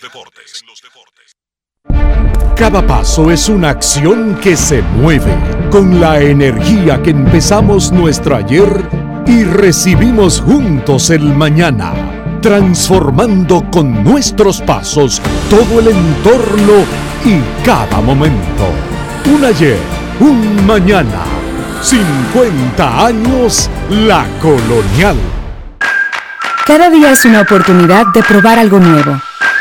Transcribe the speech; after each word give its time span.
deportes. 0.00 0.64
Cada 2.56 2.86
paso 2.86 3.30
es 3.30 3.48
una 3.48 3.70
acción 3.70 4.36
que 4.40 4.56
se 4.56 4.80
mueve 4.82 5.34
con 5.70 6.00
la 6.00 6.20
energía 6.20 7.02
que 7.02 7.10
empezamos 7.10 7.92
nuestro 7.92 8.36
ayer 8.36 8.68
y 9.26 9.44
recibimos 9.44 10.40
juntos 10.40 11.10
el 11.10 11.34
mañana, 11.34 11.92
transformando 12.40 13.68
con 13.70 14.04
nuestros 14.04 14.60
pasos 14.62 15.20
todo 15.50 15.80
el 15.80 15.88
entorno 15.88 16.84
y 17.24 17.40
cada 17.64 18.00
momento. 18.00 18.70
Un 19.26 19.44
ayer, 19.44 19.78
un 20.20 20.64
mañana, 20.64 21.24
50 21.82 23.06
años 23.06 23.68
la 23.90 24.24
colonial. 24.40 25.16
Cada 26.64 26.88
día 26.88 27.12
es 27.12 27.24
una 27.24 27.42
oportunidad 27.42 28.06
de 28.14 28.22
probar 28.22 28.58
algo 28.58 28.78
nuevo. 28.80 29.20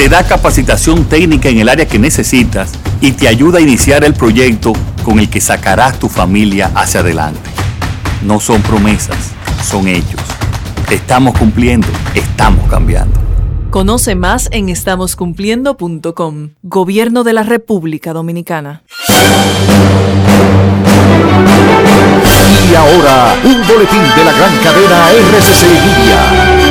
te 0.00 0.08
da 0.08 0.26
capacitación 0.26 1.04
técnica 1.04 1.50
en 1.50 1.58
el 1.58 1.68
área 1.68 1.86
que 1.86 1.98
necesitas 1.98 2.72
y 3.02 3.12
te 3.12 3.28
ayuda 3.28 3.58
a 3.58 3.60
iniciar 3.60 4.02
el 4.02 4.14
proyecto 4.14 4.72
con 5.04 5.18
el 5.18 5.28
que 5.28 5.42
sacarás 5.42 5.98
tu 5.98 6.08
familia 6.08 6.70
hacia 6.74 7.00
adelante. 7.00 7.50
No 8.22 8.40
son 8.40 8.62
promesas, 8.62 9.32
son 9.62 9.88
hechos. 9.88 10.22
Estamos 10.90 11.36
cumpliendo, 11.36 11.86
estamos 12.14 12.66
cambiando. 12.70 13.20
Conoce 13.68 14.14
más 14.14 14.48
en 14.52 14.70
estamoscumpliendo.com. 14.70 16.48
Gobierno 16.62 17.22
de 17.22 17.32
la 17.34 17.42
República 17.42 18.14
Dominicana. 18.14 18.82
Y 22.70 22.74
ahora, 22.74 23.34
un 23.44 23.68
boletín 23.68 24.02
de 24.16 24.24
la 24.24 24.32
gran 24.32 24.56
cadena 24.62 25.10
RCC 25.10 25.62
Media. 25.68 26.69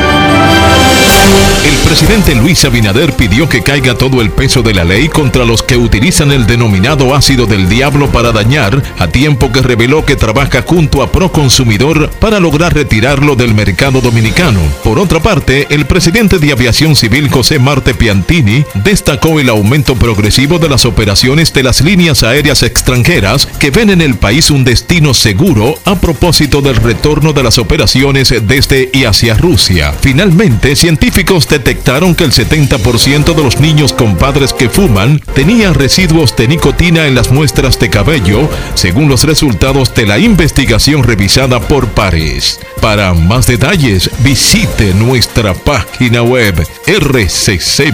Presidente 1.90 2.36
Luis 2.36 2.64
Abinader 2.64 3.14
pidió 3.14 3.48
que 3.48 3.64
caiga 3.64 3.96
todo 3.96 4.22
el 4.22 4.30
peso 4.30 4.62
de 4.62 4.72
la 4.72 4.84
ley 4.84 5.08
contra 5.08 5.44
los 5.44 5.60
que 5.64 5.76
utilizan 5.76 6.30
el 6.30 6.46
denominado 6.46 7.16
ácido 7.16 7.46
del 7.46 7.68
diablo 7.68 8.12
para 8.12 8.30
dañar, 8.30 8.80
a 8.96 9.08
tiempo 9.08 9.50
que 9.50 9.60
reveló 9.60 10.06
que 10.06 10.14
trabaja 10.14 10.62
junto 10.62 11.02
a 11.02 11.10
Proconsumidor 11.10 12.08
para 12.20 12.38
lograr 12.38 12.74
retirarlo 12.74 13.34
del 13.34 13.54
mercado 13.54 14.00
dominicano. 14.00 14.60
Por 14.84 15.00
otra 15.00 15.20
parte, 15.20 15.66
el 15.70 15.84
presidente 15.84 16.38
de 16.38 16.52
Aviación 16.52 16.94
Civil 16.94 17.28
José 17.28 17.58
Marte 17.58 17.92
Piantini 17.92 18.64
destacó 18.74 19.40
el 19.40 19.48
aumento 19.48 19.96
progresivo 19.96 20.60
de 20.60 20.68
las 20.68 20.84
operaciones 20.84 21.52
de 21.52 21.64
las 21.64 21.80
líneas 21.80 22.22
aéreas 22.22 22.62
extranjeras 22.62 23.46
que 23.58 23.72
ven 23.72 23.90
en 23.90 24.00
el 24.00 24.14
país 24.14 24.52
un 24.52 24.62
destino 24.62 25.12
seguro 25.12 25.74
a 25.84 25.96
propósito 25.96 26.62
del 26.62 26.76
retorno 26.76 27.32
de 27.32 27.42
las 27.42 27.58
operaciones 27.58 28.32
desde 28.46 28.90
y 28.92 29.06
hacia 29.06 29.34
Rusia. 29.34 29.92
Finalmente, 30.00 30.76
científicos 30.76 31.48
detectaron 31.48 31.79
que 31.84 32.24
el 32.24 32.32
70% 32.32 33.34
de 33.34 33.42
los 33.42 33.58
niños 33.58 33.92
con 33.92 34.16
padres 34.16 34.52
que 34.52 34.68
fuman 34.68 35.20
tenían 35.34 35.74
residuos 35.74 36.36
de 36.36 36.46
nicotina 36.46 37.06
en 37.06 37.16
las 37.16 37.32
muestras 37.32 37.80
de 37.80 37.90
cabello, 37.90 38.48
según 38.74 39.08
los 39.08 39.24
resultados 39.24 39.92
de 39.94 40.06
la 40.06 40.18
investigación 40.18 41.02
revisada 41.02 41.58
por 41.60 41.88
pares. 41.88 42.60
Para 42.80 43.12
más 43.12 43.48
detalles, 43.48 44.08
visite 44.20 44.94
nuestra 44.94 45.52
página 45.52 46.22
web 46.22 46.64
rccmedia.com.do. 46.86 47.90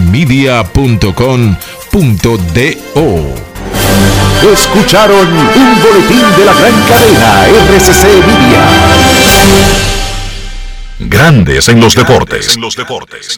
Escucharon 4.53 5.27
un 5.27 5.81
boletín 5.81 6.23
de 6.37 6.45
la 6.45 6.53
gran 6.53 6.83
cadena 6.87 7.47
RCC 7.47 8.03
Media. 8.27 9.96
Grandes 10.99 11.69
en 11.69 11.79
los 11.79 11.93
deportes. 11.93 12.55
En 12.55 12.61
los 12.61 12.75
deportes. 12.75 13.37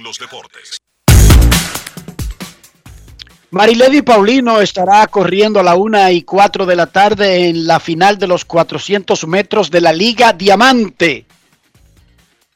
Marilady 3.51 4.01
Paulino 4.01 4.61
estará 4.61 5.05
corriendo 5.07 5.59
a 5.59 5.63
la 5.63 5.75
una 5.75 6.09
y 6.11 6.21
cuatro 6.21 6.65
de 6.65 6.77
la 6.77 6.87
tarde 6.87 7.49
en 7.49 7.67
la 7.67 7.81
final 7.81 8.17
de 8.17 8.27
los 8.27 8.45
400 8.45 9.27
metros 9.27 9.69
de 9.69 9.81
la 9.81 9.91
Liga 9.91 10.31
Diamante. 10.31 11.25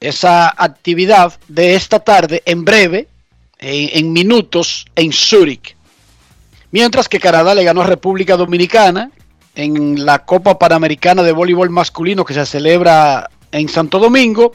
Esa 0.00 0.48
actividad 0.56 1.38
de 1.48 1.74
esta 1.74 2.00
tarde, 2.00 2.42
en 2.46 2.64
breve, 2.64 3.08
en, 3.58 3.90
en 3.92 4.12
minutos, 4.12 4.86
en 4.96 5.12
Zúrich. 5.12 5.76
Mientras 6.70 7.10
que 7.10 7.20
Canadá 7.20 7.54
le 7.54 7.64
ganó 7.64 7.82
a 7.82 7.86
República 7.86 8.38
Dominicana 8.38 9.10
en 9.54 10.06
la 10.06 10.24
Copa 10.24 10.58
Panamericana 10.58 11.22
de 11.22 11.32
Voleibol 11.32 11.68
Masculino 11.68 12.24
que 12.24 12.32
se 12.32 12.46
celebra 12.46 13.28
en 13.52 13.68
Santo 13.68 13.98
Domingo 13.98 14.54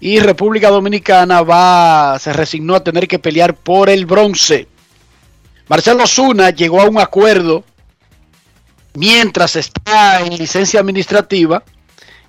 y 0.00 0.18
República 0.20 0.70
Dominicana 0.70 1.42
va, 1.42 2.18
se 2.18 2.32
resignó 2.32 2.74
a 2.74 2.84
tener 2.84 3.08
que 3.08 3.18
pelear 3.18 3.54
por 3.54 3.88
el 3.88 4.06
bronce. 4.06 4.68
Marcelo 5.68 6.06
Zuna 6.06 6.50
llegó 6.50 6.80
a 6.80 6.88
un 6.88 6.98
acuerdo 6.98 7.64
mientras 8.94 9.56
está 9.56 10.20
en 10.20 10.36
licencia 10.36 10.80
administrativa. 10.80 11.62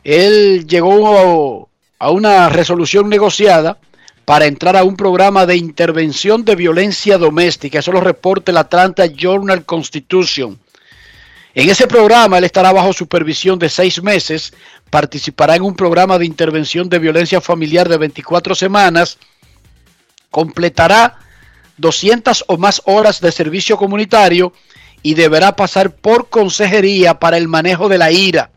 Él 0.03 0.65
llegó 0.67 1.69
a 1.99 2.11
una 2.11 2.49
resolución 2.49 3.09
negociada 3.09 3.77
para 4.25 4.45
entrar 4.45 4.75
a 4.75 4.83
un 4.83 4.95
programa 4.95 5.45
de 5.45 5.55
intervención 5.55 6.45
de 6.45 6.55
violencia 6.55 7.17
doméstica. 7.17 7.79
Eso 7.79 7.91
lo 7.91 8.01
reporta 8.01 8.51
el 8.51 8.57
Atlanta 8.57 9.05
Journal 9.05 9.65
Constitution. 9.65 10.59
En 11.55 11.69
ese 11.69 11.87
programa 11.87 12.37
él 12.37 12.43
estará 12.43 12.73
bajo 12.73 12.91
supervisión 12.91 13.57
de 13.57 13.69
seis 13.69 14.03
meses, 14.03 14.53
participará 14.89 15.55
en 15.55 15.61
un 15.61 15.73
programa 15.73 16.19
de 16.19 16.25
intervención 16.25 16.89
de 16.89 16.99
violencia 16.99 17.39
familiar 17.39 17.87
de 17.87 17.97
24 17.97 18.53
semanas, 18.55 19.17
completará 20.29 21.17
200 21.77 22.43
o 22.47 22.57
más 22.57 22.81
horas 22.83 23.21
de 23.21 23.31
servicio 23.31 23.77
comunitario 23.77 24.51
y 25.01 25.13
deberá 25.13 25.55
pasar 25.55 25.95
por 25.95 26.27
consejería 26.27 27.19
para 27.19 27.37
el 27.37 27.47
manejo 27.47 27.87
de 27.87 27.99
la 27.99 28.11
ira, 28.11 28.51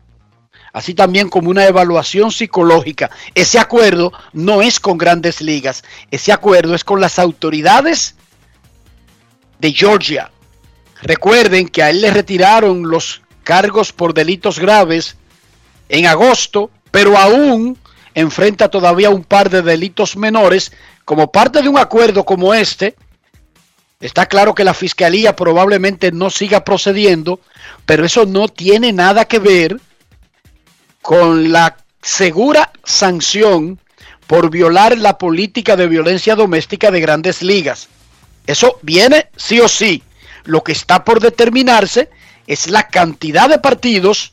así 0.73 0.93
también 0.93 1.29
como 1.29 1.49
una 1.49 1.65
evaluación 1.67 2.33
psicológica. 2.33 3.11
Ese 3.33 3.59
acuerdo 3.59 4.11
no 4.33 4.61
es 4.61 4.77
con 4.81 4.97
grandes 4.97 5.39
ligas, 5.39 5.85
ese 6.11 6.33
acuerdo 6.33 6.75
es 6.75 6.83
con 6.83 6.99
las 6.99 7.17
autoridades 7.17 8.15
de 9.59 9.71
Georgia 9.71 10.31
Recuerden 11.01 11.67
que 11.67 11.83
a 11.83 11.89
él 11.89 12.01
le 12.01 12.11
retiraron 12.11 12.89
los 12.89 13.21
cargos 13.43 13.91
por 13.93 14.13
delitos 14.13 14.59
graves 14.59 15.15
en 15.87 16.05
agosto, 16.05 16.69
pero 16.91 17.17
aún 17.17 17.77
enfrenta 18.13 18.69
todavía 18.69 19.09
un 19.09 19.23
par 19.23 19.49
de 19.49 19.61
delitos 19.61 20.17
menores. 20.17 20.71
Como 21.05 21.31
parte 21.31 21.61
de 21.61 21.69
un 21.69 21.77
acuerdo 21.77 22.25
como 22.25 22.53
este, 22.53 22.95
está 23.99 24.25
claro 24.25 24.53
que 24.53 24.63
la 24.63 24.73
fiscalía 24.73 25.35
probablemente 25.35 26.11
no 26.11 26.29
siga 26.29 26.63
procediendo, 26.63 27.39
pero 27.85 28.05
eso 28.05 28.25
no 28.25 28.47
tiene 28.47 28.93
nada 28.93 29.25
que 29.25 29.39
ver 29.39 29.79
con 31.01 31.51
la 31.51 31.77
segura 32.01 32.71
sanción 32.83 33.79
por 34.27 34.49
violar 34.51 34.97
la 34.97 35.17
política 35.17 35.75
de 35.75 35.87
violencia 35.87 36.35
doméstica 36.35 36.91
de 36.91 37.01
grandes 37.01 37.41
ligas. 37.41 37.87
Eso 38.45 38.77
viene 38.83 39.29
sí 39.35 39.59
o 39.59 39.67
sí. 39.67 40.03
Lo 40.49 40.63
que 40.63 40.71
está 40.71 41.05
por 41.05 41.19
determinarse 41.19 42.09
es 42.47 42.71
la 42.71 42.87
cantidad 42.87 43.47
de 43.47 43.59
partidos 43.59 44.31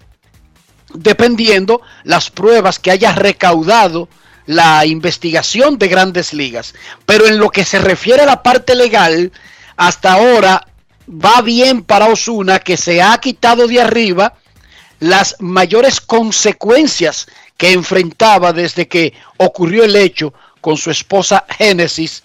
dependiendo 0.95 1.83
las 2.05 2.31
pruebas 2.31 2.79
que 2.79 2.91
haya 2.91 3.13
recaudado 3.13 4.09
la 4.47 4.87
investigación 4.87 5.77
de 5.77 5.89
grandes 5.89 6.33
ligas. 6.33 6.75
Pero 7.05 7.27
en 7.27 7.37
lo 7.37 7.51
que 7.51 7.67
se 7.67 7.79
refiere 7.81 8.23
a 8.23 8.27
la 8.27 8.43
parte 8.43 8.75
legal, 8.75 9.31
hasta 9.77 10.15
ahora 10.15 10.67
va 11.07 11.43
bien 11.43 11.83
para 11.83 12.07
Osuna 12.07 12.61
que 12.61 12.79
se 12.79 13.03
ha 13.03 13.19
quitado 13.19 13.69
de 13.69 13.83
arriba 13.83 14.39
las 15.01 15.37
mayores 15.41 16.01
consecuencias 16.01 17.27
que 17.59 17.73
enfrentaba 17.73 18.55
desde 18.55 18.89
que 18.89 19.13
ocurrió 19.37 19.85
el 19.85 19.95
hecho 19.97 20.33
con 20.63 20.79
su 20.79 20.91
esposa 20.91 21.45
Génesis 21.59 22.23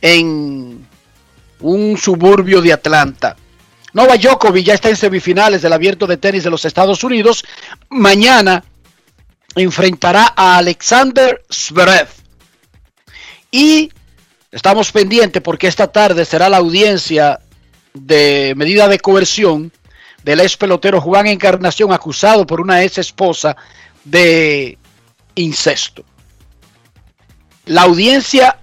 en 0.00 0.86
un 1.62 1.96
suburbio 1.96 2.60
de 2.60 2.72
Atlanta. 2.72 3.36
Nova 3.92 4.16
Djokovic 4.16 4.66
ya 4.66 4.74
está 4.74 4.88
en 4.88 4.96
semifinales 4.96 5.62
del 5.62 5.72
abierto 5.72 6.06
de 6.06 6.16
tenis 6.16 6.44
de 6.44 6.50
los 6.50 6.64
Estados 6.64 7.04
Unidos. 7.04 7.44
Mañana 7.90 8.64
enfrentará 9.54 10.32
a 10.34 10.56
Alexander 10.58 11.42
Zverev. 11.50 12.08
Y 13.50 13.92
estamos 14.50 14.90
pendientes 14.92 15.42
porque 15.42 15.66
esta 15.66 15.88
tarde 15.88 16.24
será 16.24 16.48
la 16.48 16.56
audiencia 16.56 17.40
de 17.92 18.54
medida 18.56 18.88
de 18.88 18.98
coerción 18.98 19.72
del 20.24 20.40
ex 20.40 20.56
pelotero 20.56 21.00
Juan 21.00 21.26
Encarnación 21.26 21.92
acusado 21.92 22.46
por 22.46 22.60
una 22.60 22.82
ex 22.82 22.96
esposa 22.96 23.56
de 24.04 24.78
incesto. 25.34 26.04
La 27.66 27.82
audiencia 27.82 28.58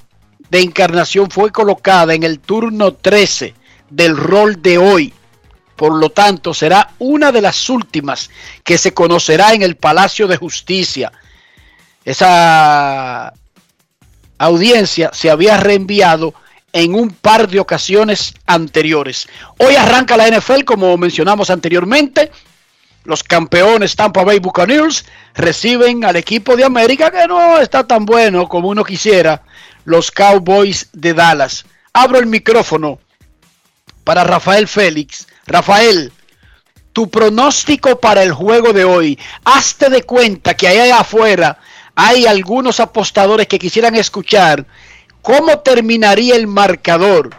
de 0.50 0.62
Encarnación 0.62 1.30
fue 1.30 1.52
colocada 1.52 2.14
en 2.14 2.24
el 2.24 2.40
turno 2.40 2.94
13 2.94 3.54
del 3.90 4.18
rol 4.18 4.62
de 4.62 4.78
hoy 4.78 5.14
por 5.80 5.96
lo 5.96 6.10
tanto, 6.10 6.54
será 6.54 6.90
una 7.00 7.32
de 7.32 7.40
las 7.42 7.70
últimas 7.70 8.30
que 8.66 8.78
se 8.78 8.94
conocerá 8.94 9.54
en 9.54 9.62
el 9.62 9.78
Palacio 9.78 10.28
de 10.28 10.36
Justicia. 10.36 11.10
Esa 12.04 13.32
audiencia 14.38 15.10
se 15.14 15.30
había 15.30 15.56
reenviado 15.56 16.34
en 16.74 16.96
un 16.96 17.12
par 17.12 17.48
de 17.48 17.62
ocasiones 17.62 18.34
anteriores. 18.46 19.30
Hoy 19.58 19.78
arranca 19.78 20.18
la 20.18 20.28
NFL, 20.28 20.66
como 20.66 20.98
mencionamos 20.98 21.50
anteriormente. 21.50 22.30
Los 23.06 23.24
campeones 23.24 23.96
Tampa 23.96 24.26
Bay 24.26 24.40
Buccaneers 24.40 25.06
reciben 25.34 26.04
al 26.04 26.18
equipo 26.18 26.58
de 26.58 26.66
América 26.66 27.10
que 27.10 27.26
no 27.26 27.58
está 27.58 27.88
tan 27.88 28.06
bueno 28.06 28.50
como 28.50 28.68
uno 28.68 28.84
quisiera, 28.84 29.44
los 29.86 30.12
Cowboys 30.12 30.90
de 30.94 31.14
Dallas. 31.14 31.66
Abro 31.94 32.20
el 32.20 32.28
micrófono 32.28 33.00
para 34.04 34.24
Rafael 34.24 34.68
Félix 34.68 35.28
Rafael, 35.50 36.14
tu 36.94 37.10
pronóstico 37.10 38.00
para 38.00 38.22
el 38.22 38.32
juego 38.32 38.72
de 38.72 38.86
hoy. 38.86 39.18
Hazte 39.44 39.90
de 39.90 40.04
cuenta 40.04 40.54
que 40.54 40.68
allá 40.68 41.00
afuera 41.00 41.58
hay 41.96 42.28
algunos 42.28 42.80
apostadores 42.80 43.48
que 43.48 43.60
quisieran 43.60 43.96
escuchar 43.96 44.66
cómo 45.24 45.60
terminaría 45.60 46.36
el 46.36 46.46
marcador. 46.46 47.32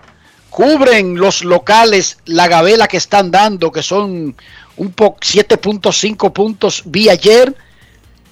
Cubren 0.50 1.16
los 1.16 1.44
locales 1.44 2.18
la 2.26 2.48
gavela 2.48 2.88
que 2.88 2.96
están 2.96 3.30
dando, 3.30 3.70
que 3.70 3.84
son 3.84 4.34
un 4.76 4.92
poco 4.92 5.20
7.5 5.20 6.32
puntos 6.32 6.82
vi 6.86 7.08
ayer. 7.08 7.54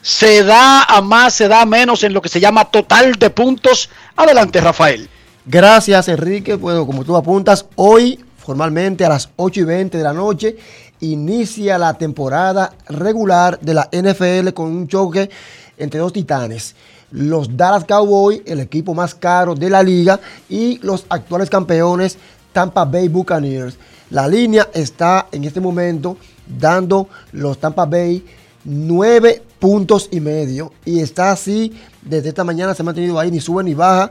Se 0.03 0.43
da 0.45 0.85
a 0.85 1.01
más, 1.01 1.35
se 1.35 1.49
da 1.49 1.63
a 1.63 1.67
menos 1.67 2.03
en 2.05 2.13
lo 2.13 2.23
que 2.23 2.29
se 2.29 2.41
llama 2.41 2.65
total 2.67 3.15
de 3.15 3.31
puntos. 3.31 3.91
Adelante, 4.17 4.61
Rafael. 4.61 5.09
Gracias, 5.45 6.09
Enrique. 6.09 6.55
Bueno, 6.55 6.87
como 6.87 7.05
tú 7.05 7.17
apuntas, 7.17 7.67
hoy 7.77 8.25
formalmente 8.49 9.05
a 9.05 9.11
las 9.11 9.29
8 9.37 9.61
y 9.61 9.65
20 9.65 9.99
de 9.99 10.05
la 10.05 10.13
noche. 10.13 10.57
Inicia 11.01 11.79
la 11.79 11.95
temporada 11.95 12.73
regular 12.89 13.61
de 13.61 13.75
la 13.75 13.89
NFL 13.93 14.55
con 14.55 14.67
un 14.67 14.89
choque 14.89 15.29
entre 15.77 16.01
dos 16.01 16.13
titanes. 16.13 16.75
Los 17.11 17.57
Dallas 17.57 17.85
Cowboys, 17.85 18.43
el 18.47 18.61
equipo 18.61 18.95
más 18.95 19.15
caro 19.15 19.55
de 19.55 19.71
la 19.71 19.83
liga, 19.83 20.19
y 20.49 20.79
los 20.79 21.07
actuales 21.09 21.51
campeones 21.51 22.19
Tampa 22.53 22.85
Bay 22.85 23.09
Buccaneers. 23.09 23.77
La 24.11 24.27
línea 24.27 24.69
está 24.73 25.27
en 25.31 25.45
este 25.45 25.61
momento 25.61 26.17
dando 26.47 27.09
los 27.33 27.59
Tampa 27.59 27.85
Bay 27.85 28.25
9 28.65 29.43
puntos 29.59 30.09
y 30.11 30.21
medio. 30.21 30.73
Y 30.85 31.01
está 31.01 31.33
así 31.33 31.73
desde 32.03 32.29
esta 32.31 32.45
mañana, 32.45 32.75
se 32.75 32.83
ha 32.83 32.85
mantenido 32.85 33.19
ahí, 33.19 33.31
ni 33.31 33.41
sube 33.41 33.63
ni 33.65 33.75
baja. 33.75 34.11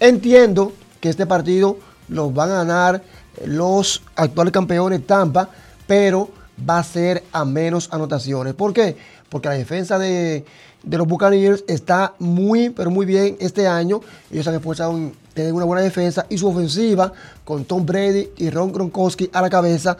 Entiendo 0.00 0.72
que 1.00 1.08
este 1.08 1.26
partido 1.26 1.78
lo 2.08 2.30
van 2.30 2.50
a 2.50 2.64
ganar 2.64 3.02
los 3.44 4.02
actuales 4.16 4.52
campeones 4.52 5.06
Tampa, 5.06 5.48
pero 5.86 6.30
va 6.68 6.78
a 6.78 6.84
ser 6.84 7.24
a 7.32 7.44
menos 7.44 7.88
anotaciones. 7.92 8.54
¿Por 8.54 8.72
qué? 8.72 8.96
Porque 9.28 9.48
la 9.48 9.54
defensa 9.54 9.98
de, 9.98 10.44
los 10.88 11.06
Buccaneers 11.06 11.64
está 11.68 12.14
muy, 12.18 12.70
pero 12.70 12.90
muy 12.90 13.06
bien 13.06 13.36
este 13.40 13.66
año. 13.66 14.00
Ellos 14.30 14.46
han 14.48 14.54
esforzado 14.54 14.96
en 14.96 15.54
una 15.54 15.64
buena 15.64 15.82
defensa 15.82 16.26
y 16.28 16.38
su 16.38 16.48
ofensiva 16.48 17.12
con 17.44 17.64
Tom 17.64 17.86
Brady 17.86 18.30
y 18.38 18.50
Ron 18.50 18.72
Gronkowski 18.72 19.30
a 19.32 19.40
la 19.40 19.50
cabeza 19.50 19.96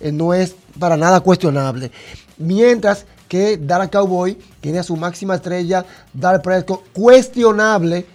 eh, 0.00 0.12
no 0.12 0.34
es 0.34 0.54
para 0.78 0.96
nada 0.96 1.20
cuestionable. 1.20 1.90
Mientras 2.38 3.06
que 3.28 3.56
Dallas 3.56 3.90
Cowboy 3.90 4.38
tiene 4.60 4.78
a 4.78 4.82
su 4.82 4.96
máxima 4.96 5.34
estrella, 5.34 5.84
Dallas 6.12 6.42
Prescott, 6.42 6.84
cuestionable 6.92 8.06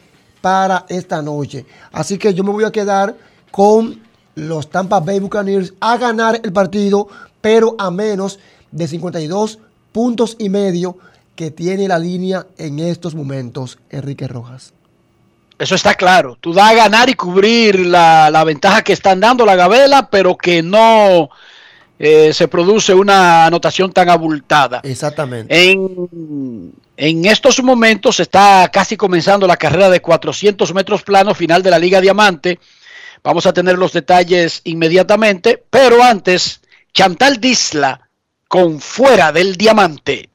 para 0.42 0.86
esta 0.90 1.22
noche. 1.22 1.66
Así 1.92 2.18
que 2.18 2.34
yo 2.34 2.44
me 2.44 2.52
voy 2.52 2.64
a 2.64 2.72
quedar 2.72 3.16
con 3.52 4.02
los 4.36 4.70
Tampa 4.70 5.00
Bay 5.00 5.20
Buccaneers 5.20 5.74
a 5.80 5.98
ganar 5.98 6.40
el 6.44 6.54
partido, 6.54 7.08
pero 7.42 7.76
a 7.78 7.92
menos 7.92 8.40
de 8.72 8.88
52 8.88 9.60
puntos 9.92 10.36
y 10.40 10.50
medio 10.50 10.98
que 11.36 11.52
tiene 11.52 11.88
la 11.88 12.00
línea 12.00 12.46
en 12.58 12.80
estos 12.80 13.16
momentos, 13.16 13.80
Enrique 13.90 14.28
Rojas. 14.28 14.74
Eso 15.62 15.76
está 15.76 15.94
claro. 15.94 16.38
Tú 16.42 16.54
das 16.54 16.72
a 16.72 16.74
ganar 16.74 17.10
y 17.10 17.14
cubrir 17.14 17.80
la, 17.86 18.44
ventaja 18.44 18.82
que 18.82 18.94
están 18.94 19.20
dando 19.20 19.46
la 19.46 19.56
Gabela, 19.56 20.10
pero 20.10 20.36
que 20.36 20.64
no 20.64 21.30
eh, 22.04 22.34
se 22.34 22.48
produce 22.48 22.96
una 22.96 23.46
anotación 23.46 23.94
tan 23.94 24.10
abultada. 24.10 24.82
Exactamente. 24.82 25.72
En, 25.72 26.74
en 26.98 27.26
estos 27.26 27.62
momentos 27.62 28.20
está 28.20 28.68
casi 28.74 28.98
comenzando 28.98 29.46
la 29.46 29.56
carrera 29.56 29.88
de 29.88 30.02
400 30.02 30.74
metros 30.74 31.04
plano 31.04 31.36
final 31.36 31.62
de 31.62 31.70
la 31.70 31.78
Liga 31.78 32.02
Diamante. 32.02 32.60
Vamos 33.24 33.46
a 33.46 33.54
tener 33.54 33.78
los 33.78 33.94
detalles 33.94 34.62
inmediatamente, 34.64 35.64
pero 35.70 36.02
antes, 36.02 36.62
Chantal 36.92 37.40
Disla 37.40 38.10
con 38.48 38.82
Fuera 38.82 39.32
del 39.32 39.56
Diamante. 39.56 40.32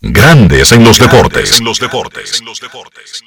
Grandes 0.00 0.72
en 0.72 0.82
los 0.82 0.98
deportes. 0.98 1.60
En 1.60 1.64
los 1.64 1.78
deportes. 1.78 2.40
En 2.40 2.46
los 2.46 2.60
deportes. 2.60 3.22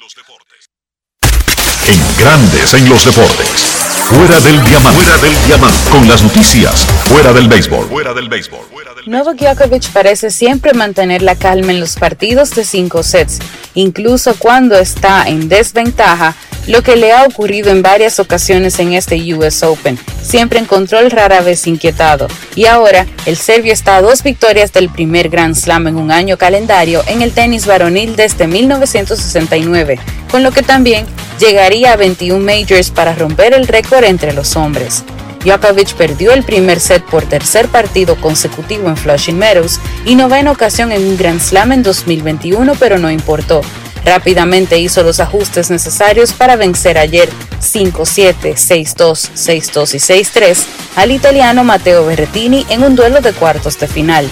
En 1.88 2.16
Grandes 2.18 2.74
en 2.74 2.88
los 2.90 3.06
deportes. 3.06 3.81
Fuera 4.12 4.40
del 4.40 4.62
diamante. 4.64 5.00
Fuera 5.00 5.18
del 5.18 5.46
diamante. 5.46 5.90
Con 5.90 6.06
las 6.06 6.22
noticias. 6.22 6.84
Fuera 7.04 7.32
del 7.32 7.48
béisbol. 7.48 7.88
Fuera 7.88 8.12
del 8.12 8.28
béisbol. 8.28 8.60
Novak 9.06 9.38
Djokovic 9.38 9.90
parece 9.90 10.30
siempre 10.30 10.74
mantener 10.74 11.22
la 11.22 11.34
calma 11.34 11.72
en 11.72 11.80
los 11.80 11.96
partidos 11.96 12.50
de 12.54 12.64
cinco 12.64 13.02
sets, 13.02 13.38
incluso 13.74 14.36
cuando 14.38 14.76
está 14.76 15.26
en 15.26 15.48
desventaja, 15.48 16.36
lo 16.66 16.82
que 16.82 16.96
le 16.96 17.12
ha 17.12 17.24
ocurrido 17.24 17.70
en 17.70 17.82
varias 17.82 18.20
ocasiones 18.20 18.78
en 18.78 18.92
este 18.92 19.16
US 19.34 19.62
Open, 19.62 19.98
siempre 20.22 20.58
en 20.58 20.66
control 20.66 21.10
rara 21.10 21.40
vez 21.40 21.66
inquietado. 21.66 22.28
Y 22.54 22.66
ahora, 22.66 23.06
el 23.26 23.36
serbio 23.36 23.72
está 23.72 23.96
a 23.96 24.02
dos 24.02 24.22
victorias 24.22 24.72
del 24.72 24.88
primer 24.88 25.28
Grand 25.28 25.54
Slam 25.54 25.88
en 25.88 25.96
un 25.96 26.10
año 26.10 26.36
calendario 26.36 27.02
en 27.06 27.22
el 27.22 27.32
tenis 27.32 27.66
varonil 27.66 28.16
desde 28.16 28.46
1969, 28.46 29.98
con 30.30 30.42
lo 30.42 30.52
que 30.52 30.62
también 30.62 31.06
llegaría 31.38 31.92
a 31.92 31.96
21 31.96 32.44
majors 32.44 32.90
para 32.90 33.14
romper 33.14 33.54
el 33.54 33.66
récord 33.66 34.04
entre 34.04 34.32
los 34.32 34.56
hombres. 34.56 35.02
Djokovic 35.44 35.94
perdió 35.94 36.32
el 36.32 36.44
primer 36.44 36.78
set 36.78 37.02
por 37.02 37.24
tercer 37.24 37.66
partido 37.66 38.16
consecutivo 38.16 38.88
en 38.88 38.96
Flushing 38.96 39.36
Meadows 39.36 39.80
y 40.04 40.14
novena 40.14 40.52
ocasión 40.52 40.92
en 40.92 41.04
un 41.04 41.16
Grand 41.16 41.40
Slam 41.40 41.72
en 41.72 41.82
2021, 41.82 42.74
pero 42.78 42.98
no 42.98 43.10
importó. 43.10 43.62
Rápidamente 44.04 44.78
hizo 44.78 45.02
los 45.02 45.20
ajustes 45.20 45.70
necesarios 45.70 46.32
para 46.32 46.56
vencer 46.56 46.98
ayer 46.98 47.28
5-7, 47.60 48.54
6-2, 48.54 49.30
6-2 49.34 49.94
y 49.94 49.98
6-3 49.98 50.64
al 50.96 51.10
italiano 51.12 51.64
Matteo 51.64 52.06
Berrettini 52.06 52.66
en 52.68 52.82
un 52.82 52.96
duelo 52.96 53.20
de 53.20 53.32
cuartos 53.32 53.78
de 53.78 53.86
final. 53.86 54.28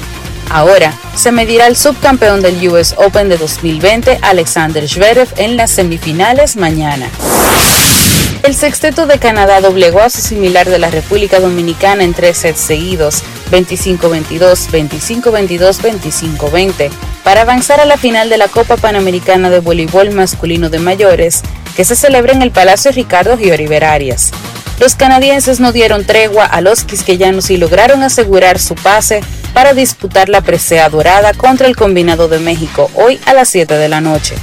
Ahora 0.50 0.92
se 1.14 1.30
medirá 1.30 1.68
el 1.68 1.76
subcampeón 1.76 2.42
del 2.42 2.66
US 2.68 2.94
Open 2.96 3.28
de 3.28 3.36
2020, 3.36 4.18
Alexander 4.20 4.88
Zverev, 4.88 5.28
en 5.36 5.56
las 5.56 5.70
semifinales 5.70 6.56
mañana. 6.56 7.08
El 8.42 8.54
sexteto 8.54 9.06
de 9.06 9.18
Canadá 9.18 9.60
doblegó 9.60 10.00
a 10.00 10.08
su 10.08 10.22
similar 10.22 10.68
de 10.68 10.78
la 10.78 10.90
República 10.90 11.40
Dominicana 11.40 12.04
en 12.04 12.14
tres 12.14 12.38
sets 12.38 12.60
seguidos, 12.60 13.22
25-22, 13.50 14.70
25-22, 14.70 15.80
25-20, 16.38 16.90
para 17.22 17.42
avanzar 17.42 17.80
a 17.80 17.84
la 17.84 17.98
final 17.98 18.30
de 18.30 18.38
la 18.38 18.48
Copa 18.48 18.78
Panamericana 18.78 19.50
de 19.50 19.60
Voleibol 19.60 20.10
Masculino 20.12 20.70
de 20.70 20.78
Mayores, 20.78 21.42
que 21.76 21.84
se 21.84 21.94
celebra 21.94 22.32
en 22.32 22.40
el 22.40 22.50
Palacio 22.50 22.90
Ricardo 22.92 23.36
Giori 23.36 23.66
Arias. 23.74 24.30
Los 24.80 24.94
canadienses 24.94 25.60
no 25.60 25.72
dieron 25.72 26.06
tregua 26.06 26.46
a 26.46 26.62
los 26.62 26.84
quisqueyanos 26.84 27.50
y 27.50 27.58
lograron 27.58 28.02
asegurar 28.02 28.58
su 28.58 28.74
pase 28.74 29.20
para 29.52 29.74
disputar 29.74 30.30
la 30.30 30.40
presea 30.40 30.88
dorada 30.88 31.34
contra 31.34 31.66
el 31.66 31.76
combinado 31.76 32.28
de 32.28 32.38
México 32.38 32.90
hoy 32.94 33.20
a 33.26 33.34
las 33.34 33.50
7 33.50 33.74
de 33.74 33.88
la 33.90 34.00
noche. 34.00 34.34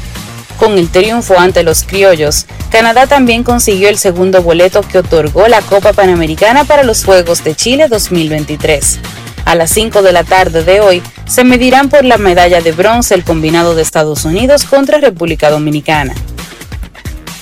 Con 0.57 0.77
el 0.77 0.89
triunfo 0.89 1.37
ante 1.39 1.63
los 1.63 1.83
criollos, 1.83 2.47
Canadá 2.71 3.05
también 3.05 3.43
consiguió 3.43 3.89
el 3.89 3.97
segundo 3.97 4.41
boleto 4.41 4.81
que 4.81 4.97
otorgó 4.97 5.47
la 5.47 5.61
Copa 5.61 5.93
Panamericana 5.93 6.63
para 6.63 6.83
los 6.83 7.05
Juegos 7.05 7.43
de 7.43 7.55
Chile 7.55 7.87
2023. 7.87 8.99
A 9.45 9.55
las 9.55 9.69
5 9.69 10.01
de 10.01 10.11
la 10.11 10.23
tarde 10.23 10.63
de 10.63 10.81
hoy 10.81 11.03
se 11.27 11.43
medirán 11.43 11.89
por 11.89 12.03
la 12.03 12.17
medalla 12.17 12.59
de 12.61 12.71
bronce 12.71 13.13
el 13.13 13.23
combinado 13.23 13.75
de 13.75 13.83
Estados 13.83 14.25
Unidos 14.25 14.63
contra 14.65 14.97
República 14.97 15.51
Dominicana. 15.51 16.13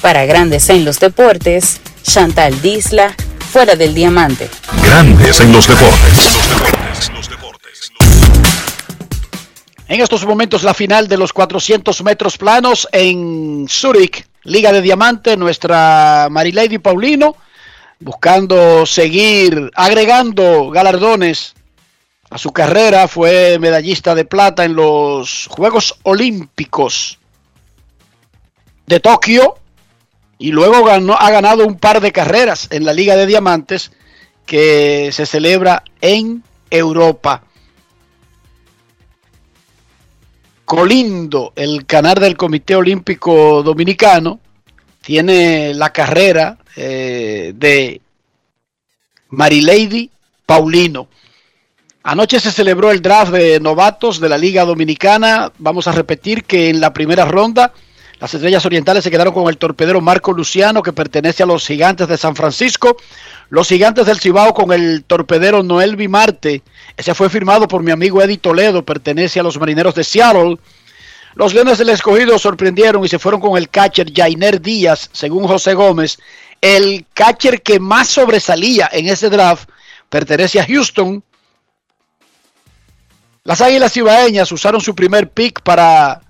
Para 0.01 0.25
Grandes 0.25 0.69
en 0.69 0.85
los 0.85 0.99
Deportes, 0.99 1.79
Chantal 2.03 2.61
Disla, 2.61 3.15
fuera 3.51 3.75
del 3.75 3.95
diamante. 3.95 4.49
Grandes 4.83 5.39
en 5.39 5.53
los 5.53 5.67
deportes. 5.67 6.37
En 9.87 10.01
estos 10.01 10.25
momentos 10.25 10.63
la 10.63 10.73
final 10.73 11.07
de 11.07 11.17
los 11.17 11.31
400 11.31 12.03
metros 12.03 12.39
planos 12.39 12.87
en 12.91 13.67
Zurich, 13.69 14.27
Liga 14.43 14.71
de 14.71 14.81
Diamante, 14.81 15.37
nuestra 15.37 16.27
Marilady 16.31 16.79
Paulino, 16.79 17.35
buscando 17.99 18.87
seguir 18.87 19.69
agregando 19.75 20.71
galardones 20.71 21.53
a 22.31 22.39
su 22.39 22.51
carrera, 22.51 23.07
fue 23.07 23.59
medallista 23.59 24.15
de 24.15 24.25
plata 24.25 24.65
en 24.65 24.75
los 24.75 25.47
Juegos 25.51 25.99
Olímpicos 26.01 27.19
de 28.87 28.99
Tokio 28.99 29.55
y 30.39 30.51
luego 30.51 30.83
ganó, 30.83 31.13
ha 31.13 31.29
ganado 31.29 31.65
un 31.65 31.77
par 31.77 32.01
de 32.01 32.11
carreras 32.11 32.67
en 32.71 32.85
la 32.85 32.93
Liga 32.93 33.15
de 33.15 33.27
Diamantes 33.27 33.91
que 34.47 35.11
se 35.11 35.27
celebra 35.27 35.83
en 36.01 36.43
Europa. 36.71 37.43
Colindo, 40.75 41.53
el 41.55 41.85
canal 41.85 42.15
del 42.15 42.35
Comité 42.35 42.75
Olímpico 42.75 43.63
Dominicano, 43.63 44.41
tiene 45.01 45.73
la 45.73 45.93
carrera 45.93 46.57
eh, 46.75 47.53
de 47.55 48.01
Marilady 49.29 50.09
Paulino. 50.45 51.07
Anoche 52.03 52.41
se 52.41 52.51
celebró 52.51 52.91
el 52.91 53.01
draft 53.01 53.31
de 53.31 53.59
novatos 53.61 54.19
de 54.19 54.27
la 54.27 54.37
Liga 54.37 54.65
Dominicana. 54.65 55.51
Vamos 55.59 55.87
a 55.87 55.93
repetir 55.93 56.43
que 56.43 56.69
en 56.69 56.81
la 56.81 56.91
primera 56.91 57.23
ronda 57.23 57.71
las 58.19 58.33
Estrellas 58.33 58.65
Orientales 58.65 59.03
se 59.03 59.11
quedaron 59.11 59.33
con 59.33 59.47
el 59.47 59.57
torpedero 59.57 60.01
Marco 60.01 60.33
Luciano, 60.33 60.83
que 60.83 60.93
pertenece 60.93 61.43
a 61.43 61.45
los 61.45 61.65
Gigantes 61.65 62.07
de 62.07 62.17
San 62.17 62.35
Francisco. 62.35 62.97
Los 63.49 63.67
Gigantes 63.67 64.05
del 64.05 64.19
Cibao 64.19 64.53
con 64.53 64.71
el 64.71 65.03
torpedero 65.05 65.61
Noel 65.61 65.95
Bimarte. 65.95 66.63
Ese 66.97 67.13
fue 67.13 67.29
firmado 67.29 67.67
por 67.67 67.83
mi 67.83 67.91
amigo 67.91 68.21
Eddie 68.21 68.37
Toledo, 68.37 68.83
pertenece 68.83 69.39
a 69.39 69.43
los 69.43 69.59
Marineros 69.59 69.95
de 69.95 70.03
Seattle. 70.03 70.57
Los 71.35 71.53
Leones 71.53 71.77
del 71.77 71.89
Escogido 71.89 72.39
sorprendieron 72.39 73.03
y 73.03 73.09
se 73.09 73.19
fueron 73.19 73.41
con 73.41 73.57
el 73.57 73.69
catcher 73.69 74.11
Jainer 74.13 74.61
Díaz, 74.61 75.09
según 75.11 75.47
José 75.47 75.73
Gómez. 75.73 76.17
El 76.61 77.05
catcher 77.13 77.61
que 77.61 77.79
más 77.79 78.07
sobresalía 78.07 78.89
en 78.91 79.07
ese 79.07 79.29
draft 79.29 79.69
pertenece 80.09 80.59
a 80.59 80.65
Houston. 80.65 81.23
Las 83.43 83.61
Águilas 83.61 83.93
Cibaeñas 83.93 84.51
usaron 84.51 84.81
su 84.81 84.95
primer 84.95 85.29
pick 85.29 85.61
para 85.61 86.21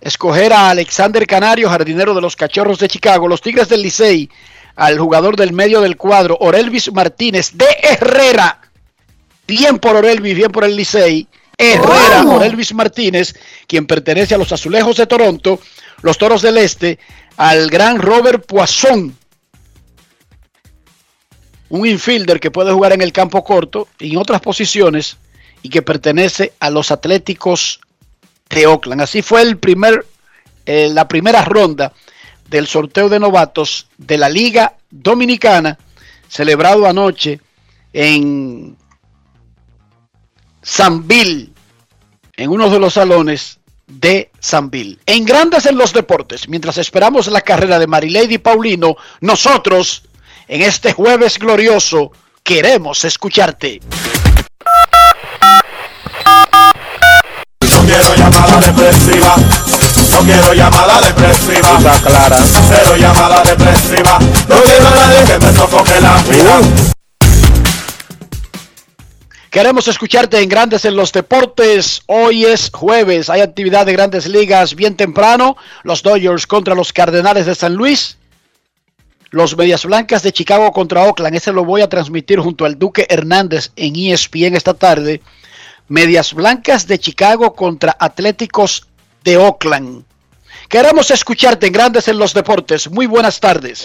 escoger 0.00 0.52
a 0.52 0.70
Alexander 0.70 1.26
Canario, 1.26 1.68
jardinero 1.68 2.14
de 2.14 2.20
los 2.20 2.36
Cachorros 2.36 2.78
de 2.78 2.88
Chicago. 2.88 3.28
Los 3.28 3.42
Tigres 3.42 3.68
del 3.68 3.82
Licey 3.82 4.30
al 4.76 4.98
jugador 4.98 5.36
del 5.36 5.52
medio 5.52 5.80
del 5.80 5.96
cuadro, 5.96 6.36
Orelvis 6.40 6.92
Martínez 6.92 7.52
de 7.54 7.66
Herrera. 7.82 8.60
Bien 9.46 9.78
por 9.78 9.96
Orelvis, 9.96 10.34
bien 10.34 10.50
por 10.50 10.64
el 10.64 10.76
Licey. 10.76 11.26
Herrera, 11.58 12.24
Orelvis 12.26 12.74
Martínez, 12.74 13.34
quien 13.66 13.86
pertenece 13.86 14.34
a 14.34 14.38
los 14.38 14.52
Azulejos 14.52 14.96
de 14.96 15.06
Toronto, 15.06 15.60
los 16.00 16.18
Toros 16.18 16.42
del 16.42 16.58
Este, 16.58 16.98
al 17.36 17.70
gran 17.70 17.98
Robert 17.98 18.44
Poisson, 18.46 19.16
un 21.68 21.86
infielder 21.86 22.40
que 22.40 22.50
puede 22.50 22.72
jugar 22.72 22.92
en 22.92 23.02
el 23.02 23.12
campo 23.12 23.44
corto 23.44 23.88
y 23.98 24.12
en 24.12 24.18
otras 24.18 24.40
posiciones 24.40 25.16
y 25.62 25.68
que 25.68 25.82
pertenece 25.82 26.52
a 26.58 26.70
los 26.70 26.90
Atléticos 26.90 27.80
de 28.50 28.66
Oakland. 28.66 29.02
Así 29.02 29.22
fue 29.22 29.42
el 29.42 29.56
primer, 29.56 30.04
eh, 30.66 30.90
la 30.92 31.08
primera 31.08 31.44
ronda 31.44 31.92
del 32.52 32.68
sorteo 32.68 33.08
de 33.08 33.18
novatos 33.18 33.88
de 33.96 34.18
la 34.18 34.28
Liga 34.28 34.76
Dominicana, 34.90 35.78
celebrado 36.28 36.86
anoche 36.86 37.40
en 37.94 38.76
Sanville, 40.60 41.48
en 42.36 42.50
uno 42.50 42.68
de 42.68 42.78
los 42.78 42.92
salones 42.92 43.58
de 43.86 44.30
Sanville. 44.38 44.98
En 45.06 45.24
Grandes 45.24 45.64
en 45.64 45.78
los 45.78 45.94
Deportes, 45.94 46.46
mientras 46.46 46.76
esperamos 46.76 47.26
la 47.28 47.40
carrera 47.40 47.78
de 47.78 47.86
Marilady 47.86 48.36
Paulino, 48.36 48.96
nosotros, 49.22 50.02
en 50.46 50.60
este 50.60 50.92
jueves 50.92 51.38
glorioso, 51.38 52.12
queremos 52.44 53.02
escucharte. 53.06 53.80
Quiero 60.24 60.54
llamada 60.54 61.00
depresiva. 61.00 61.78
clara. 62.04 62.38
Cero 62.68 62.96
llamada 62.96 63.42
depresiva. 63.42 64.18
No 64.48 64.56
quiero 64.62 64.86
a 64.86 64.90
nadie 64.90 65.24
que 65.26 65.38
me 65.38 65.52
sofoque 65.52 66.00
la 66.00 66.22
vida. 66.22 66.60
Queremos 69.50 69.86
escucharte 69.86 70.40
en 70.40 70.48
Grandes 70.48 70.84
en 70.86 70.96
los 70.96 71.12
Deportes. 71.12 72.02
Hoy 72.06 72.46
es 72.46 72.70
jueves. 72.72 73.28
Hay 73.28 73.42
actividad 73.42 73.84
de 73.84 73.92
grandes 73.92 74.26
ligas 74.26 74.74
bien 74.74 74.96
temprano. 74.96 75.56
Los 75.82 76.02
Dodgers 76.02 76.46
contra 76.46 76.74
los 76.74 76.92
Cardenales 76.92 77.44
de 77.44 77.54
San 77.54 77.74
Luis. 77.74 78.16
Los 79.30 79.56
Medias 79.56 79.84
Blancas 79.84 80.22
de 80.22 80.32
Chicago 80.32 80.72
contra 80.72 81.02
Oakland. 81.02 81.36
Ese 81.36 81.52
lo 81.52 81.64
voy 81.66 81.82
a 81.82 81.88
transmitir 81.88 82.38
junto 82.38 82.64
al 82.64 82.78
Duque 82.78 83.06
Hernández 83.10 83.72
en 83.76 83.94
ESPN 83.96 84.56
esta 84.56 84.74
tarde. 84.74 85.20
Medias 85.88 86.32
Blancas 86.32 86.86
de 86.86 86.98
Chicago 86.98 87.54
contra 87.54 87.94
Atléticos 88.00 88.86
de 89.24 89.36
Oakland. 89.36 90.04
Queremos 90.72 91.10
escucharte 91.10 91.66
en 91.66 91.72
Grandes 91.74 92.08
en 92.08 92.18
los 92.18 92.32
Deportes. 92.32 92.90
Muy 92.90 93.04
buenas 93.04 93.38
tardes. 93.38 93.84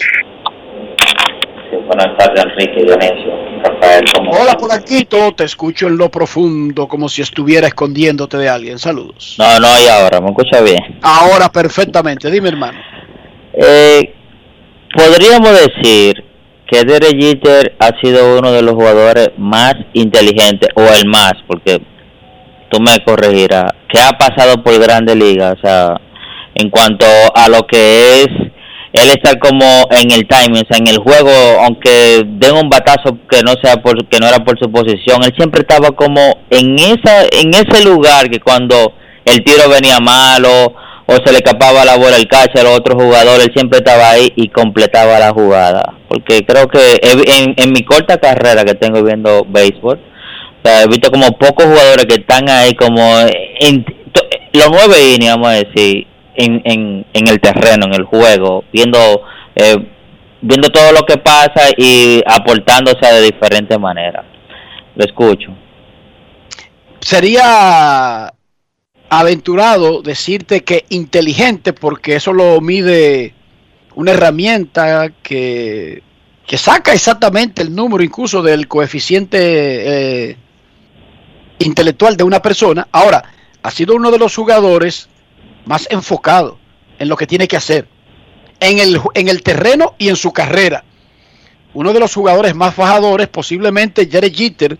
buenas 1.86 2.16
tardes, 2.16 2.46
Enrique 2.46 2.82
Dionisio. 2.82 3.30
Rafael, 3.62 4.04
Hola, 4.30 4.56
Polanquito. 4.56 5.34
Te 5.34 5.44
escucho 5.44 5.88
en 5.88 5.98
lo 5.98 6.10
profundo, 6.10 6.88
como 6.88 7.10
si 7.10 7.20
estuviera 7.20 7.66
escondiéndote 7.66 8.38
de 8.38 8.48
alguien. 8.48 8.78
Saludos. 8.78 9.36
No, 9.38 9.60
no, 9.60 9.68
y 9.78 9.86
ahora, 9.86 10.18
¿me 10.22 10.28
escucha 10.28 10.62
bien? 10.62 10.98
Ahora, 11.02 11.52
perfectamente. 11.52 12.30
Dime, 12.30 12.48
hermano. 12.48 12.78
Eh, 13.52 14.14
podríamos 14.96 15.50
decir 15.60 16.24
que 16.66 16.84
Derek 16.84 17.20
Jeter 17.20 17.76
ha 17.80 18.00
sido 18.00 18.38
uno 18.38 18.50
de 18.50 18.62
los 18.62 18.72
jugadores 18.72 19.32
más 19.36 19.74
inteligentes, 19.92 20.70
o 20.74 20.80
el 20.80 21.06
más, 21.06 21.34
porque 21.46 21.82
tú 22.70 22.80
me 22.80 23.04
corregirás, 23.04 23.72
que 23.92 24.00
ha 24.00 24.12
pasado 24.12 24.62
por 24.62 24.78
grandes 24.80 25.16
ligas, 25.16 25.52
o 25.58 25.60
sea, 25.60 26.00
en 26.58 26.70
cuanto 26.70 27.06
a 27.34 27.48
lo 27.48 27.66
que 27.66 28.22
es 28.22 28.28
él 28.92 29.10
estar 29.10 29.38
como 29.38 29.64
en 29.90 30.10
el 30.10 30.26
timing, 30.26 30.62
o 30.62 30.66
sea, 30.68 30.78
en 30.78 30.88
el 30.88 30.98
juego, 30.98 31.30
aunque 31.64 32.22
den 32.24 32.54
un 32.54 32.68
batazo 32.68 33.18
que 33.30 33.42
no 33.42 33.52
sea 33.62 33.76
por, 33.76 34.06
que 34.08 34.18
no 34.18 34.26
era 34.26 34.44
por 34.44 34.58
su 34.58 34.70
posición, 34.70 35.22
él 35.24 35.32
siempre 35.36 35.60
estaba 35.60 35.90
como 35.90 36.20
en 36.50 36.74
esa, 36.78 37.24
en 37.30 37.50
ese 37.54 37.84
lugar 37.84 38.30
que 38.30 38.40
cuando 38.40 38.94
el 39.24 39.44
tiro 39.44 39.68
venía 39.68 39.98
malo 40.00 40.74
o 41.06 41.14
se 41.24 41.32
le 41.32 41.38
escapaba 41.38 41.84
la 41.84 41.96
bola 41.96 42.16
al 42.16 42.28
catcher 42.28 42.66
o 42.66 42.72
otro 42.72 42.98
jugador, 42.98 43.40
él 43.40 43.52
siempre 43.54 43.78
estaba 43.78 44.10
ahí 44.10 44.32
y 44.36 44.48
completaba 44.48 45.18
la 45.18 45.32
jugada. 45.32 45.94
Porque 46.08 46.44
creo 46.44 46.66
que 46.68 46.98
en, 47.02 47.54
en 47.56 47.72
mi 47.72 47.82
corta 47.82 48.18
carrera 48.18 48.64
que 48.64 48.74
tengo 48.74 49.02
viendo 49.02 49.44
béisbol, 49.48 50.00
he 50.64 50.88
visto 50.88 51.10
como 51.10 51.30
pocos 51.38 51.66
jugadores 51.66 52.06
que 52.06 52.14
están 52.14 52.48
ahí 52.48 52.74
como 52.74 53.02
en, 53.60 53.84
los 54.52 54.70
nueve 54.70 55.14
innings, 55.14 55.32
vamos 55.32 55.48
a 55.48 55.52
decir, 55.52 56.06
en, 56.38 56.62
en, 56.64 57.06
en 57.12 57.28
el 57.28 57.40
terreno, 57.40 57.86
en 57.86 57.94
el 57.94 58.04
juego, 58.04 58.64
viendo 58.72 58.98
eh, 59.54 59.76
viendo 60.40 60.68
todo 60.70 60.92
lo 60.92 61.02
que 61.02 61.18
pasa 61.18 61.68
y 61.76 62.22
aportándose 62.26 63.04
de 63.06 63.22
diferentes 63.22 63.78
maneras. 63.78 64.24
Lo 64.94 65.04
escucho. 65.04 65.50
Sería 67.00 68.32
aventurado 69.10 70.02
decirte 70.02 70.62
que 70.62 70.84
inteligente, 70.90 71.72
porque 71.72 72.16
eso 72.16 72.32
lo 72.32 72.60
mide 72.60 73.34
una 73.94 74.12
herramienta 74.12 75.10
que, 75.22 76.02
que 76.46 76.56
saca 76.56 76.92
exactamente 76.92 77.62
el 77.62 77.74
número 77.74 78.04
incluso 78.04 78.42
del 78.42 78.68
coeficiente 78.68 79.38
eh, 80.30 80.36
intelectual 81.58 82.16
de 82.16 82.24
una 82.24 82.40
persona. 82.40 82.86
Ahora, 82.92 83.24
ha 83.62 83.70
sido 83.70 83.96
uno 83.96 84.10
de 84.10 84.18
los 84.18 84.36
jugadores 84.36 85.08
más 85.68 85.86
enfocado 85.90 86.58
en 86.98 87.08
lo 87.08 87.16
que 87.16 87.26
tiene 87.26 87.46
que 87.46 87.58
hacer, 87.58 87.86
en 88.58 88.78
el, 88.78 88.98
en 89.14 89.28
el 89.28 89.42
terreno 89.42 89.94
y 89.98 90.08
en 90.08 90.16
su 90.16 90.32
carrera. 90.32 90.82
Uno 91.74 91.92
de 91.92 92.00
los 92.00 92.14
jugadores 92.14 92.54
más 92.54 92.74
fajadores, 92.74 93.28
posiblemente 93.28 94.08
Jared 94.10 94.34
Jeter, 94.34 94.78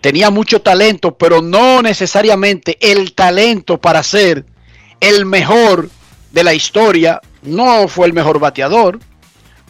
tenía 0.00 0.30
mucho 0.30 0.62
talento, 0.62 1.16
pero 1.18 1.42
no 1.42 1.82
necesariamente 1.82 2.78
el 2.80 3.12
talento 3.12 3.80
para 3.80 4.04
ser 4.04 4.46
el 5.00 5.26
mejor 5.26 5.90
de 6.30 6.44
la 6.44 6.54
historia. 6.54 7.20
No 7.42 7.88
fue 7.88 8.06
el 8.06 8.12
mejor 8.12 8.38
bateador, 8.38 9.00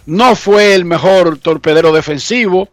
no 0.04 0.36
fue 0.36 0.74
el 0.74 0.84
mejor 0.84 1.38
torpedero 1.38 1.90
defensivo. 1.90 2.68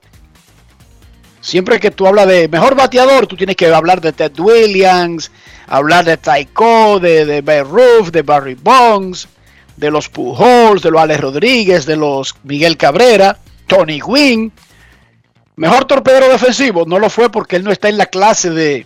Siempre 1.42 1.80
que 1.80 1.90
tú 1.90 2.06
hablas 2.06 2.28
de 2.28 2.48
mejor 2.48 2.76
bateador, 2.76 3.26
tú 3.26 3.36
tienes 3.36 3.56
que 3.56 3.66
hablar 3.74 4.00
de 4.00 4.14
Ted 4.14 4.40
Williams, 4.40 5.32
hablar 5.66 6.06
de 6.06 6.18
Taiko, 6.18 7.00
de, 7.00 7.26
de 7.26 7.42
Babe 7.42 7.64
Ruth, 7.64 8.12
de 8.12 8.22
Barry 8.22 8.54
Bonds, 8.54 9.28
de 9.76 9.90
los 9.90 10.08
Pujols, 10.08 10.84
de 10.84 10.92
los 10.92 11.02
Alex 11.02 11.20
Rodríguez, 11.20 11.86
de 11.88 11.96
los 11.96 12.36
Miguel 12.44 12.78
Cabrera, 12.78 13.40
Tony 13.66 14.00
Gwynn. 14.00 14.52
Mejor 15.56 15.86
torpedero 15.86 16.30
defensivo, 16.30 16.86
no 16.86 17.00
lo 17.00 17.10
fue 17.10 17.32
porque 17.32 17.56
él 17.56 17.64
no 17.64 17.72
está 17.72 17.90
en 17.90 17.98
la 17.98 18.06
clase 18.06 18.52
de 18.52 18.86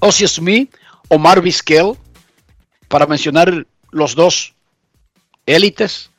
Ozzy 0.00 0.28
Smith 0.28 0.76
o 1.08 1.18
Marvis 1.18 1.62
Kell, 1.62 1.94
para 2.88 3.06
mencionar 3.06 3.66
los 3.90 4.14
dos 4.14 4.54
élites. 5.46 6.10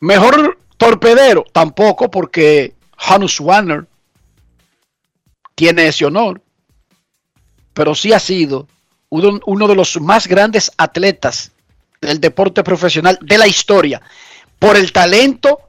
Mejor 0.00 0.58
torpedero, 0.78 1.44
tampoco 1.52 2.10
porque 2.10 2.74
Hanus 2.96 3.38
Warner 3.40 3.86
tiene 5.56 5.88
ese 5.88 6.04
honor, 6.04 6.40
pero 7.74 7.96
sí 7.96 8.12
ha 8.12 8.20
sido 8.20 8.68
uno, 9.08 9.68
de 9.68 9.74
los 9.74 10.00
más 10.00 10.28
grandes 10.28 10.70
atletas 10.76 11.50
del 12.00 12.20
deporte 12.20 12.62
profesional 12.62 13.18
de 13.20 13.38
la 13.38 13.48
historia, 13.48 14.00
por 14.58 14.76
el 14.76 14.92
talento, 14.92 15.60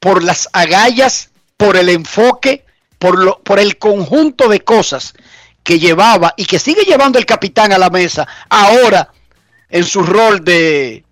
por 0.00 0.22
las 0.22 0.48
agallas 0.52 1.30
por 1.56 1.76
el 1.76 1.88
enfoque, 1.88 2.64
por, 2.98 3.18
lo, 3.18 3.38
por 3.40 3.58
el 3.58 3.78
conjunto 3.78 4.48
de 4.48 4.60
cosas 4.60 5.14
que 5.62 5.78
llevaba 5.78 6.34
y 6.36 6.44
que 6.44 6.58
sigue 6.58 6.82
llevando 6.82 7.18
el 7.18 7.26
capitán 7.26 7.72
a 7.72 7.78
la 7.78 7.90
mesa 7.90 8.26
ahora 8.48 9.12
en 9.68 9.84
su 9.84 10.02
rol 10.02 10.44
de 10.44 11.04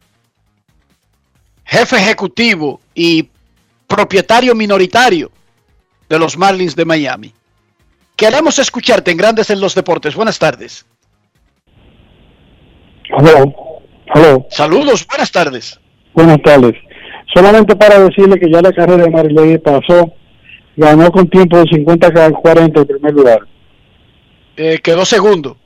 jefe 1.65 1.97
ejecutivo 1.97 2.81
y 2.95 3.29
propietario 3.87 4.55
minoritario 4.55 5.31
de 6.09 6.19
los 6.19 6.37
Marlins 6.37 6.77
de 6.77 6.85
Miami. 6.85 7.35
Queremos 8.17 8.59
escucharte 8.59 9.11
en 9.11 9.17
Grandes 9.17 9.51
en 9.51 9.61
los 9.61 9.75
Deportes. 9.75 10.15
Buenas 10.15 10.39
tardes. 10.39 10.87
Hello. 13.05 13.53
Hello. 14.15 14.47
Saludos, 14.51 15.07
buenas 15.07 15.33
tardes. 15.33 15.81
Buenas 16.15 16.41
tardes. 16.43 16.75
Solamente 17.35 17.75
para 17.77 17.99
decirle 17.99 18.39
que 18.39 18.51
ya 18.51 18.61
la 18.61 18.73
carrera 18.73 19.05
de 19.05 19.11
Marilady 19.11 19.59
pasó 19.59 20.13
ganó 20.77 21.11
con 21.11 21.29
tiempo 21.29 21.59
de 21.59 21.65
50 21.69 22.07
a 22.07 22.31
40 22.31 22.81
en 22.81 22.87
primer 22.87 23.15
lugar. 23.15 23.41
Eh, 24.57 24.79
quedó 24.83 25.05
segundo. 25.05 25.57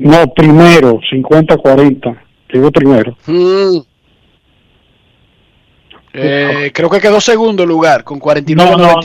No, 0.00 0.26
primero, 0.34 0.98
50 1.08 1.54
a 1.54 1.56
40. 1.56 2.22
Quedó 2.48 2.72
primero. 2.72 3.16
Mm. 3.26 3.78
Eh, 6.12 6.70
creo 6.72 6.88
que 6.88 7.00
quedó 7.00 7.20
segundo 7.20 7.66
lugar 7.66 8.02
con 8.02 8.18
49 8.18 8.70
No, 8.70 8.78
no. 8.78 9.00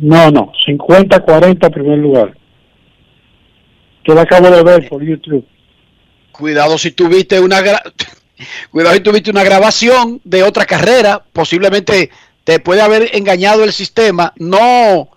96. 0.00 0.02
No, 0.02 0.30
no, 0.30 0.52
50 0.66 1.16
a 1.16 1.20
40 1.20 1.66
en 1.66 1.72
primer 1.72 1.98
lugar. 1.98 2.36
Yo 4.04 4.14
la 4.14 4.22
acabo 4.22 4.50
de 4.50 4.62
ver 4.62 4.88
por 4.88 5.02
YouTube. 5.02 5.44
Cuidado 6.32 6.78
si 6.78 6.92
tuviste 6.92 7.38
una 7.40 7.60
gra- 7.60 7.82
cuidado 8.70 8.94
si 8.94 9.00
tuviste 9.02 9.30
una 9.30 9.44
grabación 9.44 10.20
de 10.24 10.42
otra 10.42 10.64
carrera, 10.64 11.22
posiblemente 11.32 12.10
te 12.44 12.58
puede 12.60 12.80
haber 12.80 13.10
engañado 13.14 13.64
el 13.64 13.72
sistema, 13.72 14.32
no 14.36 15.10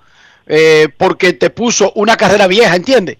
eh, 0.46 0.90
porque 0.98 1.34
te 1.34 1.50
puso 1.50 1.94
una 1.96 2.18
carrera 2.18 2.48
vieja, 2.48 2.76
¿entiendes? 2.76 3.18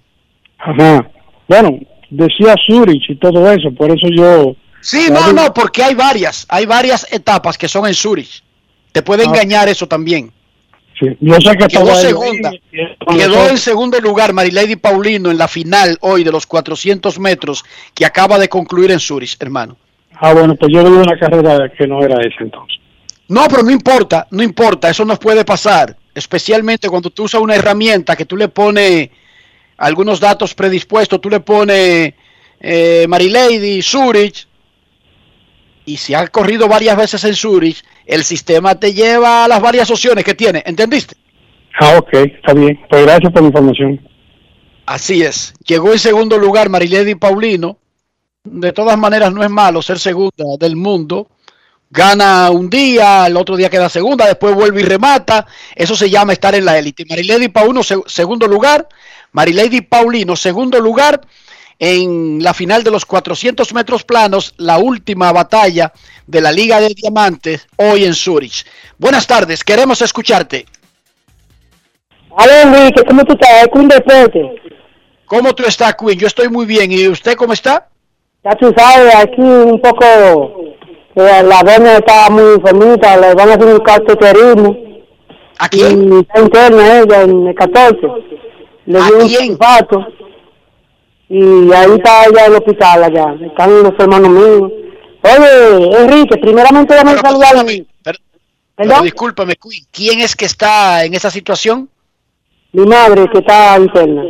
Ajá. 0.60 1.10
Bueno, 1.48 1.80
decía 2.10 2.56
Zurich 2.68 3.10
y 3.10 3.16
todo 3.16 3.50
eso, 3.52 3.72
por 3.74 3.90
eso 3.92 4.08
yo... 4.14 4.56
Sí, 4.82 5.08
no, 5.10 5.32
no, 5.32 5.54
porque 5.54 5.82
hay 5.82 5.96
varias, 5.96 6.46
hay 6.50 6.66
varias 6.66 7.08
etapas 7.14 7.58
que 7.58 7.70
son 7.70 7.88
en 7.88 7.94
Zurich. 7.94 8.44
Te 8.92 9.02
puede 9.02 9.24
Ah. 9.24 9.28
engañar 9.28 9.70
eso 9.70 9.88
también. 9.88 10.32
Sí, 11.04 11.18
yo 11.20 11.36
sé 11.42 11.58
que 11.58 11.68
Quedó 11.68 13.42
ahí. 13.42 13.50
en 13.50 13.58
segundo 13.58 14.00
lugar 14.00 14.32
Marilady 14.32 14.78
Paulino 14.78 15.32
en 15.32 15.38
la 15.38 15.48
final 15.50 15.98
hoy 16.02 16.24
de 16.24 16.32
los 16.32 16.46
400 16.46 17.20
metros 17.20 17.66
que 17.94 18.06
acaba 18.06 18.40
de 18.40 18.48
concluir 18.48 18.92
en 18.92 19.00
Zurich, 19.00 19.36
hermano. 19.40 19.76
Ah, 20.16 20.34
bueno, 20.34 20.56
pues 20.56 20.72
yo 20.72 20.84
vi 20.84 20.92
una 20.92 21.18
carrera 21.18 21.70
que 21.78 21.86
no 21.88 22.02
era 22.02 22.22
esa 22.22 22.42
entonces. 22.44 22.80
No, 23.28 23.46
pero 23.50 23.64
no 23.64 23.72
importa, 23.72 24.28
no 24.32 24.44
importa, 24.44 24.90
eso 24.90 25.04
nos 25.04 25.20
puede 25.20 25.44
pasar, 25.44 25.98
especialmente 26.14 26.88
cuando 26.88 27.10
tú 27.10 27.24
usas 27.24 27.42
una 27.42 27.56
herramienta 27.56 28.16
que 28.16 28.26
tú 28.26 28.38
le 28.38 28.48
pones 28.48 29.10
algunos 29.78 30.20
datos 30.20 30.54
predispuestos, 30.54 31.20
tú 31.20 31.30
le 31.30 31.40
pones 31.40 32.14
eh, 32.60 33.06
Marilady, 33.10 33.82
Zurich, 33.82 34.48
y 35.86 35.98
si 35.98 36.14
has 36.14 36.30
corrido 36.30 36.68
varias 36.68 36.96
veces 36.96 37.24
en 37.26 37.36
Zurich, 37.36 37.84
el 38.06 38.24
sistema 38.24 38.80
te 38.80 38.94
lleva 38.94 39.46
a 39.46 39.48
las 39.48 39.62
varias 39.62 39.90
opciones 39.92 40.24
que 40.24 40.34
tiene, 40.34 40.64
¿entendiste? 40.66 41.16
Ah, 41.80 41.98
ok, 41.98 42.14
está 42.14 42.54
bien. 42.54 42.80
Pues 42.90 43.04
gracias 43.04 43.32
por 43.32 43.42
la 43.42 43.48
información. 43.48 44.08
Así 44.86 45.24
es. 45.24 45.54
Llegó 45.66 45.92
en 45.94 46.00
segundo 46.00 46.38
lugar 46.38 46.70
Marilady 46.70 47.16
Paulino. 47.16 47.78
De 48.44 48.74
todas 48.74 48.98
maneras, 48.98 49.34
no 49.34 49.42
es 49.44 49.50
malo 49.50 49.82
ser 49.82 49.98
segunda 50.00 50.44
del 50.60 50.76
mundo. 50.76 51.30
Gana 51.90 52.50
un 52.50 52.70
día, 52.70 53.28
el 53.28 53.38
otro 53.38 53.56
día 53.56 53.70
queda 53.70 53.88
segunda, 53.88 54.26
después 54.26 54.54
vuelve 54.56 54.82
y 54.82 54.84
remata. 54.84 55.46
Eso 55.76 55.96
se 55.96 56.10
llama 56.10 56.34
estar 56.34 56.54
en 56.56 56.66
la 56.66 56.78
élite. 56.78 57.06
Marilady 57.08 57.50
Paulino, 57.50 57.84
se- 57.84 58.02
segundo 58.08 58.48
lugar. 58.48 58.88
Marilady 59.32 59.82
Paulino, 59.82 60.36
segundo 60.36 60.80
lugar 60.80 61.22
en 61.80 62.42
la 62.42 62.54
final 62.54 62.84
de 62.84 62.92
los 62.92 63.06
400 63.06 63.74
metros 63.74 64.04
planos, 64.04 64.54
la 64.58 64.78
última 64.78 65.32
batalla 65.32 65.92
de 66.28 66.42
la 66.42 66.52
Liga 66.52 66.80
de 66.80 66.90
Diamantes, 66.90 67.68
hoy 67.78 68.06
en 68.06 68.14
Zurich. 68.14 68.66
Buenas 68.98 69.28
tardes, 69.28 69.64
queremos 69.64 70.02
escucharte. 70.02 70.66
Hola 72.30 72.62
Enrique, 72.64 73.04
¿cómo 73.08 73.24
tú 73.26 73.34
estás? 73.34 73.64
Es 73.64 73.70
un 73.74 73.88
deporte. 73.88 74.64
¿Cómo 75.26 75.54
tú 75.54 75.64
estás, 75.64 75.96
Queen? 75.96 76.20
Yo 76.20 76.28
estoy 76.28 76.50
muy 76.50 76.66
bien. 76.66 76.92
¿Y 76.92 77.08
usted 77.08 77.36
cómo 77.36 77.54
está? 77.54 77.88
Ya 78.44 78.52
tú 78.56 78.74
sabes, 78.76 79.16
aquí 79.16 79.42
un 79.42 79.80
poco, 79.82 80.06
eh, 81.16 81.44
la 81.44 81.64
doña 81.64 81.98
está 81.98 82.30
muy 82.30 82.56
enfermita, 82.56 83.18
le 83.18 83.34
van 83.34 83.50
a 83.50 83.54
hacer 83.54 83.68
un 83.68 83.80
cateterismo. 83.80 84.78
¿A 85.60 85.70
quién? 85.70 86.14
Y 86.14 86.20
está 86.20 86.40
interna 86.40 87.00
ella 87.00 87.22
en 87.22 87.48
el 87.48 87.56
14. 87.56 88.00
Le 88.86 89.02
dio 89.02 89.18
un 89.18 89.46
infarto. 89.46 90.06
Y 91.30 91.72
ahí 91.72 91.92
está 91.96 92.26
ella 92.26 92.46
en 92.46 92.52
el 92.52 92.58
hospital 92.58 93.04
allá. 93.04 93.36
Están 93.46 93.84
los 93.84 93.94
hermanos 93.98 94.30
míos. 94.30 94.72
Oye, 95.24 96.02
Enrique, 96.02 96.38
primeramente 96.38 96.94
dame 96.94 97.18
saludar 97.18 97.58
a 97.58 97.64
mi, 97.64 97.86
Pero 98.76 99.02
discúlpame. 99.02 99.56
¿Quién 99.92 100.20
es 100.20 100.36
que 100.36 100.46
está 100.46 101.06
en 101.06 101.14
esa 101.14 101.30
situación? 101.30 101.90
mi 102.74 102.86
madre 102.88 103.28
que 103.32 103.38
está 103.40 103.78
interna. 103.80 104.24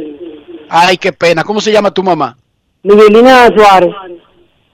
Ay, 0.70 0.98
qué 0.98 1.14
pena. 1.14 1.44
¿Cómo 1.44 1.62
se 1.62 1.72
llama 1.72 1.92
tu 1.94 2.04
mamá? 2.04 2.38
Miguelina 2.84 3.48
Suárez. 3.56 3.90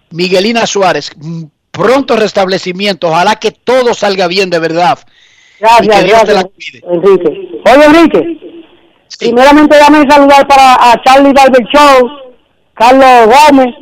Miguelina 0.10 0.66
Suárez. 0.66 1.12
Mm, 1.16 1.44
Pronto 1.72 2.16
restablecimiento. 2.16 3.08
Ojalá 3.08 3.36
que 3.38 3.52
todo 3.52 3.94
salga 3.94 4.28
bien 4.28 4.50
de 4.50 4.60
verdad. 4.60 5.00
y 5.60 5.62
Gracias, 5.62 6.00
que 6.00 6.06
Dios 6.06 6.24
te 6.24 6.34
la 6.34 6.42
gracias, 6.42 6.84
Enrique. 6.92 7.60
Oye, 7.66 7.86
Enrique, 7.86 8.49
primeramente 9.18 9.78
dame 9.78 10.10
saludar 10.10 10.48
para 10.48 10.74
a 10.74 11.02
Charlie 11.04 11.34
Barber 11.34 11.66
Show, 11.74 12.10
Carlos 12.74 13.26
Gómez, 13.26 13.76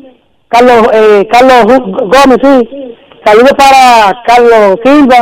Carlos, 0.48 0.88
eh, 0.94 1.28
Carlos 1.32 1.66
Gómez, 1.66 2.38
sí. 2.42 2.96
Saludos 3.26 3.54
para 3.58 4.24
Carlos 4.26 4.80
Silva, 4.86 5.18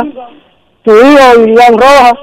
tu 0.84 0.92
hijo 0.92 1.40
Ilian 1.40 1.76
Rojas 1.76 2.14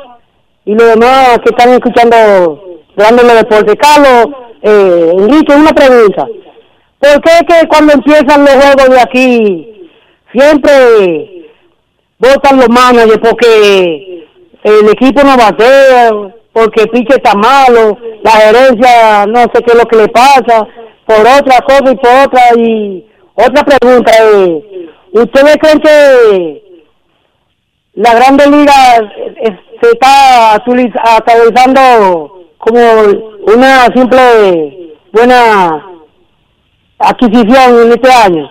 y 0.65 0.73
los 0.73 0.87
demás 0.87 1.39
que 1.43 1.49
están 1.49 1.69
escuchando 1.73 2.79
Grandes 2.95 3.27
Deportes. 3.27 3.75
Carlos, 3.75 4.27
eh, 4.61 5.13
Enrique, 5.17 5.53
una 5.53 5.73
pregunta. 5.73 6.25
¿Por 6.99 7.21
qué 7.21 7.31
es 7.31 7.43
que 7.43 7.67
cuando 7.67 7.93
empiezan 7.93 8.45
los 8.45 8.53
juegos 8.53 8.89
de 8.89 9.01
aquí 9.01 9.89
siempre 10.31 11.49
votan 12.17 12.57
los 12.57 12.69
managers 12.69 13.17
porque 13.17 14.25
el 14.63 14.89
equipo 14.89 15.21
no 15.23 15.35
batea, 15.35 16.11
porque 16.53 16.87
piche 16.87 17.15
está 17.15 17.33
malo, 17.33 17.97
la 18.23 18.31
gerencia 18.31 19.25
no 19.27 19.41
sé 19.41 19.63
qué 19.65 19.73
es 19.73 19.75
lo 19.75 19.85
que 19.85 19.97
le 19.97 20.07
pasa, 20.09 20.67
por 21.05 21.19
otra 21.19 21.59
cosa 21.67 21.91
y 21.91 21.95
por 21.95 22.11
otra. 22.25 22.41
Y 22.57 23.05
otra 23.35 23.63
pregunta 23.63 24.11
es, 24.11 24.63
¿ustedes 25.11 25.57
creen 25.57 25.79
que 25.79 26.63
la 27.95 28.13
Grande 28.13 28.47
Liga 28.47 28.73
eh, 29.41 29.59
se 29.81 29.89
está 29.91 30.55
actualizando 30.55 32.45
como 32.57 32.79
una 33.45 33.85
simple 33.93 34.95
buena 35.11 35.85
adquisición 36.97 37.85
en 37.85 37.91
este 37.91 38.11
año. 38.11 38.49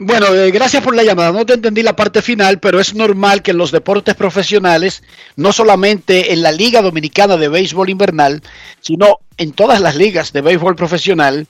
Bueno, 0.00 0.32
eh, 0.32 0.52
gracias 0.52 0.80
por 0.84 0.94
la 0.94 1.02
llamada. 1.02 1.32
No 1.32 1.44
te 1.44 1.54
entendí 1.54 1.82
la 1.82 1.96
parte 1.96 2.22
final, 2.22 2.60
pero 2.60 2.78
es 2.78 2.94
normal 2.94 3.42
que 3.42 3.50
en 3.50 3.58
los 3.58 3.72
deportes 3.72 4.14
profesionales, 4.14 5.02
no 5.34 5.52
solamente 5.52 6.32
en 6.32 6.40
la 6.40 6.52
Liga 6.52 6.82
Dominicana 6.82 7.36
de 7.36 7.48
Béisbol 7.48 7.90
Invernal, 7.90 8.40
sino 8.80 9.18
en 9.38 9.50
todas 9.50 9.80
las 9.80 9.96
ligas 9.96 10.32
de 10.32 10.40
béisbol 10.40 10.76
profesional, 10.76 11.48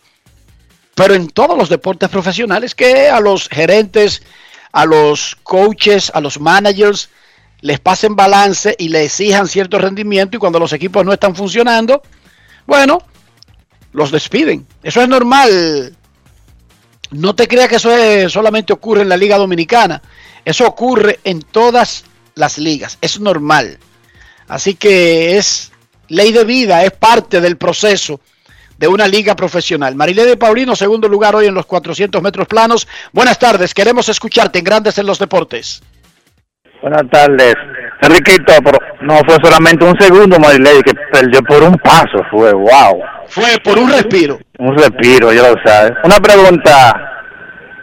pero 0.95 1.13
en 1.13 1.29
todos 1.29 1.59
los 1.59 1.69
deportes 1.69 2.09
profesionales, 2.09 2.75
que 2.75 3.11
a 3.11 3.21
los 3.21 3.51
gerentes, 3.51 4.23
a 4.73 4.87
los 4.87 5.37
coaches, 5.43 6.11
a 6.15 6.23
los 6.23 6.41
managers, 6.41 7.11
les 7.61 7.81
pasen 7.81 8.17
balance 8.17 8.75
y 8.79 8.89
le 8.89 9.05
exijan 9.05 9.47
cierto 9.47 9.79
rendimiento 9.79 10.39
y 10.39 10.41
cuando 10.41 10.59
los 10.59 10.73
equipos 10.73 11.05
no 11.05 11.13
están 11.13 11.37
funcionando, 11.37 12.03
bueno, 12.67 13.03
los 13.93 14.11
despiden. 14.11 14.67
Eso 14.83 15.03
es 15.03 15.09
normal 15.09 15.98
no 17.11 17.35
te 17.35 17.49
creas 17.49 17.69
que 17.69 17.77
eso 17.77 17.91
solamente 18.29 18.73
ocurre 18.73 19.03
en 19.03 19.09
la 19.09 19.17
Liga 19.17 19.37
Dominicana. 19.37 20.03
Eso 20.45 20.67
ocurre 20.67 21.21
en 21.25 21.43
todas 21.43 22.05
las 22.35 22.59
ligas. 22.59 22.99
Es 23.01 23.21
normal. 23.21 23.79
Así 24.49 24.75
que 24.75 25.37
es 25.37 25.73
ley 26.09 26.33
de 26.33 26.45
vida, 26.45 26.85
es 26.85 26.93
parte 26.93 27.41
del 27.41 27.57
proceso 27.57 28.21
de 28.79 28.89
una 28.89 29.07
liga 29.09 29.35
profesional. 29.35 29.95
Marilene 29.95 30.37
Paulino, 30.37 30.75
segundo 30.77 31.09
lugar 31.09 31.35
hoy 31.35 31.47
en 31.47 31.55
los 31.55 31.67
400 31.67 32.23
metros 32.23 32.47
planos. 32.47 32.87
Buenas 33.13 33.39
tardes, 33.39 33.75
queremos 33.75 34.09
escucharte 34.09 34.61
en 34.61 34.65
Grandes 34.65 34.97
en 34.99 35.07
los 35.07 35.19
Deportes. 35.19 35.83
Buenas 36.81 37.11
tardes. 37.11 37.55
Enriquito, 38.01 38.53
no 39.03 39.19
fue 39.27 39.37
solamente 39.43 39.85
un 39.85 39.99
segundo, 40.01 40.39
Marilady, 40.39 40.83
que 40.83 40.93
perdió 41.13 41.43
por 41.43 41.63
un 41.63 41.75
paso, 41.77 42.23
fue 42.31 42.53
wow. 42.53 43.03
Fue 43.29 43.59
por 43.63 43.79
un 43.79 43.91
respiro. 43.91 44.39
Un 44.59 44.77
respiro, 44.77 45.33
ya 45.33 45.51
lo 45.51 45.57
sabes. 45.65 45.93
Una 46.03 46.17
pregunta. 46.17 47.25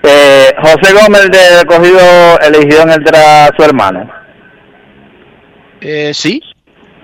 Eh, 0.04 0.54
José 0.62 0.94
Gómez 0.94 1.30
de 1.32 1.62
recogido 1.62 2.40
eligió 2.42 2.82
en 2.82 2.92
el 2.92 3.04
a 3.16 3.50
su 3.58 3.64
hermano. 3.64 4.10
Eh, 5.82 6.14
sí. 6.14 6.42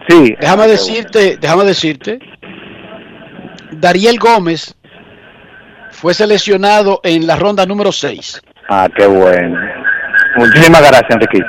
Sí. 0.07 0.36
Déjame 0.39 0.67
decirte, 0.67 1.38
déjame 1.39 1.63
decirte. 1.63 2.19
Dariel 3.71 4.19
Gómez 4.19 4.75
fue 5.91 6.13
seleccionado 6.13 6.99
en 7.03 7.27
la 7.27 7.36
ronda 7.36 7.65
número 7.65 7.91
6. 7.91 8.41
Ah, 8.69 8.88
qué 8.95 9.05
bueno. 9.05 9.60
Muchísimas 10.38 10.81
gracias, 10.81 11.10
Enriquito. 11.10 11.47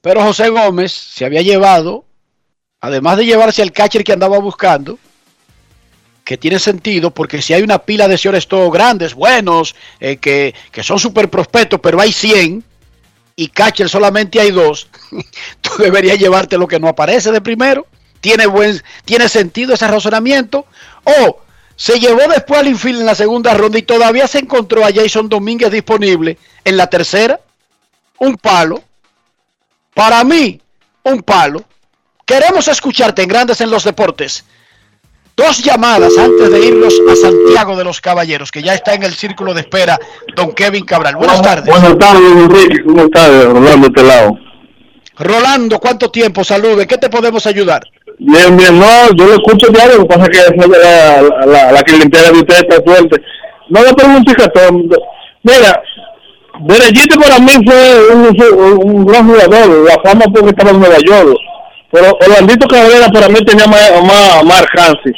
Pero 0.00 0.20
José 0.20 0.50
Gómez 0.50 0.92
se 0.92 1.24
había 1.24 1.42
llevado, 1.42 2.03
además 2.84 3.16
de 3.16 3.24
llevarse 3.24 3.62
al 3.62 3.72
catcher 3.72 4.04
que 4.04 4.12
andaba 4.12 4.38
buscando, 4.38 4.98
que 6.22 6.36
tiene 6.36 6.58
sentido 6.58 7.10
porque 7.10 7.40
si 7.40 7.54
hay 7.54 7.62
una 7.62 7.78
pila 7.78 8.08
de 8.08 8.18
señores 8.18 8.46
todos 8.46 8.70
grandes, 8.70 9.14
buenos, 9.14 9.74
eh, 10.00 10.18
que, 10.18 10.54
que, 10.70 10.82
son 10.82 10.98
super 10.98 11.30
prospectos, 11.30 11.80
pero 11.82 11.98
hay 11.98 12.12
100 12.12 12.62
y 13.36 13.48
catcher 13.48 13.88
solamente 13.88 14.38
hay 14.38 14.50
dos, 14.50 14.88
tú 15.62 15.70
deberías 15.78 16.18
llevarte 16.18 16.58
lo 16.58 16.68
que 16.68 16.78
no 16.78 16.88
aparece 16.88 17.32
de 17.32 17.40
primero. 17.40 17.86
¿Tiene, 18.20 18.46
buen, 18.46 18.82
¿Tiene 19.06 19.30
sentido 19.30 19.72
ese 19.72 19.88
razonamiento? 19.88 20.66
O 21.04 21.40
se 21.76 21.98
llevó 21.98 22.28
después 22.28 22.60
al 22.60 22.68
infield 22.68 23.00
en 23.00 23.06
la 23.06 23.14
segunda 23.14 23.54
ronda 23.54 23.78
y 23.78 23.82
todavía 23.82 24.26
se 24.28 24.40
encontró 24.40 24.84
a 24.84 24.92
Jason 24.94 25.28
Domínguez 25.28 25.70
disponible 25.70 26.36
en 26.64 26.76
la 26.76 26.86
tercera. 26.86 27.40
Un 28.18 28.36
palo. 28.36 28.82
Para 29.94 30.22
mí, 30.24 30.60
un 31.02 31.22
palo. 31.22 31.64
Queremos 32.24 32.68
escucharte 32.68 33.22
en 33.22 33.28
Grandes 33.28 33.60
en 33.60 33.70
los 33.70 33.84
Deportes. 33.84 34.44
Dos 35.36 35.62
llamadas 35.64 36.16
antes 36.16 36.50
de 36.50 36.66
irnos 36.66 36.94
a 37.10 37.16
Santiago 37.16 37.76
de 37.76 37.82
los 37.82 38.00
Caballeros, 38.00 38.52
que 38.52 38.62
ya 38.62 38.74
está 38.74 38.94
en 38.94 39.02
el 39.02 39.12
círculo 39.14 39.52
de 39.52 39.62
espera, 39.62 39.98
don 40.36 40.52
Kevin 40.52 40.84
Cabral. 40.84 41.16
Buenas 41.16 41.42
tardes. 41.42 41.66
Buenas 41.66 41.98
tardes, 41.98 42.32
Enrique. 42.32 42.84
¿Cómo 42.84 43.02
estás, 43.02 43.44
Rolando, 43.46 43.86
este 43.88 44.02
lado? 44.04 44.38
Rolando, 45.18 45.78
¿cuánto 45.80 46.10
tiempo? 46.10 46.44
Salude. 46.44 46.86
¿Qué 46.86 46.98
te 46.98 47.08
podemos 47.08 47.46
ayudar? 47.46 47.82
Bien, 48.18 48.56
bien. 48.56 48.78
No, 48.78 49.12
yo 49.16 49.26
lo 49.26 49.34
escucho 49.34 49.68
diario. 49.72 49.98
Lo 49.98 50.02
que 50.06 50.16
pasa 50.16 50.30
es 50.30 50.50
que 50.50 50.68
la, 50.68 51.46
la, 51.46 51.72
la 51.72 51.82
clientela 51.82 52.30
de 52.30 52.38
ustedes 52.38 52.62
está 52.62 52.82
fuerte. 52.82 53.20
No 53.70 53.82
le 53.82 53.92
pregunto, 53.92 54.32
Mira, 55.42 55.82
Derechito 56.60 57.20
para 57.20 57.38
mí 57.38 57.52
fue 57.66 58.14
un, 58.14 58.96
un, 58.96 59.04
gran 59.06 59.26
jugador, 59.26 59.84
la 59.84 60.00
fama 60.02 60.24
porque 60.32 60.50
estaba 60.50 60.70
en 60.70 60.80
Nueva 60.80 60.98
York. 61.04 61.36
Pero 61.94 62.10
Orlandito 62.20 62.66
Cabrera 62.66 63.06
para 63.06 63.28
mí 63.28 63.36
tenía 63.46 63.66
más, 63.68 63.92
más, 64.02 64.44
más 64.44 64.62
alcance. 64.62 65.12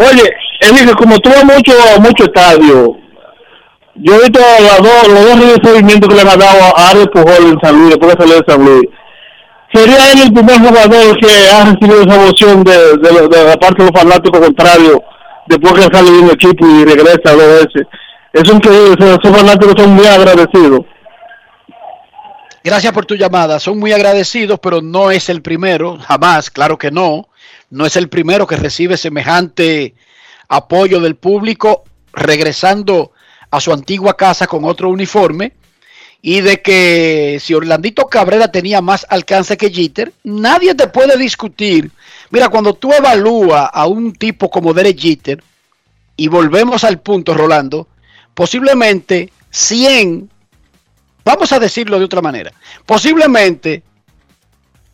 Oye, 0.00 0.28
Enrique, 0.62 0.92
como 0.98 1.16
tuvo 1.18 1.44
mucho, 1.44 1.72
mucho 2.00 2.24
estadio, 2.24 2.96
yo 3.94 4.14
he 4.16 4.18
visto 4.22 4.40
los 4.40 4.78
dos, 4.78 5.08
los 5.08 5.24
dos 5.24 5.62
recibimientos 5.62 6.08
que 6.08 6.16
le 6.16 6.28
ha 6.28 6.36
dado 6.36 6.76
a 6.76 6.90
Ariel 6.90 7.08
Pujol 7.10 7.46
en 7.46 7.60
San 7.62 7.78
Luis, 7.78 7.90
después 7.90 8.12
de 8.12 8.24
salir 8.24 8.44
de 8.44 8.52
San. 8.52 8.82
Sería 9.72 10.12
él 10.12 10.22
el 10.24 10.32
primer 10.32 10.58
jugador 10.58 11.16
que 11.20 11.28
ha 11.48 11.64
recibido 11.64 12.02
esa 12.02 12.22
emoción 12.22 12.64
de, 12.64 12.96
de, 12.98 13.44
la 13.44 13.56
parte 13.56 13.84
de 13.84 13.90
los 13.90 14.00
fanáticos 14.00 14.40
contrarios 14.40 14.98
después 15.46 15.74
que 15.74 15.96
sale 15.96 16.10
de 16.10 16.18
un 16.18 16.30
equipo 16.30 16.66
y 16.66 16.84
regresa 16.86 17.30
a 17.30 17.36
veces 17.36 17.86
es 18.32 18.52
increíble, 18.52 18.96
esos 18.98 19.18
fanáticos 19.22 19.74
son 19.78 19.94
muy 19.94 20.06
agradecidos. 20.06 20.80
Gracias 22.64 22.94
por 22.94 23.04
tu 23.04 23.14
llamada, 23.14 23.60
son 23.60 23.78
muy 23.78 23.92
agradecidos, 23.92 24.58
pero 24.58 24.80
no 24.80 25.10
es 25.10 25.28
el 25.28 25.42
primero, 25.42 25.98
jamás, 25.98 26.48
claro 26.48 26.78
que 26.78 26.90
no, 26.90 27.28
no 27.68 27.84
es 27.84 27.94
el 27.96 28.08
primero 28.08 28.46
que 28.46 28.56
recibe 28.56 28.96
semejante 28.96 29.94
apoyo 30.48 30.98
del 31.00 31.14
público 31.14 31.84
regresando 32.14 33.12
a 33.50 33.60
su 33.60 33.70
antigua 33.70 34.16
casa 34.16 34.46
con 34.46 34.64
otro 34.64 34.88
uniforme. 34.88 35.52
Y 36.22 36.40
de 36.40 36.62
que 36.62 37.38
si 37.38 37.52
Orlandito 37.52 38.06
Cabrera 38.06 38.48
tenía 38.48 38.80
más 38.80 39.06
alcance 39.10 39.58
que 39.58 39.70
Jeter, 39.70 40.14
nadie 40.22 40.74
te 40.74 40.86
puede 40.86 41.18
discutir. 41.18 41.90
Mira, 42.30 42.48
cuando 42.48 42.72
tú 42.72 42.94
evalúas 42.94 43.68
a 43.70 43.86
un 43.86 44.14
tipo 44.14 44.48
como 44.50 44.72
Derek 44.72 44.98
Jeter, 44.98 45.44
y 46.16 46.28
volvemos 46.28 46.82
al 46.82 46.98
punto, 46.98 47.34
Rolando, 47.34 47.88
posiblemente 48.32 49.30
100, 49.50 50.30
vamos 51.24 51.52
a 51.52 51.58
decirlo 51.58 51.98
de 51.98 52.04
otra 52.04 52.20
manera, 52.20 52.52
posiblemente 52.86 53.82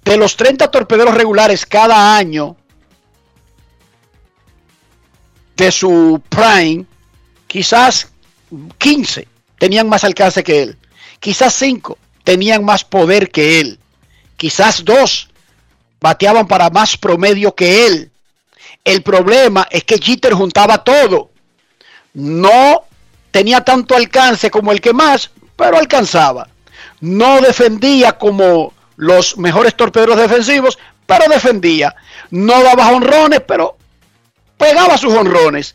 de 0.04 0.16
los 0.16 0.36
30 0.36 0.70
torpederos 0.70 1.14
regulares 1.14 1.66
cada 1.66 2.16
año 2.16 2.56
de 5.56 5.70
su 5.70 6.22
prime, 6.28 6.86
quizás 7.46 8.08
15 8.78 9.28
tenían 9.58 9.88
más 9.88 10.04
alcance 10.04 10.42
que 10.42 10.62
él, 10.62 10.78
quizás 11.18 11.54
5 11.54 11.98
tenían 12.24 12.64
más 12.64 12.84
poder 12.84 13.30
que 13.30 13.60
él, 13.60 13.78
quizás 14.36 14.84
2 14.84 15.30
bateaban 16.00 16.46
para 16.46 16.70
más 16.70 16.96
promedio 16.96 17.54
que 17.54 17.86
él. 17.86 18.10
El 18.84 19.02
problema 19.02 19.68
es 19.70 19.84
que 19.84 19.98
Jeter 19.98 20.32
juntaba 20.32 20.82
todo. 20.82 21.30
No 22.14 22.84
tenía 23.30 23.62
tanto 23.62 23.94
alcance 23.94 24.50
como 24.50 24.72
el 24.72 24.80
que 24.80 24.92
más, 24.92 25.30
pero 25.60 25.76
alcanzaba. 25.76 26.48
No 27.00 27.42
defendía 27.42 28.12
como 28.12 28.72
los 28.96 29.36
mejores 29.36 29.76
torpederos 29.76 30.16
defensivos, 30.16 30.78
pero 31.04 31.28
defendía. 31.28 31.94
No 32.30 32.62
daba 32.62 32.88
honrones, 32.88 33.42
pero 33.46 33.76
pegaba 34.56 34.96
sus 34.96 35.12
honrones. 35.12 35.74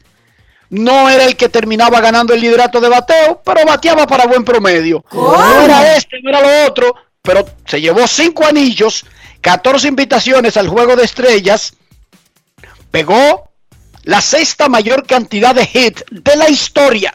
No 0.71 1.07
era 1.07 1.25
el 1.25 1.35
que 1.35 1.49
terminaba 1.49 2.01
ganando 2.01 2.33
el 2.33 2.41
liderato 2.41 2.81
de 2.81 2.89
bateo, 2.89 3.43
pero 3.45 3.63
bateaba 3.63 4.07
para 4.07 4.25
buen 4.25 4.43
promedio. 4.43 5.05
No 5.11 5.61
era 5.61 5.95
este, 5.95 6.19
no 6.23 6.31
era 6.31 6.41
lo 6.41 6.67
otro, 6.67 6.95
pero 7.21 7.45
se 7.67 7.79
llevó 7.79 8.07
cinco 8.07 8.43
anillos, 8.43 9.05
14 9.41 9.87
invitaciones 9.87 10.57
al 10.57 10.67
juego 10.67 10.95
de 10.95 11.05
estrellas, 11.05 11.75
pegó 12.89 13.51
la 14.01 14.19
sexta 14.19 14.67
mayor 14.67 15.05
cantidad 15.05 15.53
de 15.53 15.69
hits 15.71 16.03
de 16.09 16.35
la 16.37 16.49
historia 16.49 17.13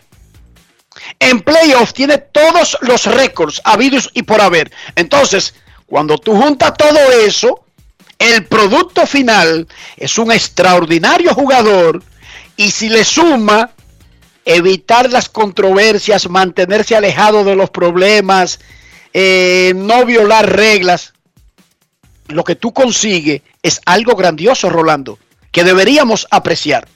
en 1.19 1.41
playoffs 1.41 1.95
tiene 1.95 2.19
todos 2.19 2.79
los 2.83 3.07
récords 3.07 3.61
habidos 3.65 4.11
y 4.15 4.23
por 4.23 4.41
haber. 4.41 4.71
Entonces, 4.97 5.55
cuando 5.87 6.19
tú 6.19 6.35
juntas 6.37 6.75
todo 6.77 6.99
eso, 7.25 7.65
el 8.19 8.47
producto 8.47 9.07
final 9.07 9.67
es 9.97 10.19
un 10.19 10.31
extraordinario 10.31 11.35
jugador 11.35 12.03
y 12.57 12.71
si 12.71 12.89
le 12.89 13.05
suma 13.05 13.71
evitar 14.45 15.11
las 15.11 15.29
controversias, 15.29 16.29
mantenerse 16.29 16.97
alejado 16.97 17.45
de 17.45 17.57
los 17.57 17.71
problemas, 17.71 18.61
eh, 19.13 19.73
no 19.75 20.05
violar 20.05 20.55
reglas, 20.55 21.15
lo 22.29 22.45
que 22.45 22.55
tú 22.55 22.73
consigues 22.73 23.43
es 23.63 23.81
algo 23.87 24.15
grandioso, 24.15 24.71
Rolando, 24.71 25.19
que 25.51 25.65
deberíamos 25.65 26.27
apreciar. 26.31 26.87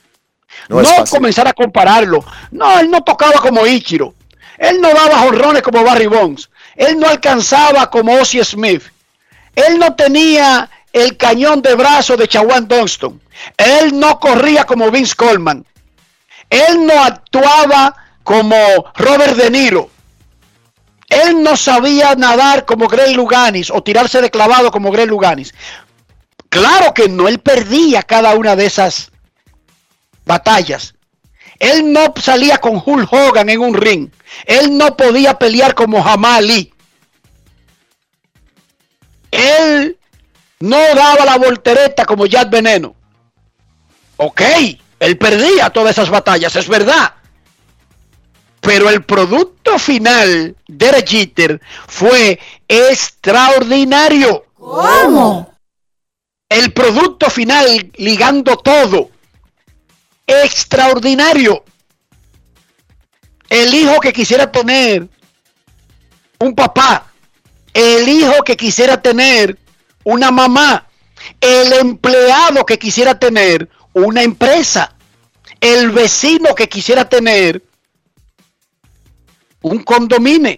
No, 0.69 0.81
comenzar 1.09 1.47
a 1.47 1.53
compararlo. 1.53 2.23
No, 2.51 2.79
él 2.79 2.89
no 2.89 3.03
tocaba 3.03 3.39
como 3.39 3.65
Ichiro. 3.65 4.13
Él 4.57 4.81
no 4.81 4.93
daba 4.93 5.19
jorrones 5.19 5.61
como 5.61 5.83
Barry 5.83 6.07
Bonds. 6.07 6.49
Él 6.75 6.99
no 6.99 7.07
alcanzaba 7.07 7.89
como 7.89 8.13
Ozzy 8.13 8.43
Smith. 8.43 8.83
Él 9.55 9.79
no 9.79 9.95
tenía 9.95 10.69
el 10.91 11.17
cañón 11.17 11.61
de 11.61 11.75
brazo 11.75 12.17
de 12.17 12.27
Chawan 12.27 12.67
Dunston. 12.67 13.21
Él 13.57 13.99
no 13.99 14.19
corría 14.19 14.65
como 14.65 14.91
Vince 14.91 15.15
Coleman. 15.15 15.65
Él 16.49 16.85
no 16.85 17.03
actuaba 17.03 17.95
como 18.23 18.55
Robert 18.95 19.35
De 19.35 19.49
Niro. 19.49 19.89
Él 21.09 21.43
no 21.43 21.55
sabía 21.55 22.15
nadar 22.15 22.65
como 22.65 22.87
Greg 22.87 23.15
Luganis 23.15 23.69
o 23.69 23.83
tirarse 23.83 24.21
de 24.21 24.31
clavado 24.31 24.71
como 24.71 24.91
Greg 24.91 25.07
Luganis. 25.07 25.53
Claro 26.49 26.93
que 26.93 27.09
no, 27.09 27.27
él 27.27 27.39
perdía 27.39 28.01
cada 28.03 28.33
una 28.35 28.55
de 28.55 28.65
esas 28.65 29.11
batallas. 30.25 30.95
Él 31.59 31.91
no 31.91 32.13
salía 32.21 32.57
con 32.57 32.81
Hulk 32.83 33.11
Hogan 33.11 33.49
en 33.49 33.61
un 33.61 33.73
ring. 33.73 34.09
Él 34.45 34.77
no 34.77 34.97
podía 34.97 35.37
pelear 35.37 35.73
como 35.73 36.03
Jamal 36.03 36.43
Ali. 36.43 36.73
Él 39.31 39.97
no 40.59 40.77
daba 40.95 41.25
la 41.25 41.37
voltereta 41.37 42.05
como 42.05 42.25
Jack 42.25 42.49
Veneno. 42.49 42.95
Ok, 44.17 44.41
él 44.99 45.17
perdía 45.17 45.69
todas 45.69 45.91
esas 45.91 46.09
batallas, 46.09 46.55
es 46.55 46.67
verdad. 46.67 47.13
Pero 48.61 48.89
el 48.89 49.03
producto 49.03 49.77
final 49.77 50.55
de 50.67 51.05
Jeter 51.05 51.61
fue 51.87 52.39
extraordinario. 52.67 54.45
¿Cómo? 54.55 55.53
El 56.49 56.71
producto 56.73 57.29
final 57.29 57.91
ligando 57.95 58.57
todo. 58.57 59.09
Extraordinario. 60.27 61.63
El 63.49 63.73
hijo 63.73 63.99
que 63.99 64.13
quisiera 64.13 64.51
tener 64.51 65.07
un 66.39 66.55
papá. 66.55 67.07
El 67.73 68.07
hijo 68.07 68.43
que 68.43 68.57
quisiera 68.57 69.01
tener 69.01 69.57
una 70.03 70.31
mamá. 70.31 70.87
El 71.39 71.73
empleado 71.73 72.65
que 72.65 72.79
quisiera 72.79 73.17
tener 73.19 73.69
una 73.93 74.23
empresa. 74.23 74.95
El 75.61 75.91
vecino 75.91 76.53
que 76.55 76.67
quisiera 76.67 77.07
tener 77.07 77.63
un 79.61 79.83
condominio. 79.83 80.57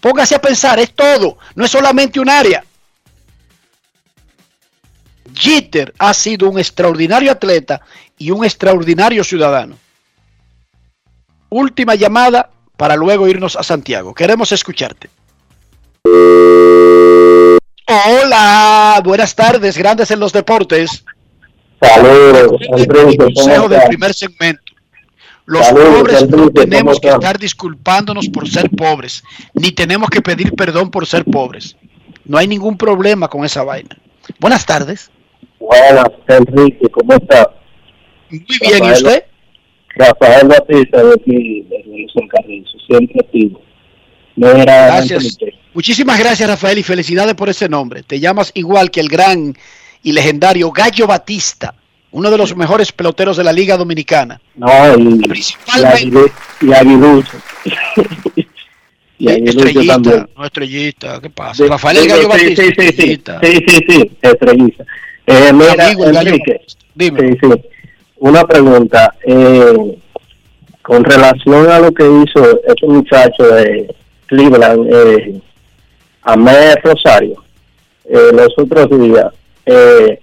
Póngase 0.00 0.34
a 0.34 0.40
pensar, 0.40 0.78
es 0.78 0.94
todo, 0.94 1.38
no 1.54 1.64
es 1.64 1.70
solamente 1.70 2.20
un 2.20 2.28
área. 2.28 2.64
Jeter 5.34 5.92
ha 5.98 6.14
sido 6.14 6.48
un 6.48 6.58
extraordinario 6.58 7.30
atleta 7.32 7.80
y 8.18 8.30
un 8.30 8.44
extraordinario 8.44 9.24
ciudadano. 9.24 9.76
Última 11.50 11.94
llamada 11.94 12.50
para 12.76 12.96
luego 12.96 13.28
irnos 13.28 13.56
a 13.56 13.62
Santiago. 13.62 14.14
Queremos 14.14 14.52
escucharte. 14.52 15.10
Hola, 17.86 19.00
buenas 19.04 19.34
tardes, 19.34 19.76
grandes 19.76 20.10
en 20.10 20.20
los 20.20 20.32
deportes. 20.32 21.04
Saludos, 21.80 22.62
Consejo 23.18 23.68
del 23.68 23.82
primer 23.88 24.14
segmento. 24.14 24.62
Los 25.46 25.66
pobres 25.68 26.28
no 26.28 26.50
tenemos 26.50 26.98
que 26.98 27.08
estar 27.08 27.38
disculpándonos 27.38 28.28
por 28.30 28.48
ser 28.48 28.70
pobres, 28.70 29.22
ni 29.52 29.72
tenemos 29.72 30.08
que 30.08 30.22
pedir 30.22 30.54
perdón 30.54 30.90
por 30.90 31.06
ser 31.06 31.24
pobres. 31.26 31.76
No 32.24 32.38
hay 32.38 32.48
ningún 32.48 32.78
problema 32.78 33.28
con 33.28 33.44
esa 33.44 33.62
vaina. 33.62 33.98
Buenas 34.40 34.64
tardes. 34.64 35.10
Buenas, 35.66 36.10
Enrique, 36.28 36.88
¿cómo 36.90 37.14
está? 37.14 37.50
Muy 38.30 38.44
bien, 38.60 38.84
¿y 38.84 38.90
usted? 38.92 39.24
Rafael 39.96 40.48
Batista 40.48 41.02
de 41.02 41.14
aquí, 41.14 41.62
de 41.62 42.06
San 42.12 42.28
Carrizo, 42.28 42.78
siempre 42.86 43.20
activo. 43.20 43.60
Gracias. 44.36 45.38
Muchísimas 45.72 46.18
gracias, 46.18 46.48
Rafael, 46.48 46.78
y 46.78 46.82
felicidades 46.82 47.34
por 47.34 47.48
ese 47.48 47.68
nombre. 47.68 48.02
Te 48.02 48.20
llamas 48.20 48.50
igual 48.54 48.90
que 48.90 49.00
el 49.00 49.08
gran 49.08 49.54
y 50.02 50.12
legendario 50.12 50.70
Gallo 50.70 51.06
Batista 51.06 51.74
uno 52.14 52.30
de 52.30 52.38
los 52.38 52.56
mejores 52.56 52.92
peloteros 52.92 53.36
de 53.36 53.42
la 53.42 53.52
Liga 53.52 53.76
Dominicana. 53.76 54.40
No, 54.54 54.68
y, 54.96 55.26
Principalmente, 55.26 56.32
y, 56.60 56.72
Aguilucho. 56.72 57.38
y 59.18 59.86
también. 59.88 60.28
No, 60.36 60.44
estrellita, 60.44 61.20
¿qué 61.20 61.30
pasa? 61.30 61.64
Rafael 61.66 61.96
el 61.96 62.08
Gallo 62.08 62.28
Batista. 62.28 62.62
Sí, 62.62 62.70
sí, 62.76 62.88
sí, 62.92 63.22
sí, 63.42 63.64
sí, 63.66 63.78
sí, 63.88 64.10
estrellita. 64.22 64.84
Eh, 65.26 65.52
mira, 65.52 65.86
Amigo, 65.86 66.06
Enrique, 66.06 66.60
dime. 66.94 67.20
Sí, 67.20 67.38
sí. 67.42 67.62
Una 68.18 68.44
pregunta. 68.44 69.14
Eh, 69.26 69.96
con 70.84 71.02
relación 71.02 71.70
a 71.70 71.78
lo 71.78 71.92
que 71.92 72.04
hizo 72.04 72.60
ese 72.62 72.86
muchacho 72.86 73.42
de 73.42 73.94
Cleveland, 74.26 74.86
eh, 74.92 75.40
Amé 76.22 76.74
Rosario, 76.82 77.42
eh, 78.04 78.30
los 78.34 78.50
otros 78.58 78.90
días, 79.00 79.32
eh, 79.64 80.20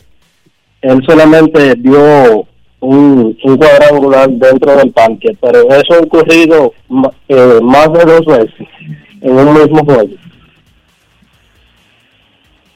él 0.84 1.04
solamente 1.08 1.74
dio 1.78 2.46
un, 2.80 3.36
un, 3.44 3.58
cuadrangular 3.58 4.30
dentro 4.30 4.76
del 4.76 4.92
parque, 4.92 5.36
pero 5.42 5.68
eso 5.72 5.96
ha 5.96 6.00
ocurrido 6.00 6.74
eh, 7.28 7.60
más 7.64 7.92
de 7.94 8.06
dos 8.06 8.26
veces 8.26 8.68
en 9.22 9.32
un 9.32 9.54
mismo 9.54 9.84
juego. 9.84 10.14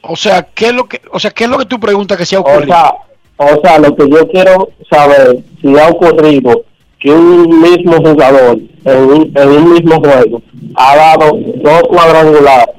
O 0.08 0.16
sea, 0.16 0.42
¿qué 0.54 0.66
es 0.66 0.72
lo 0.72 0.86
que, 0.86 1.00
o 1.12 1.18
sea, 1.18 1.30
¿qué 1.30 1.44
es 1.44 1.50
lo 1.50 1.58
que 1.58 1.66
tú 1.66 1.78
preguntas 1.78 2.16
que 2.16 2.26
se 2.26 2.36
ha 2.36 2.40
ocurrido? 2.40 2.62
O 2.62 2.66
sea, 2.66 2.94
o 3.38 3.60
sea, 3.62 3.78
lo 3.78 3.94
que 3.94 4.08
yo 4.08 4.28
quiero 4.28 4.70
saber 4.90 5.38
si 5.60 5.78
ha 5.78 5.88
ocurrido 5.88 6.64
que 6.98 7.10
un 7.10 7.60
mismo 7.60 7.96
jugador 7.98 8.58
en 8.84 8.98
un, 8.98 9.32
en 9.34 9.48
un 9.48 9.72
mismo 9.74 10.00
juego 10.00 10.42
ha 10.76 10.96
dado 10.96 11.32
dos 11.56 11.82
cuadrangulares 11.88 12.74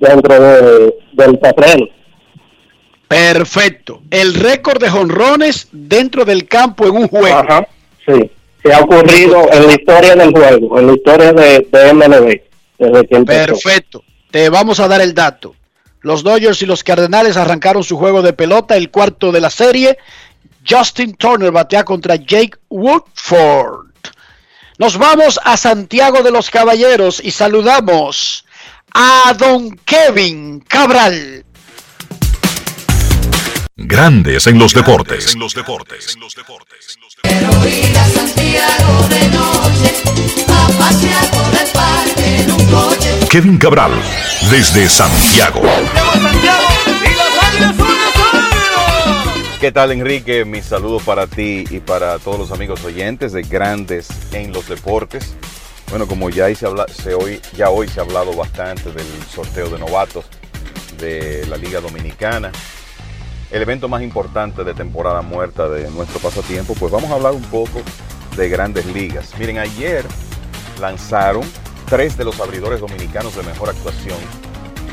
dentro 0.00 0.40
de, 0.40 0.94
del 1.12 1.38
terreno. 1.38 1.86
Perfecto. 3.08 4.02
El 4.10 4.34
récord 4.34 4.80
de 4.80 4.90
jonrones 4.90 5.68
dentro 5.72 6.24
del 6.24 6.46
campo 6.46 6.86
en 6.86 6.96
un 6.96 7.08
juego. 7.08 7.38
Ajá, 7.38 7.66
sí. 8.06 8.30
Se 8.62 8.72
ha 8.72 8.80
ocurrido 8.80 9.46
en 9.52 9.66
la 9.66 9.72
historia 9.72 10.16
del 10.16 10.30
juego, 10.30 10.78
en 10.78 10.86
la 10.86 10.92
historia 10.94 11.32
de, 11.32 11.66
de 11.70 11.92
MLB. 11.92 12.40
Desde 12.78 13.24
Perfecto. 13.24 14.02
Te 14.30 14.48
vamos 14.48 14.80
a 14.80 14.88
dar 14.88 15.00
el 15.00 15.14
dato. 15.14 15.54
Los 16.04 16.22
Dodgers 16.22 16.60
y 16.60 16.66
los 16.66 16.84
Cardenales 16.84 17.38
arrancaron 17.38 17.82
su 17.82 17.96
juego 17.96 18.20
de 18.20 18.34
pelota, 18.34 18.76
el 18.76 18.90
cuarto 18.90 19.32
de 19.32 19.40
la 19.40 19.48
serie. 19.48 19.96
Justin 20.68 21.14
Turner 21.14 21.50
batea 21.50 21.82
contra 21.82 22.16
Jake 22.16 22.58
Woodford. 22.68 23.86
Nos 24.76 24.98
vamos 24.98 25.40
a 25.42 25.56
Santiago 25.56 26.22
de 26.22 26.30
los 26.30 26.50
Caballeros 26.50 27.22
y 27.24 27.30
saludamos 27.30 28.44
a 28.92 29.34
don 29.38 29.70
Kevin 29.86 30.60
Cabral. 30.60 31.46
Grandes 33.74 34.46
en 34.46 34.58
los 34.58 34.74
deportes. 34.74 35.34
Kevin 43.34 43.58
Cabral, 43.58 43.90
desde 44.48 44.88
Santiago. 44.88 45.60
¿Qué 49.60 49.72
tal 49.72 49.90
Enrique? 49.90 50.44
Mis 50.44 50.66
saludos 50.66 51.02
para 51.02 51.26
ti 51.26 51.64
y 51.68 51.80
para 51.80 52.20
todos 52.20 52.38
los 52.38 52.52
amigos 52.52 52.84
oyentes 52.84 53.32
de 53.32 53.42
Grandes 53.42 54.06
en 54.30 54.52
los 54.52 54.68
Deportes. 54.68 55.34
Bueno, 55.90 56.06
como 56.06 56.30
ya, 56.30 56.54
se 56.54 56.64
habla, 56.64 56.86
se 56.86 57.14
hoy, 57.14 57.40
ya 57.56 57.70
hoy 57.70 57.88
se 57.88 57.98
ha 57.98 58.04
hablado 58.04 58.36
bastante 58.36 58.92
del 58.92 59.06
sorteo 59.28 59.68
de 59.68 59.80
novatos 59.80 60.26
de 61.00 61.44
la 61.48 61.56
Liga 61.56 61.80
Dominicana 61.80 62.52
el 63.54 63.62
evento 63.62 63.88
más 63.88 64.02
importante 64.02 64.64
de 64.64 64.74
temporada 64.74 65.22
muerta 65.22 65.68
de 65.68 65.88
nuestro 65.92 66.18
pasatiempo, 66.18 66.74
pues 66.74 66.90
vamos 66.90 67.08
a 67.12 67.14
hablar 67.14 67.34
un 67.34 67.42
poco 67.42 67.82
de 68.36 68.48
grandes 68.48 68.84
ligas. 68.86 69.30
Miren, 69.38 69.58
ayer 69.58 70.04
lanzaron 70.80 71.44
tres 71.88 72.16
de 72.16 72.24
los 72.24 72.40
abridores 72.40 72.80
dominicanos 72.80 73.36
de 73.36 73.44
mejor 73.44 73.68
actuación 73.68 74.18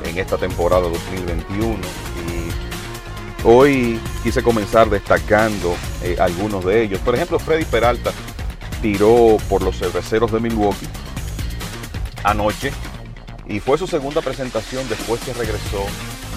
en 0.06 0.15
esta 0.15 0.38
temporada 0.38 0.84
2021 0.84 1.74
y 1.74 3.47
hoy 3.47 4.00
quise 4.21 4.43
comenzar 4.43 4.91
destacando 4.91 5.74
eh, 6.04 6.17
algunos 6.19 6.63
de 6.63 6.84
ellos. 6.84 7.00
Por 7.00 7.15
ejemplo, 7.15 7.39
Freddy 7.39 7.65
Peralta 7.65 8.12
tiró 8.80 9.38
por 9.50 9.63
los 9.63 9.76
cerveceros 9.76 10.32
de 10.32 10.39
Milwaukee 10.39 10.88
anoche 12.24 12.71
y 13.47 13.60
fue 13.60 13.80
su 13.80 13.88
segunda 13.88 14.21
presentación 14.21 14.88
después 14.88 15.19
que 15.21 15.34
regresó 15.34 15.84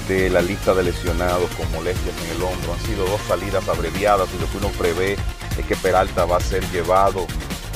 de 0.08 0.30
la 0.30 0.42
lista 0.42 0.74
de 0.74 0.82
lesionados 0.82 1.50
con 1.52 1.70
molestias 1.72 2.14
en 2.24 2.36
el 2.36 2.42
hombro. 2.42 2.74
Han 2.74 2.80
sido 2.80 3.04
dos 3.06 3.20
salidas 3.26 3.68
abreviadas 3.68 4.28
y 4.34 4.40
lo 4.40 4.50
que 4.50 4.58
uno 4.58 4.68
prevé 4.78 5.16
es 5.58 5.66
que 5.66 5.76
Peralta 5.76 6.24
va 6.24 6.38
a 6.38 6.40
ser 6.40 6.64
llevado 6.70 7.26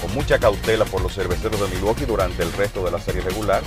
con 0.01 0.15
mucha 0.15 0.39
cautela 0.39 0.85
por 0.85 1.03
los 1.03 1.15
cerveceros 1.15 1.61
de 1.61 1.75
Milwaukee 1.77 2.05
durante 2.05 2.43
el 2.43 2.53
resto 2.53 2.85
de 2.85 2.91
la 2.91 3.01
serie 3.01 3.21
regular 3.21 3.63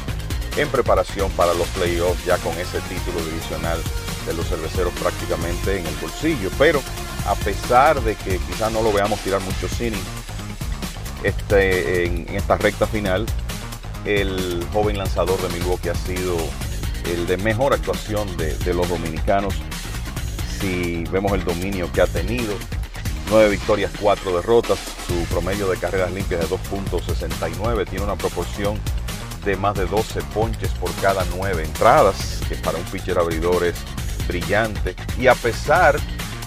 en 0.57 0.67
preparación 0.69 1.31
para 1.31 1.53
los 1.53 1.67
playoffs 1.69 2.25
ya 2.25 2.37
con 2.37 2.53
ese 2.57 2.79
título 2.81 3.23
divisional 3.25 3.79
de 4.25 4.33
los 4.33 4.47
cerveceros 4.47 4.93
prácticamente 4.93 5.79
en 5.79 5.85
el 5.85 5.95
bolsillo. 5.95 6.49
Pero 6.57 6.81
a 7.25 7.35
pesar 7.35 8.01
de 8.01 8.15
que 8.15 8.37
quizás 8.39 8.71
no 8.71 8.81
lo 8.81 8.91
veamos 8.91 9.19
tirar 9.19 9.41
mucho 9.41 9.67
cine 9.67 9.97
este, 11.23 12.05
en 12.05 12.35
esta 12.35 12.57
recta 12.57 12.87
final, 12.87 13.25
el 14.05 14.65
joven 14.73 14.97
lanzador 14.97 15.39
de 15.41 15.49
Milwaukee 15.49 15.89
ha 15.89 15.95
sido 15.95 16.37
el 17.05 17.27
de 17.27 17.37
mejor 17.37 17.73
actuación 17.73 18.35
de, 18.37 18.73
los 18.73 18.87
dominicanos. 18.87 19.53
Si 20.59 21.03
vemos 21.11 21.31
el 21.33 21.43
dominio 21.43 21.91
que 21.91 22.01
ha 22.01 22.07
tenido, 22.07 22.53
9 23.29 23.49
victorias, 23.49 23.91
4 23.99 24.35
derrotas, 24.35 24.79
su 25.07 25.13
promedio 25.33 25.67
de 25.69 25.77
carreras 25.77 26.11
limpias 26.11 26.41
de 26.41 26.55
2.69, 26.55 27.87
tiene 27.89 28.05
una 28.05 28.15
proporción 28.15 28.79
de 29.45 29.55
más 29.55 29.75
de 29.75 29.85
12 29.85 30.21
ponches 30.33 30.69
por 30.73 30.93
cada 31.01 31.25
9 31.35 31.63
entradas, 31.63 32.41
que 32.47 32.55
para 32.55 32.77
un 32.77 32.83
pitcher 32.85 33.17
abridor 33.17 33.63
es 33.63 33.75
brillante. 34.27 34.95
Y 35.17 35.27
a 35.27 35.35
pesar 35.35 35.99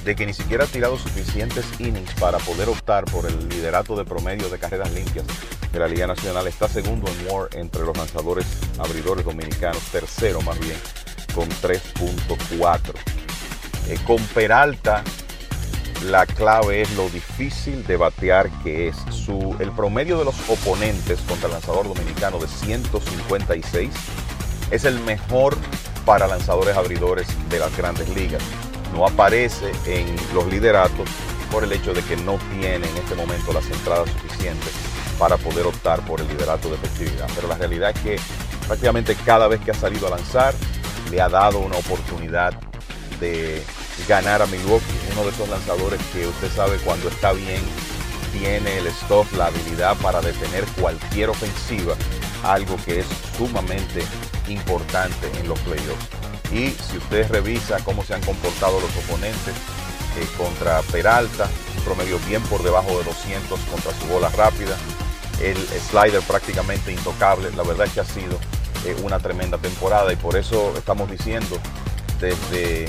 de 0.05 0.15
que 0.15 0.27
ni 0.27 0.35
siquiera 0.35 0.65
ha 0.65 0.67
tirado 0.67 0.99
suficientes 0.99 1.65
innings 1.79 2.13
para 2.15 2.39
poder 2.39 2.69
optar 2.69 3.05
por 3.07 3.27
el 3.27 3.49
liderato 3.49 3.97
de 3.97 4.05
promedio 4.05 4.49
de 4.49 4.59
carreras 4.59 4.93
limpias 4.93 5.25
de 5.73 5.79
la 5.79 5.89
Liga 5.89 6.07
Nacional, 6.07 6.47
está 6.47 6.69
segundo 6.69 7.11
en 7.11 7.27
WAR 7.29 7.49
entre 7.55 7.83
los 7.83 7.97
lanzadores 7.97 8.47
abridores 8.79 9.25
dominicanos, 9.25 9.83
tercero 9.91 10.41
más 10.43 10.59
bien, 10.61 10.77
con 11.35 11.49
3.4. 11.49 12.81
Eh, 13.89 13.99
con 14.07 14.23
Peralta 14.29 15.03
la 16.05 16.27
clave 16.27 16.83
es 16.83 16.95
lo 16.97 17.09
difícil 17.09 17.87
de 17.87 17.97
batear 17.97 18.51
que 18.63 18.89
es. 18.89 18.97
Su, 19.11 19.57
el 19.59 19.73
promedio 19.73 20.19
de 20.19 20.27
los 20.27 20.35
oponentes 20.49 21.21
contra 21.21 21.47
el 21.47 21.55
lanzador 21.55 21.89
dominicano 21.89 22.39
de 22.39 22.47
156 22.47 23.91
es 24.71 24.85
el 24.85 25.01
mejor 25.01 25.57
para 26.05 26.27
lanzadores 26.27 26.77
abridores 26.77 27.27
de 27.49 27.59
las 27.59 27.75
grandes 27.77 28.09
ligas. 28.11 28.43
No 28.95 29.07
aparece 29.07 29.73
en 29.87 30.15
los 30.33 30.47
lideratos 30.47 31.09
por 31.51 31.65
el 31.65 31.73
hecho 31.73 31.93
de 31.93 32.03
que 32.03 32.17
no 32.17 32.39
tiene 32.53 32.87
en 32.89 32.97
este 32.97 33.15
momento 33.17 33.53
las 33.53 33.67
entradas 33.67 34.09
suficientes 34.11 34.73
para 35.19 35.37
poder 35.37 35.67
optar 35.67 36.01
por 36.07 36.21
el 36.21 36.29
liderato 36.29 36.69
de 36.69 36.77
efectividad. 36.77 37.29
Pero 37.35 37.49
la 37.49 37.57
realidad 37.57 37.91
es 37.91 38.01
que 38.01 38.17
prácticamente 38.67 39.17
cada 39.25 39.49
vez 39.49 39.61
que 39.61 39.73
ha 39.73 39.75
salido 39.75 40.07
a 40.07 40.11
lanzar 40.11 40.55
le 41.11 41.21
ha 41.21 41.29
dado 41.29 41.59
una 41.59 41.77
oportunidad 41.77 42.55
de 43.21 43.63
ganar 44.09 44.43
a 44.43 44.47
Milwaukee, 44.47 44.85
uno 45.13 45.25
de 45.25 45.31
esos 45.31 45.49
lanzadores 45.49 46.01
que 46.13 46.27
usted 46.27 46.51
sabe 46.53 46.77
cuando 46.79 47.09
está 47.09 47.33
bien 47.33 47.63
tiene 48.33 48.79
el 48.79 48.87
stop, 48.89 49.27
la 49.37 49.47
habilidad 49.47 49.97
para 49.99 50.21
detener 50.21 50.65
cualquier 50.81 51.31
ofensiva, 51.31 51.95
algo 52.43 52.77
que 52.85 53.01
es 53.01 53.07
sumamente 53.37 54.05
importante 54.49 55.31
en 55.39 55.49
los 55.49 55.59
playoffs. 55.61 56.24
Y 56.53 56.71
si 56.71 56.99
usted 56.99 57.29
revisa 57.31 57.79
cómo 57.85 58.05
se 58.05 58.15
han 58.15 58.23
comportado 58.23 58.81
los 58.81 58.91
oponentes 59.05 59.55
eh, 60.17 60.27
contra 60.37 60.83
Peralta, 60.83 61.49
un 61.77 61.85
promedio 61.85 62.19
bien 62.29 62.43
por 62.43 62.63
debajo 62.63 62.99
de 62.99 63.05
200 63.05 63.59
contra 63.61 63.93
su 63.93 64.07
bola 64.07 64.29
rápida, 64.31 64.77
el 65.41 65.57
slider 65.57 66.23
prácticamente 66.23 66.93
intocable, 66.93 67.51
la 67.57 67.65
verdad 67.65 67.87
es 67.87 67.93
que 67.93 68.01
ha 68.01 68.05
sido 68.05 68.39
eh, 68.85 68.97
una 69.03 69.19
tremenda 69.19 69.59
temporada 69.59 70.13
y 70.13 70.17
por 70.17 70.37
eso 70.37 70.73
estamos 70.77 71.11
diciendo 71.11 71.59
desde 72.21 72.89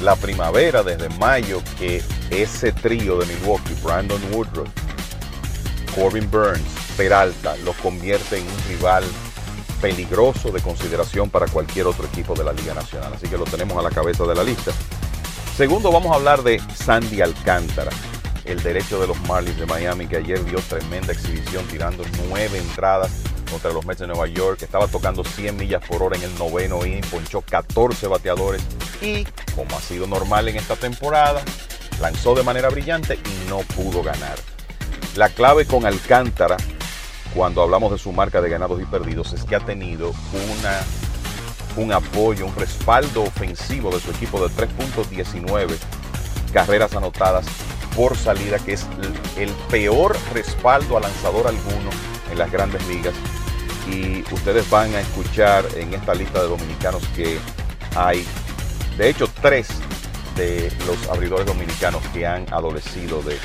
la 0.00 0.16
primavera, 0.16 0.82
desde 0.82 1.08
mayo, 1.18 1.62
que 1.78 2.02
ese 2.30 2.72
trío 2.72 3.18
de 3.18 3.26
Milwaukee, 3.26 3.74
Brandon 3.82 4.20
Woodruff, 4.32 4.68
Corbin 5.94 6.30
Burns, 6.30 6.62
Peralta, 6.96 7.56
lo 7.58 7.72
convierte 7.74 8.38
en 8.38 8.44
un 8.44 8.68
rival 8.68 9.04
peligroso 9.80 10.50
de 10.50 10.60
consideración 10.60 11.30
para 11.30 11.46
cualquier 11.46 11.86
otro 11.86 12.06
equipo 12.06 12.34
de 12.34 12.44
la 12.44 12.52
Liga 12.52 12.74
Nacional. 12.74 13.12
Así 13.14 13.28
que 13.28 13.38
lo 13.38 13.44
tenemos 13.44 13.78
a 13.78 13.82
la 13.82 13.90
cabeza 13.90 14.24
de 14.24 14.34
la 14.34 14.44
lista. 14.44 14.72
Segundo, 15.56 15.90
vamos 15.92 16.12
a 16.12 16.16
hablar 16.16 16.42
de 16.42 16.60
Sandy 16.74 17.20
Alcántara, 17.20 17.90
el 18.44 18.62
derecho 18.62 19.00
de 19.00 19.06
los 19.06 19.20
Marlins 19.22 19.58
de 19.58 19.66
Miami, 19.66 20.06
que 20.06 20.16
ayer 20.16 20.44
dio 20.44 20.58
tremenda 20.60 21.12
exhibición 21.12 21.66
tirando 21.66 22.04
nueve 22.28 22.58
entradas 22.58 23.10
contra 23.50 23.72
los 23.72 23.84
Mets 23.84 24.00
de 24.00 24.06
Nueva 24.06 24.26
York, 24.28 24.62
estaba 24.62 24.86
tocando 24.86 25.24
100 25.24 25.56
millas 25.56 25.84
por 25.84 26.02
hora 26.02 26.16
en 26.16 26.22
el 26.22 26.38
noveno 26.38 26.86
inning, 26.86 27.02
ponchó 27.10 27.42
14 27.42 28.06
bateadores 28.06 28.62
y, 29.02 29.24
como 29.54 29.76
ha 29.76 29.80
sido 29.80 30.06
normal 30.06 30.48
en 30.48 30.56
esta 30.56 30.76
temporada, 30.76 31.42
lanzó 32.00 32.34
de 32.34 32.42
manera 32.42 32.68
brillante 32.68 33.18
y 33.24 33.48
no 33.48 33.58
pudo 33.58 34.02
ganar. 34.02 34.38
La 35.16 35.28
clave 35.28 35.66
con 35.66 35.84
Alcántara, 35.84 36.56
cuando 37.34 37.62
hablamos 37.62 37.92
de 37.92 37.98
su 37.98 38.12
marca 38.12 38.40
de 38.40 38.50
ganados 38.50 38.80
y 38.80 38.84
perdidos, 38.84 39.32
es 39.32 39.44
que 39.44 39.56
ha 39.56 39.60
tenido 39.60 40.12
una, 40.52 40.80
un 41.76 41.92
apoyo, 41.92 42.46
un 42.46 42.54
respaldo 42.56 43.22
ofensivo 43.22 43.90
de 43.90 44.00
su 44.00 44.10
equipo 44.10 44.46
de 44.46 44.54
3.19 44.54 45.76
carreras 46.52 46.94
anotadas 46.94 47.46
por 47.94 48.16
salida, 48.16 48.58
que 48.58 48.74
es 48.74 48.86
el 49.36 49.50
peor 49.70 50.16
respaldo 50.32 50.96
a 50.96 51.00
lanzador 51.00 51.46
alguno 51.46 51.90
en 52.30 52.38
las 52.38 52.50
grandes 52.50 52.86
ligas. 52.88 53.14
Y 53.88 54.22
ustedes 54.32 54.68
van 54.70 54.94
a 54.94 55.00
escuchar 55.00 55.64
en 55.76 55.94
esta 55.94 56.14
lista 56.14 56.42
de 56.42 56.48
dominicanos 56.48 57.02
que 57.16 57.38
hay, 57.96 58.24
de 58.96 59.08
hecho, 59.08 59.28
tres 59.40 59.68
de 60.36 60.72
los 60.86 61.08
abridores 61.08 61.46
dominicanos 61.46 62.02
que 62.12 62.26
han 62.26 62.46
adolecido 62.52 63.22
de 63.22 63.36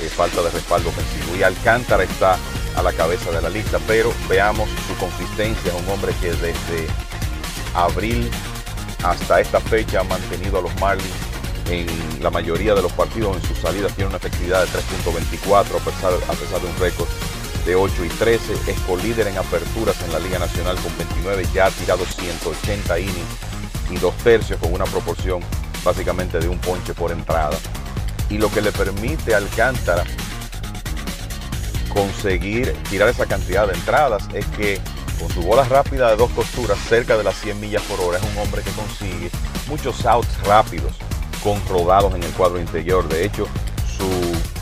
eh, 0.00 0.08
falta 0.08 0.42
de 0.42 0.50
respaldo 0.50 0.90
ofensivo. 0.90 1.36
Y 1.36 1.42
Alcántara 1.42 2.04
está 2.04 2.38
a 2.76 2.82
la 2.82 2.92
cabeza 2.92 3.30
de 3.30 3.42
la 3.42 3.48
lista, 3.48 3.78
pero 3.86 4.12
veamos 4.28 4.68
su 4.86 4.94
consistencia. 4.96 5.72
Es 5.72 5.80
un 5.80 5.88
hombre 5.88 6.14
que 6.20 6.32
desde 6.32 6.86
abril 7.74 8.30
hasta 9.02 9.40
esta 9.40 9.60
fecha 9.60 10.00
ha 10.00 10.04
mantenido 10.04 10.58
a 10.58 10.62
los 10.62 10.74
Marlins 10.80 11.10
en 11.70 11.86
la 12.22 12.30
mayoría 12.30 12.74
de 12.74 12.82
los 12.82 12.92
partidos 12.92 13.36
en 13.36 13.42
sus 13.42 13.58
salidas. 13.58 13.92
Tiene 13.94 14.08
una 14.08 14.18
efectividad 14.18 14.62
de 14.62 14.68
3.24 14.68 15.60
a 15.60 15.84
pesar, 15.84 16.12
a 16.28 16.32
pesar 16.32 16.60
de 16.60 16.66
un 16.66 16.76
récord 16.78 17.08
de 17.64 17.74
8 17.74 18.04
y 18.04 18.08
13, 18.08 18.52
es 18.66 18.80
colíder 18.80 19.26
en 19.26 19.38
aperturas 19.38 19.96
en 20.02 20.12
la 20.12 20.18
Liga 20.18 20.38
Nacional 20.38 20.76
con 20.76 20.96
29, 20.98 21.46
ya 21.54 21.66
ha 21.66 21.70
tirado 21.70 22.04
180 22.04 22.98
innings 22.98 23.16
y 23.90 23.96
dos 23.96 24.14
tercios 24.18 24.58
con 24.58 24.72
una 24.72 24.84
proporción 24.84 25.40
básicamente 25.82 26.38
de 26.38 26.48
un 26.48 26.58
ponche 26.58 26.92
por 26.92 27.10
entrada. 27.10 27.56
Y 28.30 28.38
lo 28.38 28.50
que 28.50 28.62
le 28.62 28.72
permite 28.72 29.34
a 29.34 29.38
Alcántara 29.38 30.04
conseguir 31.92 32.72
tirar 32.90 33.08
esa 33.08 33.26
cantidad 33.26 33.68
de 33.68 33.74
entradas 33.74 34.28
es 34.34 34.46
que 34.46 34.80
con 35.18 35.30
su 35.30 35.42
bola 35.42 35.64
rápida 35.64 36.10
de 36.10 36.16
dos 36.16 36.30
costuras 36.32 36.78
cerca 36.88 37.16
de 37.16 37.24
las 37.24 37.36
100 37.36 37.60
millas 37.60 37.82
por 37.82 38.00
hora 38.00 38.18
es 38.18 38.24
un 38.24 38.38
hombre 38.38 38.62
que 38.62 38.70
consigue 38.72 39.30
muchos 39.68 40.04
outs 40.04 40.42
rápidos 40.44 40.92
con 41.42 41.64
rodados 41.68 42.14
en 42.14 42.22
el 42.22 42.30
cuadro 42.32 42.58
interior. 42.58 43.08
De 43.08 43.24
hecho, 43.24 43.46
su 43.96 44.08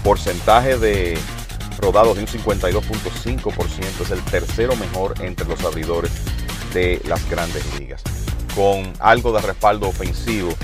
porcentaje 0.02 0.76
de 0.78 1.18
rodados 1.78 2.16
de 2.16 2.22
un 2.22 2.28
52.5%, 2.28 4.02
es 4.02 4.10
el 4.10 4.22
tercero 4.24 4.76
mejor 4.76 5.14
entre 5.20 5.46
los 5.46 5.62
abridores 5.64 6.12
de 6.72 7.00
las 7.06 7.28
grandes 7.28 7.64
ligas. 7.78 8.02
Con 8.54 8.92
algo 9.00 9.32
de 9.32 9.40
respaldo 9.40 9.88
ofensivo, 9.88 10.54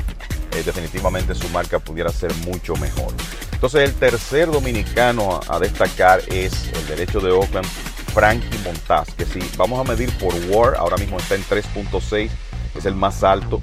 eh, 0.58 0.62
definitivamente 0.62 1.34
su 1.34 1.48
marca 1.50 1.78
pudiera 1.78 2.10
ser 2.10 2.34
mucho 2.46 2.74
mejor. 2.76 3.12
Entonces 3.52 3.88
el 3.88 3.94
tercer 3.94 4.50
dominicano 4.50 5.40
a, 5.48 5.58
destacar 5.58 6.20
es 6.28 6.68
el 6.72 6.86
derecho 6.86 7.20
de 7.20 7.32
Oakland, 7.32 7.66
Frankie 8.14 8.58
Montaz, 8.64 9.08
que 9.14 9.24
si 9.24 9.40
vamos 9.56 9.80
a 9.80 9.90
medir 9.90 10.16
por 10.18 10.34
WAR, 10.48 10.76
ahora 10.76 10.96
mismo 10.96 11.18
está 11.18 11.34
en 11.34 11.44
3.6, 11.44 12.30
es 12.76 12.86
el 12.86 12.94
más 12.94 13.24
alto 13.24 13.60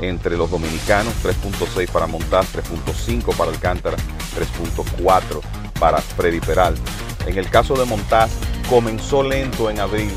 entre 0.00 0.36
los 0.36 0.50
dominicanos, 0.50 1.14
3.6 1.24 1.90
para 1.90 2.06
Montaz, 2.06 2.46
3.5 2.54 3.36
para 3.36 3.50
Alcántara, 3.50 3.96
3.4 4.36 5.40
para 5.80 5.98
Freddy 5.98 6.40
Peralta. 6.40 6.80
En 7.26 7.36
el 7.36 7.50
caso 7.50 7.74
de 7.74 7.84
Montaz, 7.84 8.30
comenzó 8.68 9.22
lento 9.22 9.70
en 9.70 9.80
abril, 9.80 10.12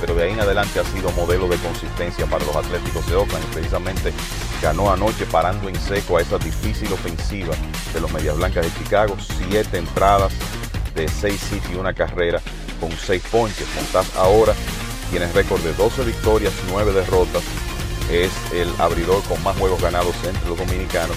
pero 0.00 0.14
de 0.14 0.24
ahí 0.24 0.32
en 0.32 0.40
adelante 0.40 0.80
ha 0.80 0.84
sido 0.84 1.10
modelo 1.12 1.48
de 1.48 1.56
consistencia 1.58 2.26
para 2.26 2.44
los 2.44 2.56
Atléticos 2.56 3.06
de 3.06 3.16
Oakland. 3.16 3.44
Precisamente 3.52 4.12
ganó 4.62 4.90
anoche 4.90 5.26
parando 5.26 5.68
en 5.68 5.78
seco 5.80 6.16
a 6.16 6.22
esa 6.22 6.38
difícil 6.38 6.92
ofensiva 6.92 7.54
de 7.92 8.00
los 8.00 8.12
Medias 8.12 8.36
Blancas 8.36 8.64
de 8.64 8.82
Chicago. 8.82 9.16
Siete 9.48 9.78
entradas 9.78 10.32
de 10.94 11.08
seis 11.08 11.40
hits 11.52 11.70
y 11.70 11.76
una 11.76 11.92
carrera 11.92 12.40
con 12.80 12.90
seis 12.92 13.22
ponches. 13.30 13.66
Montaz 13.76 14.16
ahora 14.16 14.54
tiene 15.10 15.30
récord 15.32 15.60
de 15.60 15.74
12 15.74 16.04
victorias, 16.04 16.52
9 16.70 16.92
derrotas. 16.92 17.42
Es 18.10 18.32
el 18.52 18.68
abridor 18.80 19.22
con 19.24 19.42
más 19.42 19.56
juegos 19.56 19.80
ganados 19.80 20.14
entre 20.24 20.48
los 20.48 20.58
dominicanos 20.58 21.16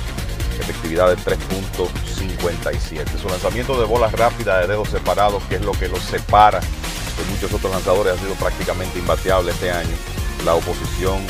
efectividad 0.60 1.10
de 1.10 1.18
3.57. 1.18 3.22
Su 3.22 3.28
lanzamiento 3.28 3.80
de 3.80 3.86
bolas 3.86 4.12
rápidas 4.14 4.62
de 4.62 4.68
dedos 4.68 4.90
separados, 4.90 5.44
que 5.44 5.56
es 5.56 5.62
lo 5.62 5.74
que 5.74 5.88
los 5.88 6.00
separa 6.00 6.60
de 7.18 7.24
muchos 7.32 7.54
otros 7.54 7.72
lanzadores, 7.72 8.14
ha 8.14 8.18
sido 8.18 8.36
prácticamente 8.36 9.00
imbateable 9.00 9.52
este 9.52 9.72
año. 9.72 9.96
La 10.46 10.56
oposición 10.56 11.22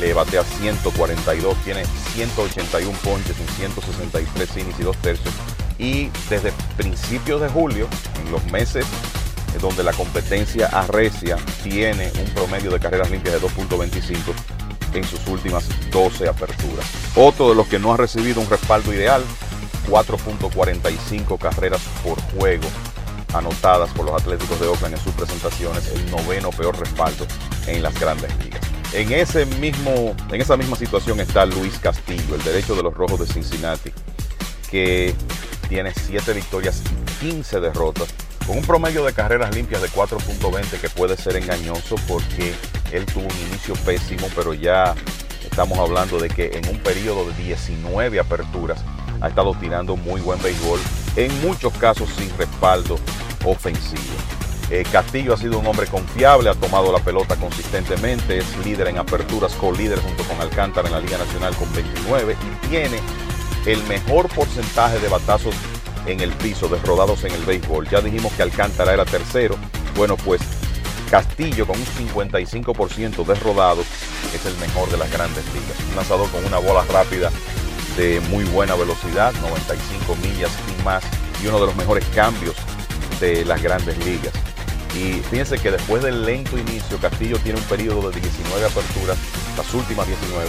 le 0.00 0.12
batea 0.12 0.44
142, 0.44 1.56
tiene 1.64 1.84
181 2.14 2.98
ponches 3.02 3.38
en 3.38 3.48
163 3.48 4.56
innings 4.56 4.80
y 4.80 4.82
dos 4.82 4.96
tercios. 4.98 5.34
Y 5.78 6.10
desde 6.28 6.52
principios 6.76 7.40
de 7.40 7.48
julio, 7.48 7.88
en 8.24 8.32
los 8.32 8.44
meses 8.46 8.86
donde 9.60 9.84
la 9.84 9.92
competencia 9.92 10.66
arrecia, 10.66 11.36
tiene 11.62 12.10
un 12.20 12.30
promedio 12.34 12.70
de 12.70 12.80
carreras 12.80 13.10
limpias 13.10 13.40
de 13.40 13.46
2.25 13.46 14.16
en 14.94 15.04
sus 15.04 15.26
últimas 15.26 15.68
12 15.90 16.28
aperturas. 16.28 16.86
Otro 17.14 17.48
de 17.48 17.54
los 17.54 17.66
que 17.68 17.78
no 17.78 17.92
ha 17.92 17.96
recibido 17.96 18.40
un 18.40 18.50
respaldo 18.50 18.92
ideal, 18.92 19.22
4.45 19.88 21.38
carreras 21.38 21.80
por 22.02 22.20
juego 22.36 22.66
anotadas 23.34 23.90
por 23.90 24.06
los 24.06 24.20
Atléticos 24.20 24.58
de 24.60 24.66
Oakland 24.66 24.94
en 24.94 25.00
sus 25.00 25.12
presentaciones, 25.12 25.88
el 25.88 26.10
noveno 26.10 26.50
peor 26.50 26.78
respaldo 26.78 27.26
en 27.66 27.82
las 27.82 27.98
grandes 27.98 28.30
ligas. 28.42 28.60
En, 28.92 29.12
ese 29.12 29.44
mismo, 29.46 30.14
en 30.30 30.40
esa 30.40 30.56
misma 30.56 30.76
situación 30.76 31.18
está 31.20 31.44
Luis 31.44 31.78
Castillo, 31.78 32.36
el 32.36 32.42
derecho 32.44 32.76
de 32.76 32.82
los 32.82 32.94
Rojos 32.94 33.20
de 33.20 33.26
Cincinnati, 33.26 33.92
que 34.70 35.14
tiene 35.68 35.92
7 35.92 36.32
victorias 36.32 36.80
y 37.20 37.26
15 37.26 37.60
derrotas, 37.60 38.14
con 38.46 38.58
un 38.58 38.64
promedio 38.64 39.04
de 39.04 39.12
carreras 39.12 39.54
limpias 39.54 39.82
de 39.82 39.88
4.20 39.88 40.80
que 40.80 40.88
puede 40.90 41.16
ser 41.16 41.36
engañoso 41.36 41.96
porque 42.06 42.54
él 42.92 43.04
tuvo 43.06 43.24
un 43.24 43.48
inicio 43.48 43.74
pésimo, 43.84 44.28
pero 44.36 44.54
ya 44.54 44.94
estamos 45.42 45.78
hablando 45.78 46.18
de 46.18 46.28
que 46.28 46.52
en 46.54 46.68
un 46.68 46.78
periodo 46.78 47.28
de 47.28 47.34
19 47.42 48.20
aperturas 48.20 48.84
ha 49.20 49.28
estado 49.28 49.54
tirando 49.54 49.96
muy 49.96 50.20
buen 50.20 50.40
béisbol, 50.42 50.78
en 51.16 51.40
muchos 51.40 51.72
casos 51.74 52.08
sin 52.16 52.30
respaldo 52.36 52.98
ofensivo. 53.44 54.14
Eh, 54.70 54.84
Castillo 54.90 55.34
ha 55.34 55.36
sido 55.36 55.58
un 55.58 55.66
hombre 55.66 55.86
confiable, 55.86 56.48
ha 56.48 56.54
tomado 56.54 56.90
la 56.90 56.98
pelota 56.98 57.36
consistentemente, 57.36 58.38
es 58.38 58.56
líder 58.64 58.88
en 58.88 58.98
aperturas, 58.98 59.52
co-líder 59.54 60.00
junto 60.00 60.24
con 60.24 60.40
Alcántara 60.40 60.88
en 60.88 60.94
la 60.94 61.00
Liga 61.00 61.18
Nacional 61.18 61.54
con 61.56 61.70
29 61.74 62.34
y 62.34 62.66
tiene 62.68 62.98
el 63.66 63.82
mejor 63.84 64.28
porcentaje 64.30 64.98
de 65.00 65.08
batazos 65.08 65.54
en 66.06 66.20
el 66.20 66.32
piso, 66.32 66.68
de 66.68 66.78
rodados 66.78 67.24
en 67.24 67.32
el 67.32 67.44
béisbol. 67.44 67.88
Ya 67.88 68.00
dijimos 68.00 68.32
que 68.32 68.42
Alcántara 68.42 68.92
era 68.94 69.04
tercero. 69.04 69.56
Bueno, 69.96 70.16
pues 70.16 70.40
Castillo 71.10 71.66
con 71.66 71.78
un 71.78 71.86
55% 71.86 73.24
de 73.24 73.34
rodados 73.34 73.86
es 74.34 74.46
el 74.46 74.56
mejor 74.56 74.90
de 74.90 74.96
las 74.96 75.10
grandes 75.12 75.44
ligas. 75.46 75.78
Un 75.90 75.96
lanzador 75.96 76.30
con 76.30 76.44
una 76.44 76.58
bola 76.58 76.84
rápida 76.90 77.30
de 77.96 78.20
muy 78.28 78.44
buena 78.44 78.74
velocidad, 78.74 79.32
95 79.40 80.16
millas 80.16 80.50
y 80.68 80.82
más, 80.82 81.04
y 81.42 81.46
uno 81.46 81.60
de 81.60 81.66
los 81.66 81.76
mejores 81.76 82.04
cambios 82.14 82.56
de 83.24 83.44
las 83.44 83.62
grandes 83.62 83.96
ligas. 84.04 84.32
Y 84.94 85.20
fíjense 85.30 85.58
que 85.58 85.70
después 85.70 86.02
del 86.02 86.24
lento 86.24 86.58
inicio, 86.58 86.98
Castillo 86.98 87.38
tiene 87.38 87.58
un 87.58 87.64
periodo 87.64 88.10
de 88.10 88.20
19 88.20 88.66
aperturas, 88.66 89.16
las 89.56 89.74
últimas 89.74 90.06
19, 90.06 90.46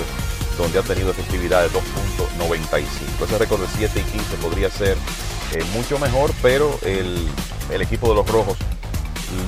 donde 0.58 0.80
ha 0.80 0.84
tenido 0.84 1.12
efectividad 1.12 1.64
de 1.64 1.70
2.95. 1.70 3.26
Ese 3.26 3.38
récord 3.38 3.62
de 3.62 3.68
7 3.76 4.00
y 4.00 4.04
15 4.04 4.36
podría 4.38 4.70
ser 4.70 4.98
eh, 5.54 5.64
mucho 5.74 5.98
mejor, 6.00 6.32
pero 6.42 6.78
el, 6.84 7.28
equipo 7.82 8.10
de 8.10 8.16
los 8.16 8.28
Rojos 8.28 8.58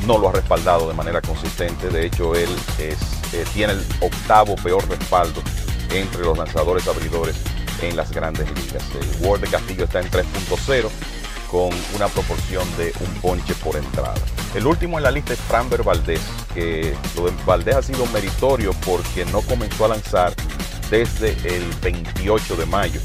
no 0.07 0.17
lo 0.17 0.29
ha 0.29 0.31
respaldado 0.31 0.87
de 0.87 0.95
manera 0.95 1.21
consistente. 1.21 1.89
De 1.89 2.05
hecho, 2.05 2.33
él 2.33 2.49
es, 2.79 2.97
eh, 3.33 3.45
tiene 3.53 3.73
el 3.73 3.85
octavo 4.01 4.55
peor 4.55 4.87
respaldo 4.89 5.43
entre 5.91 6.23
los 6.23 6.37
lanzadores 6.37 6.87
abridores 6.87 7.35
en 7.81 7.95
las 7.95 8.11
grandes 8.11 8.49
ligas. 8.49 8.83
El 8.99 9.25
Ward 9.25 9.41
de 9.41 9.47
Castillo 9.47 9.83
está 9.83 9.99
en 9.99 10.09
3.0 10.09 10.89
con 11.49 11.69
una 11.95 12.07
proporción 12.07 12.65
de 12.77 12.93
un 12.99 13.21
ponche 13.21 13.53
por 13.55 13.75
entrada. 13.75 14.15
El 14.55 14.67
último 14.67 14.97
en 14.97 15.03
la 15.03 15.11
lista 15.11 15.33
es 15.33 15.39
Framber 15.39 15.83
Valdés, 15.83 16.21
que 16.53 16.95
lo 17.15 17.25
de 17.25 17.33
Valdés 17.45 17.75
ha 17.75 17.81
sido 17.81 18.05
meritorio 18.07 18.73
porque 18.85 19.25
no 19.25 19.41
comenzó 19.41 19.85
a 19.85 19.89
lanzar 19.89 20.33
desde 20.89 21.31
el 21.55 21.63
28 21.81 22.55
de 22.55 22.65
mayo. 22.65 22.99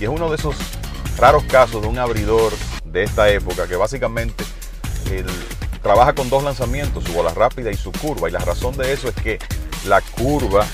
Y 0.00 0.04
es 0.04 0.10
uno 0.10 0.28
de 0.28 0.36
esos 0.36 0.56
raros 1.18 1.44
casos 1.44 1.82
de 1.82 1.88
un 1.88 1.98
abridor 1.98 2.52
de 2.84 3.02
esta 3.02 3.30
época 3.30 3.66
que 3.66 3.76
básicamente 3.76 4.44
trabaja 5.82 6.14
con 6.14 6.30
dos 6.30 6.42
lanzamientos, 6.42 7.04
su 7.04 7.12
bola 7.12 7.34
rápida 7.34 7.70
y 7.70 7.76
su 7.76 7.92
curva. 7.92 8.28
Y 8.28 8.32
la 8.32 8.40
razón 8.40 8.76
de 8.76 8.92
eso 8.92 9.08
es 9.08 9.14
que 9.14 9.38
la 9.86 10.00
curva 10.00 10.66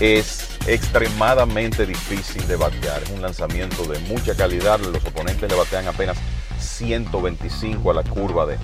es 0.00 0.48
extremadamente 0.66 1.86
difícil 1.86 2.46
de 2.46 2.56
batear. 2.56 3.02
Es 3.02 3.10
un 3.10 3.22
lanzamiento 3.22 3.84
de 3.84 3.98
mucha 4.00 4.34
calidad. 4.34 4.80
Los 4.80 5.04
oponentes 5.04 5.50
le 5.50 5.56
batean 5.56 5.86
apenas 5.88 6.16
125 6.58 7.90
a 7.90 7.94
la 7.94 8.02
curva 8.02 8.46
de, 8.46 8.56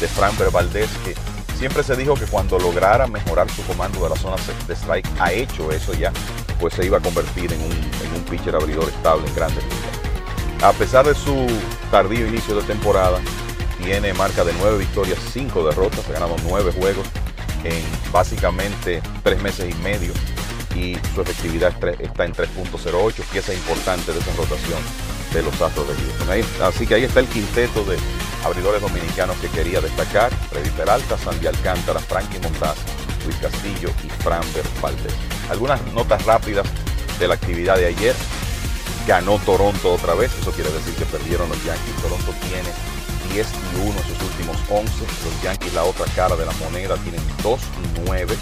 de 0.00 0.08
Framber 0.08 0.50
Valdés, 0.50 0.90
que 1.04 1.14
siempre 1.56 1.82
se 1.82 1.96
dijo 1.96 2.14
que 2.14 2.26
cuando 2.26 2.58
lograra 2.58 3.06
mejorar 3.06 3.50
su 3.50 3.62
comando 3.62 4.02
de 4.02 4.10
la 4.10 4.16
zona 4.16 4.36
de 4.66 4.74
strike, 4.74 5.08
ha 5.18 5.32
hecho 5.32 5.70
eso 5.72 5.94
ya, 5.94 6.12
pues 6.60 6.74
se 6.74 6.86
iba 6.86 6.98
a 6.98 7.00
convertir 7.00 7.52
en 7.52 7.60
un, 7.60 7.72
en 7.72 8.14
un 8.14 8.22
pitcher 8.28 8.54
abridor 8.54 8.88
estable 8.88 9.26
en 9.28 9.34
grandes 9.34 9.64
ligas. 9.64 10.62
A 10.62 10.72
pesar 10.72 11.06
de 11.06 11.14
su 11.14 11.46
tardío 11.90 12.26
inicio 12.26 12.54
de 12.56 12.62
temporada, 12.62 13.20
tiene 13.82 14.14
marca 14.14 14.44
de 14.44 14.52
9 14.54 14.78
victorias, 14.78 15.18
5 15.32 15.64
derrotas, 15.64 16.08
ha 16.08 16.12
ganado 16.12 16.36
9 16.44 16.72
juegos 16.72 17.06
en 17.64 17.82
básicamente 18.12 19.02
3 19.22 19.42
meses 19.42 19.70
y 19.70 19.82
medio 19.82 20.12
y 20.74 20.96
su 21.14 21.22
efectividad 21.22 21.72
está 22.00 22.24
en 22.24 22.32
3.08, 22.32 23.14
pieza 23.32 23.54
importante 23.54 24.12
de 24.12 24.18
esa 24.18 24.32
rotación 24.36 24.78
de 25.32 25.42
los 25.42 25.60
Astros 25.60 25.88
de 25.88 25.94
Houston. 25.94 26.62
así 26.62 26.86
que 26.86 26.94
ahí 26.94 27.04
está 27.04 27.20
el 27.20 27.26
quinteto 27.26 27.84
de 27.84 27.96
abridores 28.44 28.80
dominicanos 28.80 29.36
que 29.38 29.48
quería 29.48 29.80
destacar. 29.80 30.32
Freddy 30.50 30.70
Peralta, 30.70 31.18
Sandy 31.18 31.46
Alcántara, 31.46 32.00
Frankie 32.00 32.38
Montaz, 32.40 32.76
Luis 33.24 33.36
Castillo 33.36 33.90
y 34.04 34.08
Framber 34.22 34.64
Valdez. 34.80 35.14
Algunas 35.50 35.80
notas 35.92 36.24
rápidas 36.24 36.66
de 37.18 37.28
la 37.28 37.34
actividad 37.34 37.76
de 37.76 37.86
ayer. 37.86 38.14
Ganó 39.06 39.38
Toronto 39.38 39.94
otra 39.94 40.14
vez, 40.14 40.32
eso 40.40 40.50
quiere 40.50 40.70
decir 40.72 40.94
que 40.94 41.04
perdieron 41.04 41.48
los 41.48 41.62
Yankees. 41.64 41.94
Toronto 42.02 42.32
tiene 42.48 42.70
10 43.32 43.46
y 43.46 43.88
1 43.88 43.90
en 43.90 44.04
sus 44.04 44.22
últimos 44.22 44.56
11. 44.68 44.92
Los 45.24 45.42
Yankees, 45.42 45.74
la 45.74 45.84
otra 45.84 46.06
cara 46.16 46.36
de 46.36 46.44
la 46.44 46.52
moneda, 46.52 46.96
tienen 46.98 47.20
2 47.42 47.60
y 47.60 48.00
9 48.06 48.36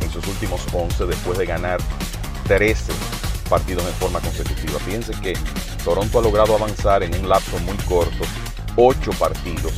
en 0.00 0.10
sus 0.10 0.26
últimos 0.26 0.60
11 0.72 1.06
después 1.06 1.38
de 1.38 1.46
ganar 1.46 1.80
13 2.46 2.92
partidos 3.48 3.86
en 3.86 3.94
forma 3.94 4.20
consecutiva. 4.20 4.78
Fíjense 4.80 5.12
que 5.22 5.34
Toronto 5.84 6.18
ha 6.18 6.22
logrado 6.22 6.54
avanzar 6.54 7.02
en 7.02 7.14
un 7.14 7.28
lapso 7.28 7.58
muy 7.60 7.76
corto 7.78 8.24
8 8.76 9.10
partidos 9.18 9.72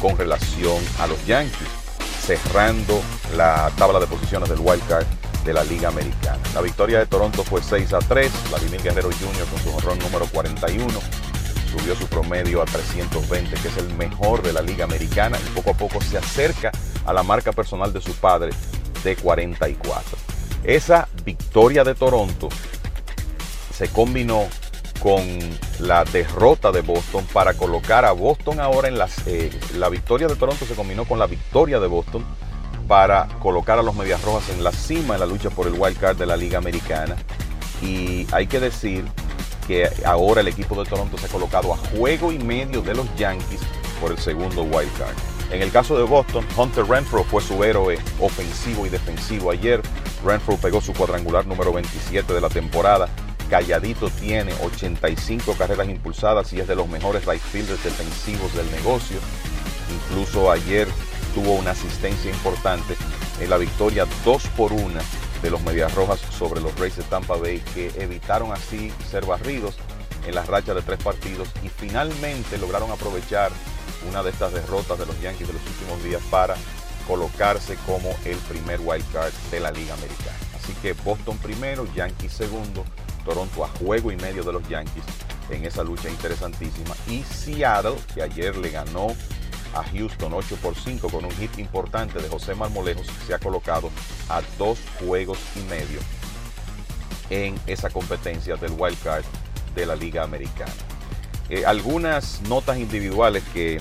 con 0.00 0.16
relación 0.16 0.82
a 0.98 1.06
los 1.06 1.24
Yankees, 1.26 1.68
cerrando 2.20 3.02
la 3.34 3.70
tabla 3.76 3.98
de 3.98 4.06
posiciones 4.06 4.48
del 4.48 4.60
wild 4.60 4.86
card 4.86 5.06
de 5.44 5.52
la 5.52 5.64
Liga 5.64 5.88
Americana. 5.88 6.40
La 6.54 6.60
victoria 6.60 6.98
de 6.98 7.06
Toronto 7.06 7.42
fue 7.44 7.62
6 7.62 7.92
a 7.94 7.98
3. 8.00 8.30
Vladimir 8.50 8.82
Guerrero 8.82 9.10
Jr. 9.10 9.46
con 9.46 9.60
su 9.62 9.70
honrón 9.70 9.98
número 10.00 10.26
41 10.26 11.00
subió 11.70 11.94
su 11.94 12.06
promedio 12.06 12.62
a 12.62 12.64
320, 12.64 13.60
que 13.60 13.68
es 13.68 13.76
el 13.76 13.92
mejor 13.94 14.42
de 14.42 14.52
la 14.52 14.62
Liga 14.62 14.84
Americana, 14.84 15.38
y 15.38 15.50
poco 15.50 15.70
a 15.70 15.74
poco 15.74 16.00
se 16.00 16.18
acerca 16.18 16.72
a 17.04 17.12
la 17.12 17.22
marca 17.22 17.52
personal 17.52 17.92
de 17.92 18.00
su 18.00 18.12
padre 18.14 18.50
de 19.04 19.16
44. 19.16 20.18
Esa 20.64 21.08
victoria 21.24 21.84
de 21.84 21.94
Toronto 21.94 22.48
se 23.72 23.88
combinó 23.88 24.46
con 24.96 25.22
la 25.80 26.04
derrota 26.04 26.72
de 26.72 26.80
Boston 26.80 27.24
para 27.32 27.54
colocar 27.54 28.04
a 28.04 28.12
Boston 28.12 28.60
ahora 28.60 28.88
en 28.88 28.98
las... 28.98 29.26
Eh, 29.26 29.50
la 29.76 29.88
victoria 29.88 30.26
de 30.26 30.36
Toronto 30.36 30.64
se 30.66 30.74
combinó 30.74 31.04
con 31.04 31.18
la 31.18 31.26
victoria 31.26 31.80
de 31.80 31.86
Boston 31.86 32.24
para 32.88 33.26
colocar 33.40 33.78
a 33.78 33.82
los 33.82 33.94
Medias 33.94 34.22
Rojas 34.22 34.48
en 34.50 34.62
la 34.62 34.72
cima 34.72 35.14
en 35.14 35.20
la 35.20 35.26
lucha 35.26 35.50
por 35.50 35.66
el 35.66 35.74
wild 35.74 35.98
card 35.98 36.16
de 36.16 36.26
la 36.26 36.36
Liga 36.36 36.58
Americana. 36.58 37.16
Y 37.82 38.26
hay 38.32 38.46
que 38.46 38.60
decir 38.60 39.04
que 39.66 39.90
ahora 40.04 40.40
el 40.40 40.48
equipo 40.48 40.82
de 40.82 40.88
Toronto 40.88 41.18
se 41.18 41.26
ha 41.26 41.28
colocado 41.28 41.74
a 41.74 41.76
juego 41.76 42.32
y 42.32 42.38
medio 42.38 42.82
de 42.82 42.94
los 42.94 43.06
Yankees 43.16 43.60
por 44.00 44.12
el 44.12 44.18
segundo 44.18 44.62
wild 44.62 44.92
card. 44.98 45.16
En 45.50 45.62
el 45.62 45.70
caso 45.70 45.96
de 45.96 46.04
Boston, 46.04 46.44
Hunter 46.56 46.86
Renfro 46.86 47.22
fue 47.24 47.40
su 47.40 47.62
héroe 47.62 47.98
ofensivo 48.20 48.86
y 48.86 48.88
defensivo 48.88 49.50
ayer. 49.50 49.80
Renfro 50.24 50.56
pegó 50.56 50.80
su 50.80 50.92
cuadrangular 50.92 51.46
número 51.46 51.72
27 51.72 52.32
de 52.32 52.40
la 52.40 52.48
temporada. 52.48 53.08
Calladito 53.48 54.10
tiene 54.10 54.52
85 54.54 55.54
carreras 55.54 55.88
impulsadas 55.88 56.52
y 56.52 56.60
es 56.60 56.68
de 56.68 56.74
los 56.74 56.88
mejores 56.88 57.24
right 57.26 57.40
fielders 57.40 57.82
defensivos 57.82 58.52
del 58.54 58.70
negocio. 58.72 59.18
Incluso 59.94 60.50
ayer 60.50 60.88
tuvo 61.34 61.54
una 61.54 61.70
asistencia 61.72 62.30
importante 62.30 62.96
en 63.40 63.50
la 63.50 63.56
victoria 63.56 64.06
2 64.24 64.46
por 64.56 64.72
1 64.72 65.00
de 65.42 65.50
los 65.50 65.62
Medias 65.62 65.94
Rojas 65.94 66.20
sobre 66.36 66.60
los 66.60 66.76
Rays 66.78 66.96
de 66.96 67.02
Tampa 67.04 67.36
Bay 67.36 67.62
que 67.74 67.92
evitaron 67.98 68.52
así 68.52 68.92
ser 69.10 69.26
barridos 69.26 69.76
en 70.26 70.34
las 70.34 70.46
rachas 70.46 70.74
de 70.74 70.82
tres 70.82 70.98
partidos 71.02 71.48
y 71.62 71.68
finalmente 71.68 72.58
lograron 72.58 72.90
aprovechar 72.90 73.52
una 74.08 74.22
de 74.22 74.30
estas 74.30 74.52
derrotas 74.52 74.98
de 74.98 75.06
los 75.06 75.20
Yankees 75.20 75.46
de 75.46 75.52
los 75.54 75.62
últimos 75.62 76.02
días 76.02 76.22
para 76.30 76.56
colocarse 77.06 77.76
como 77.86 78.10
el 78.24 78.36
primer 78.38 78.80
wild 78.80 79.04
card 79.12 79.32
de 79.50 79.60
la 79.60 79.70
Liga 79.70 79.94
Americana. 79.94 80.36
Así 80.56 80.72
que 80.82 80.94
Boston 80.94 81.38
primero, 81.38 81.86
Yankees 81.94 82.32
segundo, 82.32 82.84
Toronto 83.26 83.64
a 83.64 83.68
juego 83.68 84.10
y 84.12 84.16
medio 84.16 84.44
de 84.44 84.52
los 84.52 84.66
Yankees 84.68 85.04
en 85.50 85.64
esa 85.64 85.82
lucha 85.82 86.08
interesantísima. 86.08 86.94
Y 87.08 87.22
Seattle, 87.24 87.96
que 88.14 88.22
ayer 88.22 88.56
le 88.56 88.70
ganó 88.70 89.08
a 89.74 89.82
Houston 89.82 90.32
8 90.32 90.56
por 90.62 90.74
5 90.74 91.08
con 91.10 91.24
un 91.24 91.30
hit 91.32 91.58
importante 91.58 92.20
de 92.20 92.28
José 92.28 92.54
Marmolejos, 92.54 93.06
se 93.26 93.34
ha 93.34 93.38
colocado 93.38 93.90
a 94.28 94.40
dos 94.58 94.78
juegos 95.00 95.38
y 95.56 95.60
medio 95.68 96.00
en 97.28 97.58
esa 97.66 97.90
competencia 97.90 98.56
del 98.56 98.72
wild 98.78 99.02
card 99.02 99.24
de 99.74 99.84
la 99.84 99.96
Liga 99.96 100.22
Americana. 100.22 100.72
Eh, 101.48 101.66
algunas 101.66 102.40
notas 102.42 102.78
individuales 102.78 103.42
que 103.52 103.80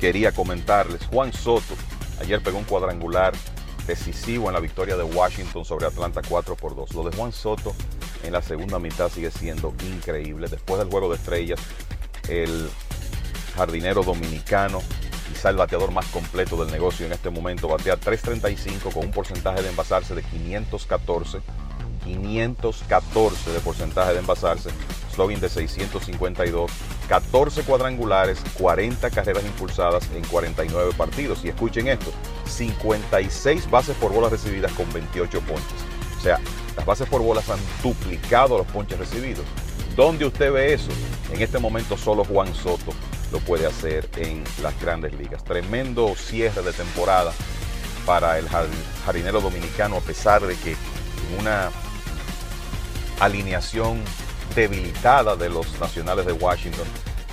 quería 0.00 0.32
comentarles. 0.32 1.06
Juan 1.06 1.32
Soto 1.32 1.74
ayer 2.20 2.42
pegó 2.42 2.58
un 2.58 2.64
cuadrangular 2.64 3.32
decisivo 3.86 4.48
en 4.48 4.54
la 4.54 4.60
victoria 4.60 4.96
de 4.96 5.02
Washington 5.04 5.64
sobre 5.64 5.86
Atlanta 5.86 6.22
4 6.28 6.56
por 6.56 6.74
2. 6.74 6.94
Lo 6.94 7.04
de 7.08 7.16
Juan 7.16 7.32
Soto 7.32 7.74
en 8.22 8.32
la 8.32 8.42
segunda 8.42 8.78
mitad 8.78 9.10
sigue 9.10 9.30
siendo 9.30 9.74
increíble. 9.94 10.48
Después 10.48 10.78
del 10.78 10.90
juego 10.90 11.10
de 11.10 11.16
estrellas, 11.16 11.60
el 12.28 12.68
jardinero 13.56 14.02
dominicano 14.02 14.80
quizá 15.32 15.50
el 15.50 15.56
bateador 15.56 15.92
más 15.92 16.06
completo 16.06 16.62
del 16.62 16.72
negocio 16.72 17.06
en 17.06 17.12
este 17.12 17.30
momento. 17.30 17.68
Batea 17.68 17.96
335 17.96 18.90
con 18.90 19.06
un 19.06 19.10
porcentaje 19.10 19.62
de 19.62 19.70
envasarse 19.70 20.14
de 20.14 20.22
514. 20.22 21.40
514 22.04 23.52
de 23.52 23.60
porcentaje 23.60 24.12
de 24.12 24.18
envasarse. 24.18 24.70
Slogan 25.14 25.40
de 25.40 25.48
652. 25.48 26.70
14 27.08 27.62
cuadrangulares, 27.62 28.40
40 28.58 29.10
carreras 29.10 29.44
impulsadas 29.44 30.08
en 30.14 30.24
49 30.24 30.92
partidos. 30.96 31.44
Y 31.44 31.48
escuchen 31.48 31.88
esto, 31.88 32.10
56 32.46 33.70
bases 33.70 33.96
por 33.96 34.12
bolas 34.12 34.32
recibidas 34.32 34.72
con 34.72 34.90
28 34.92 35.40
ponches. 35.40 35.91
O 36.22 36.24
sea, 36.24 36.38
las 36.76 36.86
bases 36.86 37.08
por 37.08 37.20
bolas 37.20 37.50
han 37.50 37.58
duplicado 37.82 38.56
los 38.56 38.66
ponches 38.68 38.96
recibidos. 38.96 39.44
¿Dónde 39.96 40.24
usted 40.24 40.52
ve 40.52 40.72
eso? 40.72 40.92
En 41.32 41.42
este 41.42 41.58
momento 41.58 41.98
solo 41.98 42.24
Juan 42.24 42.54
Soto 42.54 42.92
lo 43.32 43.40
puede 43.40 43.66
hacer 43.66 44.08
en 44.16 44.44
las 44.62 44.80
grandes 44.80 45.14
ligas. 45.14 45.42
Tremendo 45.42 46.14
cierre 46.14 46.62
de 46.62 46.72
temporada 46.72 47.32
para 48.06 48.38
el 48.38 48.48
jardinero 49.04 49.40
dominicano, 49.40 49.96
a 49.96 50.00
pesar 50.00 50.42
de 50.42 50.54
que 50.54 50.76
una 51.40 51.72
alineación 53.18 54.00
debilitada 54.54 55.34
de 55.34 55.48
los 55.48 55.80
nacionales 55.80 56.24
de 56.24 56.34
Washington, 56.34 56.86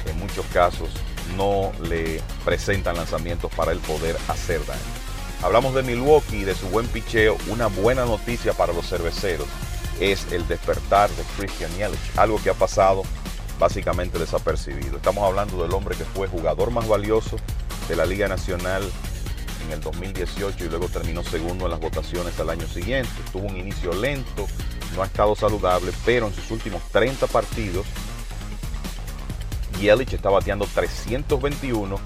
en 0.07 0.17
muchos 0.17 0.47
casos 0.47 0.89
no 1.37 1.71
le 1.83 2.23
presentan 2.43 2.95
lanzamientos 2.95 3.51
para 3.53 3.71
el 3.71 3.77
poder 3.81 4.17
hacer 4.29 4.65
daño. 4.65 4.99
Hablamos 5.41 5.73
de 5.73 5.83
Milwaukee 5.83 6.41
y 6.41 6.43
de 6.43 6.53
su 6.53 6.67
buen 6.67 6.85
picheo. 6.87 7.37
Una 7.47 7.67
buena 7.67 8.03
noticia 8.05 8.53
para 8.53 8.73
los 8.73 8.89
cerveceros 8.89 9.47
es 10.01 10.29
el 10.33 10.45
despertar 10.49 11.09
de 11.11 11.23
Christian 11.37 11.71
Yelich, 11.77 12.17
algo 12.17 12.41
que 12.43 12.49
ha 12.49 12.53
pasado 12.53 13.03
básicamente 13.57 14.19
desapercibido. 14.19 14.97
Estamos 14.97 15.23
hablando 15.23 15.61
del 15.63 15.73
hombre 15.73 15.95
que 15.95 16.03
fue 16.03 16.27
jugador 16.27 16.71
más 16.71 16.87
valioso 16.87 17.37
de 17.87 17.95
la 17.95 18.05
Liga 18.05 18.27
Nacional 18.27 18.83
en 19.65 19.71
el 19.71 19.79
2018 19.79 20.65
y 20.65 20.69
luego 20.69 20.89
terminó 20.89 21.23
segundo 21.23 21.65
en 21.65 21.71
las 21.71 21.79
votaciones 21.79 22.37
al 22.39 22.49
año 22.49 22.67
siguiente. 22.67 23.09
Tuvo 23.31 23.47
un 23.47 23.55
inicio 23.55 23.93
lento, 23.93 24.45
no 24.93 25.03
ha 25.03 25.05
estado 25.05 25.35
saludable, 25.35 25.93
pero 26.05 26.27
en 26.27 26.33
sus 26.33 26.51
últimos 26.51 26.81
30 26.91 27.27
partidos, 27.27 27.85
Yelich 29.79 30.13
está 30.13 30.29
bateando 30.29 30.67
321 30.73 31.97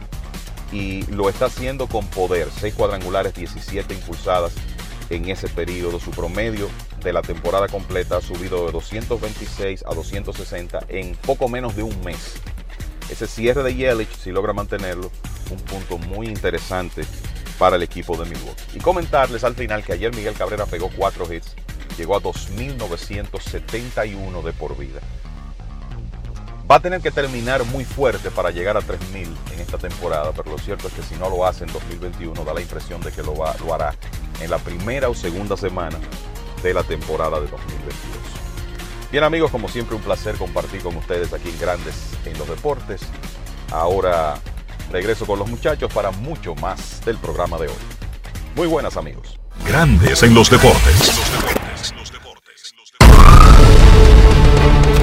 y 0.74 1.06
lo 1.12 1.30
está 1.30 1.46
haciendo 1.46 1.88
con 1.88 2.06
poder. 2.08 2.50
6 2.60 2.74
cuadrangulares, 2.74 3.34
17 3.36 3.94
impulsadas 3.94 4.52
en 5.10 5.30
ese 5.30 5.48
periodo. 5.48 6.00
Su 6.00 6.12
promedio 6.12 6.70
de 7.04 7.14
la 7.14 7.22
temporada 7.22 7.68
completa 7.68 8.18
ha 8.18 8.22
subido 8.22 8.66
de 8.66 8.72
226 8.72 9.84
a 9.86 9.94
260 9.94 10.86
en 10.90 11.16
poco 11.16 11.48
menos 11.48 11.76
de 11.76 11.84
un 11.84 12.04
mes. 12.04 12.34
Ese 13.10 13.28
cierre 13.28 13.62
de 13.62 13.76
Yelich, 13.76 14.18
si 14.18 14.32
logra 14.32 14.54
mantenerlo, 14.54 15.12
un 15.52 15.60
punto 15.60 16.00
muy 16.00 16.26
interesante 16.28 17.04
para 17.60 17.76
el 17.76 17.84
equipo 17.84 18.18
de 18.18 18.26
Milwaukee. 18.26 18.64
Y 18.76 18.80
comentarles 18.80 19.44
al 19.44 19.54
final 19.54 19.84
que 19.84 19.94
ayer 19.94 20.16
Miguel 20.16 20.34
Cabrera 20.34 20.66
pegó 20.66 20.90
4 20.96 21.32
hits, 21.32 21.54
llegó 21.98 22.16
a 22.16 22.22
2.971 22.22 24.42
de 24.42 24.54
por 24.54 24.76
vida. 24.78 25.02
Va 26.70 26.76
a 26.76 26.80
tener 26.80 27.02
que 27.02 27.12
terminar 27.12 27.64
muy 27.66 27.84
fuerte 27.84 28.32
para 28.32 28.50
llegar 28.52 28.78
a 28.78 28.82
3.000 28.82 29.28
en 29.54 29.60
esta 29.60 29.78
temporada, 29.78 30.32
pero 30.36 30.52
lo 30.52 30.58
cierto 30.58 30.88
es 30.88 30.94
que 30.94 31.04
si 31.04 31.16
no 31.16 31.30
lo 31.30 31.46
hace 31.46 31.66
en 31.66 31.74
2021 31.74 32.44
da 32.44 32.54
la 32.54 32.62
impresión 32.62 33.02
de 33.02 33.12
que 33.12 33.22
lo, 33.22 33.36
va, 33.36 33.54
lo 33.60 33.74
hará 33.74 33.96
en 34.40 34.50
la 34.50 34.58
primera 34.58 35.10
o 35.10 35.14
segunda 35.14 35.58
semana 35.58 36.00
de 36.64 36.74
la 36.74 36.84
temporada 36.84 37.40
de 37.42 37.48
2022. 37.48 37.94
Bien 39.12 39.24
amigos, 39.24 39.52
como 39.52 39.68
siempre 39.68 39.96
un 39.96 40.02
placer 40.02 40.36
compartir 40.38 40.82
con 40.82 40.96
ustedes 40.96 41.34
aquí 41.34 41.50
en 41.50 41.60
Grandes 41.60 41.96
en 42.26 42.38
los 42.38 42.48
Deportes. 42.48 43.02
Ahora 43.70 44.36
regreso 44.92 45.26
con 45.26 45.40
los 45.40 45.50
muchachos 45.50 45.94
para 45.94 46.12
mucho 46.12 46.56
más 46.56 47.04
del 47.06 47.18
programa 47.18 47.58
de 47.58 47.68
hoy. 47.68 47.76
Muy 48.56 48.68
buenas 48.68 48.98
amigos. 48.98 49.38
Grandes 49.68 50.24
en 50.24 50.34
los 50.34 50.50
Deportes. 50.50 51.12
Un 54.98 55.03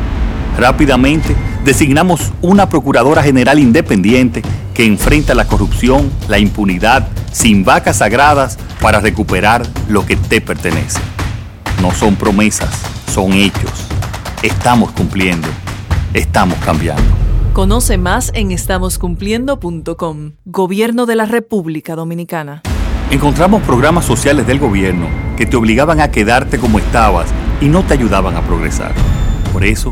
Rápidamente 0.57 1.35
designamos 1.63 2.31
una 2.41 2.69
Procuradora 2.69 3.23
General 3.23 3.59
independiente 3.59 4.41
que 4.73 4.85
enfrenta 4.85 5.33
la 5.33 5.47
corrupción, 5.47 6.11
la 6.27 6.39
impunidad, 6.39 7.07
sin 7.31 7.63
vacas 7.63 7.97
sagradas 7.97 8.57
para 8.81 8.99
recuperar 8.99 9.65
lo 9.89 10.05
que 10.05 10.15
te 10.15 10.41
pertenece. 10.41 10.99
No 11.81 11.91
son 11.91 12.15
promesas, 12.15 12.69
son 13.13 13.33
hechos. 13.33 13.71
Estamos 14.43 14.91
cumpliendo, 14.91 15.47
estamos 16.13 16.57
cambiando. 16.59 17.03
Conoce 17.53 17.97
más 17.97 18.31
en 18.33 18.51
estamoscumpliendo.com. 18.51 20.31
Gobierno 20.45 21.05
de 21.05 21.15
la 21.15 21.25
República 21.25 21.95
Dominicana. 21.95 22.61
Encontramos 23.11 23.61
programas 23.63 24.05
sociales 24.05 24.47
del 24.47 24.57
gobierno 24.57 25.07
que 25.35 25.45
te 25.45 25.57
obligaban 25.57 25.99
a 25.99 26.11
quedarte 26.11 26.59
como 26.59 26.79
estabas 26.79 27.29
y 27.59 27.65
no 27.65 27.83
te 27.83 27.93
ayudaban 27.93 28.37
a 28.37 28.41
progresar. 28.41 28.93
Por 29.51 29.65
eso, 29.65 29.91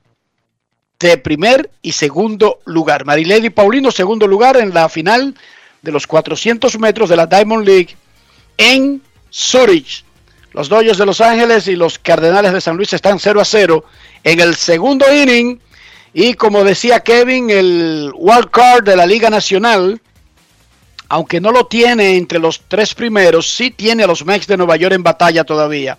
de 0.99 1.16
primer 1.16 1.70
y 1.83 1.93
segundo 1.93 2.61
lugar. 2.64 3.05
Marilady 3.05 3.51
Paulino, 3.51 3.91
segundo 3.91 4.26
lugar 4.26 4.57
en 4.57 4.74
la 4.74 4.89
final 4.89 5.35
de 5.83 5.93
los 5.93 6.07
400 6.07 6.79
metros 6.79 7.09
de 7.09 7.16
la 7.16 7.26
Diamond 7.26 7.66
League 7.66 7.97
en 8.57 9.03
Zurich. 9.31 10.05
Los 10.53 10.68
Dodgers 10.68 10.99
de 10.99 11.07
Los 11.07 11.20
Ángeles 11.20 11.68
y 11.68 11.76
los 11.76 11.99
Cardenales 11.99 12.53
de 12.53 12.61
San 12.61 12.76
Luis 12.76 12.93
están 12.93 13.18
0 13.18 13.41
a 13.41 13.45
0 13.45 13.85
en 14.24 14.41
el 14.41 14.57
segundo 14.57 15.05
inning. 15.12 15.61
Y 16.14 16.35
como 16.35 16.64
decía 16.64 17.01
Kevin, 17.01 17.51
el 17.51 18.11
wild 18.16 18.51
card 18.51 18.85
de 18.85 18.97
la 18.97 19.07
Liga 19.07 19.31
Nacional, 19.31 20.01
aunque 21.09 21.41
no 21.41 21.51
lo 21.51 21.67
tiene 21.67 22.17
entre 22.17 22.39
los 22.39 22.63
tres 22.69 22.95
primeros, 22.95 23.51
sí 23.51 23.71
tiene 23.71 24.05
a 24.05 24.07
los 24.07 24.25
Mets 24.25 24.47
de 24.47 24.57
Nueva 24.57 24.77
York 24.77 24.95
en 24.95 25.03
batalla 25.03 25.45
todavía. 25.45 25.99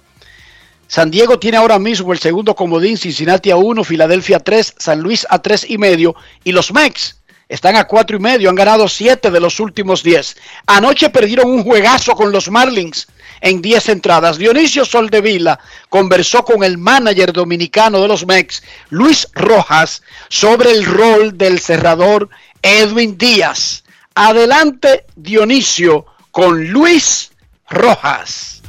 San 0.88 1.12
Diego 1.12 1.38
tiene 1.38 1.57
ahora 1.57 1.78
mismo 1.78 2.14
el 2.14 2.20
segundo 2.20 2.55
comodín, 2.55 2.97
Cincinnati 2.97 3.51
a 3.51 3.57
1, 3.57 3.84
Filadelfia 3.84 4.38
a 4.38 4.39
3, 4.39 4.76
San 4.78 4.99
Luis 4.99 5.26
a 5.30 5.39
3 5.39 5.70
y 5.70 5.78
medio 5.78 6.16
y 6.43 6.51
los 6.51 6.74
Mets 6.74 7.20
están 7.49 7.76
a 7.76 7.86
4 7.86 8.18
y 8.18 8.20
medio, 8.20 8.49
han 8.49 8.55
ganado 8.55 8.88
7 8.88 9.32
de 9.32 9.39
los 9.39 9.60
últimos 9.60 10.03
10. 10.03 10.38
Anoche 10.68 11.10
perdieron 11.10 11.49
un 11.49 11.64
juegazo 11.64 12.14
con 12.14 12.32
los 12.32 12.51
Marlins 12.51 13.07
en 13.41 13.60
10 13.62 13.89
entradas. 13.89 14.38
Dionisio 14.38 14.86
Soldevila 14.86 15.60
conversó 15.89 16.45
con 16.45 16.64
el 16.64 16.78
manager 16.78 17.34
dominicano 17.34 18.01
de 18.01 18.07
los 18.07 18.28
Mets, 18.28 18.62
Luis 18.91 19.28
Rojas, 19.34 20.03
sobre 20.30 20.72
el 20.72 20.86
rol 20.86 21.39
del 21.39 21.60
cerrador 21.60 22.30
Edwin 22.62 23.18
Díaz. 23.18 23.84
Adelante, 24.22 25.05
Dionisio, 25.15 26.05
con 26.30 26.67
Luis 26.67 27.32
Rojas. 27.70 28.61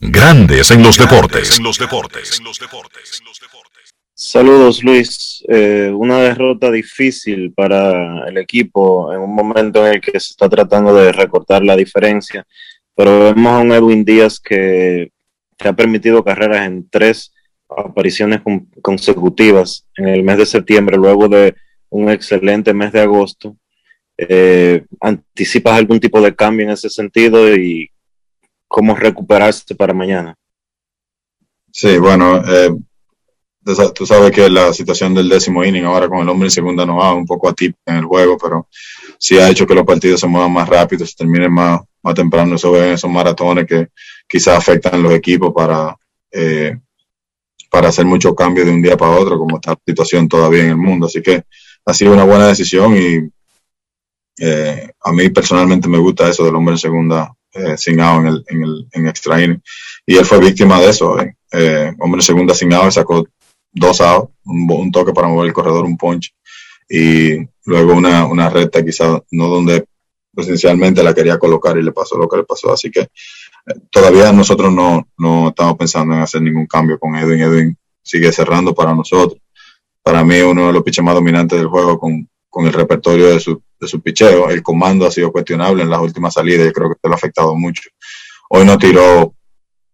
Grandes 0.00 0.68
en 0.72 0.82
los 0.82 0.98
deportes. 0.98 1.60
Saludos 4.16 4.82
Luis. 4.82 5.44
Eh, 5.46 5.92
una 5.94 6.18
derrota 6.22 6.72
difícil 6.72 7.52
para 7.52 8.26
el 8.26 8.36
equipo 8.36 9.12
en 9.12 9.20
un 9.20 9.32
momento 9.32 9.86
en 9.86 9.94
el 9.94 10.00
que 10.00 10.18
se 10.18 10.32
está 10.32 10.48
tratando 10.48 10.92
de 10.92 11.12
recortar 11.12 11.62
la 11.62 11.76
diferencia, 11.76 12.44
pero 12.96 13.32
vemos 13.32 13.52
a 13.52 13.58
un 13.60 13.70
Edwin 13.70 14.04
Díaz 14.04 14.40
que, 14.40 15.12
ha 15.60 15.72
permitido 15.72 16.24
carreras 16.24 16.66
en 16.66 16.88
tres 16.90 17.32
apariciones 17.68 18.40
consecutivas 18.82 19.86
en 19.96 20.08
el 20.08 20.24
mes 20.24 20.38
de 20.38 20.46
septiembre, 20.46 20.96
luego 20.96 21.28
de 21.28 21.54
un 21.94 22.10
excelente 22.10 22.74
mes 22.74 22.92
de 22.92 23.00
agosto. 23.00 23.56
Eh, 24.18 24.84
¿Anticipas 25.00 25.74
algún 25.74 26.00
tipo 26.00 26.20
de 26.20 26.34
cambio 26.34 26.66
en 26.66 26.72
ese 26.72 26.90
sentido 26.90 27.54
y 27.54 27.88
cómo 28.66 28.96
recuperarse 28.96 29.74
para 29.76 29.94
mañana? 29.94 30.34
Sí, 31.70 31.96
bueno, 31.98 32.42
eh, 32.48 32.70
tú 33.94 34.06
sabes 34.06 34.32
que 34.32 34.50
la 34.50 34.72
situación 34.72 35.14
del 35.14 35.28
décimo 35.28 35.64
inning 35.64 35.84
ahora 35.84 36.08
con 36.08 36.18
el 36.18 36.28
hombre 36.28 36.48
en 36.48 36.50
segunda 36.50 36.84
no 36.84 36.96
va 36.96 37.14
un 37.14 37.26
poco 37.26 37.48
atípica 37.48 37.92
en 37.92 37.98
el 37.98 38.04
juego, 38.06 38.36
pero 38.38 38.68
sí 39.16 39.38
ha 39.38 39.48
hecho 39.48 39.66
que 39.66 39.74
los 39.74 39.86
partidos 39.86 40.20
se 40.20 40.26
muevan 40.26 40.52
más 40.52 40.68
rápido, 40.68 41.06
se 41.06 41.14
terminen 41.14 41.52
más, 41.52 41.80
más 42.02 42.14
temprano, 42.14 42.56
eso 42.56 42.76
esos 42.82 43.10
maratones 43.10 43.66
que 43.66 43.88
quizás 44.28 44.58
afectan 44.58 44.94
a 44.94 44.98
los 44.98 45.12
equipos 45.12 45.52
para, 45.54 45.96
eh, 46.32 46.76
para 47.70 47.88
hacer 47.88 48.04
muchos 48.04 48.34
cambios 48.34 48.66
de 48.66 48.72
un 48.72 48.82
día 48.82 48.96
para 48.96 49.12
otro, 49.12 49.38
como 49.38 49.56
está 49.56 49.72
la 49.72 49.80
situación 49.86 50.28
todavía 50.28 50.64
en 50.64 50.70
el 50.70 50.76
mundo. 50.76 51.06
Así 51.06 51.22
que 51.22 51.44
ha 51.86 51.94
sido 51.94 52.12
una 52.12 52.24
buena 52.24 52.48
decisión 52.48 52.96
y 52.96 53.30
eh, 54.38 54.90
a 55.00 55.12
mí 55.12 55.28
personalmente 55.30 55.88
me 55.88 55.98
gusta 55.98 56.28
eso 56.28 56.44
del 56.44 56.54
hombre 56.54 56.74
en 56.74 56.78
segunda 56.78 57.32
eh, 57.52 57.76
sin 57.76 58.00
out 58.00 58.20
en 58.20 58.26
el, 58.26 58.44
en 58.48 58.62
el 58.64 58.88
en 58.92 59.06
extra 59.06 59.42
inning. 59.42 59.62
Y 60.06 60.16
él 60.16 60.24
fue 60.24 60.40
víctima 60.40 60.80
de 60.80 60.90
eso. 60.90 61.16
Eh, 61.52 61.92
hombre 62.00 62.18
en 62.18 62.22
segunda 62.22 62.54
sin 62.54 62.72
out 62.72 62.90
sacó 62.90 63.24
dos 63.72 64.00
outs, 64.00 64.32
un, 64.44 64.90
toque 64.90 65.12
para 65.12 65.28
mover 65.28 65.48
el 65.48 65.52
corredor, 65.52 65.84
un 65.84 65.96
punch, 65.96 66.34
y 66.88 67.36
luego 67.64 67.94
una, 67.94 68.26
una 68.26 68.48
recta 68.48 68.84
quizá 68.84 69.20
no 69.30 69.48
donde 69.48 69.84
esencialmente 70.36 71.02
la 71.02 71.14
quería 71.14 71.38
colocar 71.38 71.76
y 71.78 71.82
le 71.82 71.92
pasó 71.92 72.16
lo 72.16 72.28
que 72.28 72.38
le 72.38 72.44
pasó. 72.44 72.72
Así 72.72 72.90
que 72.90 73.00
eh, 73.00 73.08
todavía 73.90 74.32
nosotros 74.32 74.72
no, 74.72 75.08
no 75.18 75.48
estamos 75.48 75.76
pensando 75.76 76.14
en 76.14 76.20
hacer 76.20 76.42
ningún 76.42 76.66
cambio 76.66 76.98
con 76.98 77.14
Edwin. 77.16 77.40
Edwin 77.40 77.78
sigue 78.02 78.32
cerrando 78.32 78.74
para 78.74 78.94
nosotros. 78.94 79.40
Para 80.04 80.22
mí 80.22 80.40
uno 80.40 80.68
de 80.68 80.72
los 80.72 80.84
piches 80.84 81.04
más 81.04 81.14
dominantes 81.14 81.58
del 81.58 81.66
juego 81.66 81.98
con, 81.98 82.28
con 82.48 82.66
el 82.66 82.72
repertorio 82.72 83.26
de 83.30 83.40
su, 83.40 83.60
de 83.80 83.88
su 83.88 84.00
picheo. 84.00 84.50
El 84.50 84.62
comando 84.62 85.06
ha 85.06 85.10
sido 85.10 85.32
cuestionable 85.32 85.82
en 85.82 85.90
las 85.90 86.00
últimas 86.00 86.34
salidas 86.34 86.68
y 86.68 86.72
creo 86.72 86.88
que 86.88 86.94
esto 86.94 87.08
lo 87.08 87.14
ha 87.14 87.16
afectado 87.16 87.56
mucho. 87.56 87.90
Hoy 88.50 88.64
no 88.64 88.78
tiró 88.78 89.34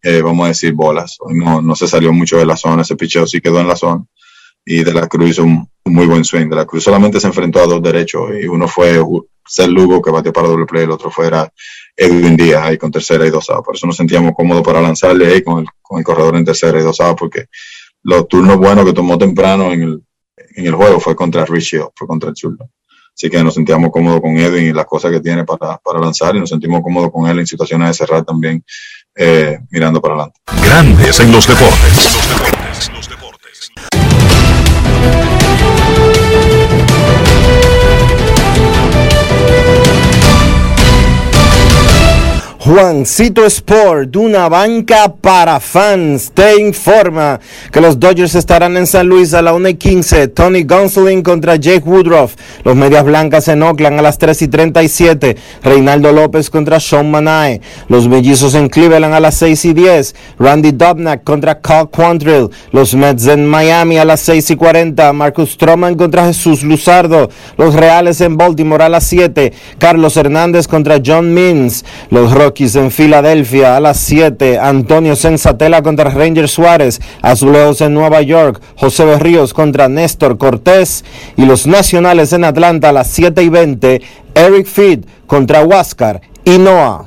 eh, 0.02 0.22
vamos 0.22 0.44
a 0.44 0.48
decir, 0.48 0.72
bolas. 0.72 1.18
No, 1.28 1.60
no 1.60 1.74
se 1.76 1.86
salió 1.86 2.12
mucho 2.12 2.38
de 2.38 2.46
la 2.46 2.56
zona, 2.56 2.82
ese 2.82 2.96
picheo 2.96 3.26
sí 3.26 3.40
quedó 3.40 3.60
en 3.60 3.68
la 3.68 3.76
zona. 3.76 4.04
Y 4.64 4.84
De 4.84 4.92
la 4.92 5.08
Cruz 5.08 5.30
hizo 5.30 5.44
un, 5.44 5.68
muy 5.84 6.06
buen 6.06 6.24
swing. 6.24 6.48
De 6.48 6.56
la 6.56 6.66
Cruz 6.66 6.84
solamente 6.84 7.20
se 7.20 7.26
enfrentó 7.26 7.60
a 7.60 7.66
dos 7.66 7.82
derechos 7.82 8.30
y 8.40 8.46
uno 8.46 8.68
fue 8.68 9.02
Ser 9.46 9.68
Lugo 9.68 10.02
que 10.02 10.10
batió 10.10 10.32
para 10.32 10.48
doble 10.48 10.66
play, 10.66 10.84
el 10.84 10.90
otro 10.90 11.10
fuera 11.10 11.50
Edwin 11.96 12.36
Díaz 12.36 12.62
ahí 12.62 12.78
con 12.78 12.90
tercera 12.90 13.26
y 13.26 13.30
dos 13.30 13.50
A. 13.50 13.62
Por 13.62 13.74
eso 13.74 13.86
nos 13.86 13.96
sentíamos 13.96 14.32
cómodos 14.36 14.62
para 14.62 14.80
lanzarle 14.80 15.32
ahí 15.32 15.42
con 15.42 15.60
el, 15.60 15.66
con 15.82 15.98
el 15.98 16.04
corredor 16.04 16.36
en 16.36 16.44
tercera 16.44 16.78
y 16.78 16.82
dos 16.82 17.00
A 17.00 17.16
porque 17.16 17.46
los 18.02 18.28
turnos 18.28 18.56
buenos 18.56 18.84
que 18.84 18.92
tomó 18.92 19.18
temprano 19.18 19.72
en 19.72 19.82
el, 19.82 20.02
en 20.56 20.66
el 20.66 20.74
juego 20.74 21.00
fue 21.00 21.14
contra 21.14 21.44
Richie, 21.44 21.84
fue 21.94 22.06
contra 22.06 22.30
el 22.30 22.34
Chuldo. 22.34 22.68
Así 23.14 23.28
que 23.28 23.42
nos 23.42 23.54
sentíamos 23.54 23.90
cómodos 23.90 24.20
con 24.20 24.36
Edwin 24.38 24.68
y 24.68 24.72
las 24.72 24.86
cosas 24.86 25.10
que 25.10 25.20
tiene 25.20 25.44
para, 25.44 25.76
para 25.78 26.00
lanzar 26.00 26.34
y 26.36 26.40
nos 26.40 26.48
sentimos 26.48 26.80
cómodos 26.82 27.10
con 27.12 27.28
él 27.28 27.38
en 27.38 27.46
situaciones 27.46 27.88
de 27.88 27.94
cerrar 27.94 28.24
también 28.24 28.64
eh, 29.14 29.58
mirando 29.70 30.00
para 30.00 30.14
adelante. 30.14 30.40
Grandes 30.62 31.20
en 31.20 31.32
los 31.32 31.46
deportes. 31.46 32.10
Juancito 42.72 43.44
Sport, 43.46 44.14
una 44.14 44.48
banca 44.48 45.12
para 45.12 45.58
fans, 45.58 46.30
te 46.32 46.60
informa 46.60 47.40
que 47.72 47.80
los 47.80 47.98
Dodgers 47.98 48.36
estarán 48.36 48.76
en 48.76 48.86
San 48.86 49.08
Luis 49.08 49.34
a 49.34 49.42
la 49.42 49.54
1 49.54 49.70
y 49.70 49.74
15. 49.74 50.28
Tony 50.28 50.62
Gonsolin 50.62 51.24
contra 51.24 51.56
Jake 51.56 51.82
Woodruff. 51.84 52.36
Los 52.62 52.76
Medias 52.76 53.04
Blancas 53.04 53.48
en 53.48 53.64
Oakland 53.64 53.98
a 53.98 54.02
las 54.02 54.18
3 54.18 54.42
y 54.42 54.46
37. 54.46 55.36
Reinaldo 55.64 56.12
López 56.12 56.48
contra 56.48 56.78
Sean 56.78 57.10
Manae. 57.10 57.60
Los 57.88 58.06
Mellizos 58.06 58.54
en 58.54 58.68
Cleveland 58.68 59.14
a 59.14 59.20
las 59.20 59.34
6 59.34 59.64
y 59.64 59.72
10. 59.72 60.14
Randy 60.38 60.70
Dobnak 60.70 61.24
contra 61.24 61.60
Carl 61.60 61.90
Quantrill. 61.90 62.50
Los 62.70 62.94
Mets 62.94 63.26
en 63.26 63.48
Miami 63.48 63.98
a 63.98 64.04
las 64.04 64.20
6 64.20 64.48
y 64.48 64.54
40. 64.54 65.12
Marcus 65.12 65.50
Stroman 65.50 65.96
contra 65.96 66.26
Jesús 66.26 66.62
Luzardo. 66.62 67.30
Los 67.56 67.74
Reales 67.74 68.20
en 68.20 68.36
Baltimore 68.36 68.84
a 68.84 68.88
las 68.88 69.08
7. 69.08 69.52
Carlos 69.78 70.16
Hernández 70.16 70.68
contra 70.68 71.00
John 71.04 71.34
Means. 71.34 71.84
Los 72.10 72.32
en 72.60 72.90
Filadelfia 72.90 73.76
a 73.76 73.80
las 73.80 73.98
7. 74.00 74.58
Antonio 74.58 75.16
Sensatela 75.16 75.82
contra 75.82 76.10
Ranger 76.10 76.46
Suárez. 76.46 77.00
Azulejos 77.22 77.80
en 77.80 77.94
Nueva 77.94 78.20
York. 78.20 78.60
José 78.76 79.06
Berríos 79.06 79.54
contra 79.54 79.88
Néstor 79.88 80.36
Cortés. 80.36 81.04
Y 81.36 81.46
los 81.46 81.66
Nacionales 81.66 82.34
en 82.34 82.44
Atlanta 82.44 82.90
a 82.90 82.92
las 82.92 83.08
7 83.08 83.42
y 83.42 83.48
20. 83.48 84.02
Eric 84.34 84.66
Feed 84.66 85.04
contra 85.26 85.64
Huáscar 85.64 86.20
y 86.44 86.58
Noah. 86.58 87.06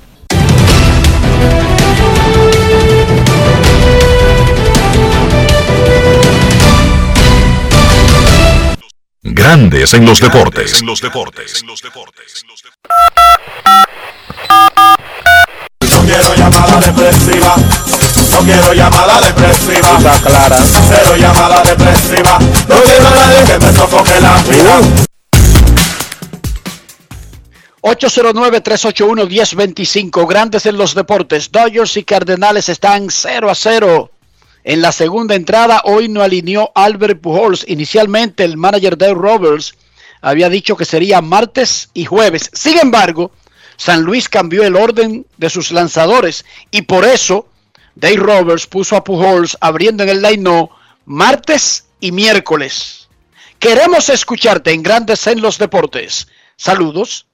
Grandes 9.41 9.93
en 9.95 10.05
los 10.05 10.21
deportes. 10.21 10.83
No 10.83 10.93
quiero 16.05 16.35
llamada 16.35 16.79
depresiva. 16.79 17.55
No 18.29 18.37
quiero 18.41 18.73
llamada 18.75 19.19
depresiva. 19.21 19.97
clara. 20.23 20.57
Cero 20.89 21.15
llamada 21.17 21.63
depresiva. 21.63 22.37
No 22.69 22.75
quiero 22.83 23.07
a 23.07 23.09
nadie 23.09 23.43
que 23.47 23.57
me 23.57 23.73
sofoque 23.73 24.21
la 24.21 24.43
vida. 24.43 24.79
809-381-1025, 27.81 30.29
grandes 30.29 30.67
en 30.67 30.77
los 30.77 30.93
deportes. 30.93 31.51
Dodgers 31.51 31.97
y 31.97 32.03
Cardenales 32.03 32.69
están 32.69 33.09
0 33.09 33.49
a 33.49 33.55
0. 33.55 34.11
En 34.63 34.81
la 34.81 34.91
segunda 34.91 35.35
entrada, 35.35 35.81
hoy 35.85 36.07
no 36.07 36.21
alineó 36.21 36.71
Albert 36.75 37.19
Pujols. 37.21 37.65
Inicialmente, 37.67 38.43
el 38.43 38.57
manager 38.57 38.97
Dave 38.97 39.15
Roberts 39.15 39.75
había 40.21 40.49
dicho 40.49 40.77
que 40.77 40.85
sería 40.85 41.21
martes 41.21 41.89
y 41.93 42.05
jueves. 42.05 42.49
Sin 42.53 42.77
embargo, 42.77 43.31
San 43.75 44.03
Luis 44.03 44.29
cambió 44.29 44.63
el 44.63 44.75
orden 44.75 45.25
de 45.37 45.49
sus 45.49 45.71
lanzadores 45.71 46.45
y 46.69 46.83
por 46.83 47.05
eso 47.05 47.47
Dave 47.95 48.17
Roberts 48.17 48.67
puso 48.67 48.95
a 48.95 49.03
Pujols 49.03 49.57
abriendo 49.59 50.03
en 50.03 50.09
el 50.09 50.21
line 50.21 50.69
martes 51.05 51.85
y 51.99 52.11
miércoles. 52.11 53.09
Queremos 53.57 54.09
escucharte 54.09 54.71
en 54.71 54.83
Grandes 54.83 55.25
en 55.25 55.41
los 55.41 55.57
Deportes. 55.57 56.27
Saludos. 56.55 57.25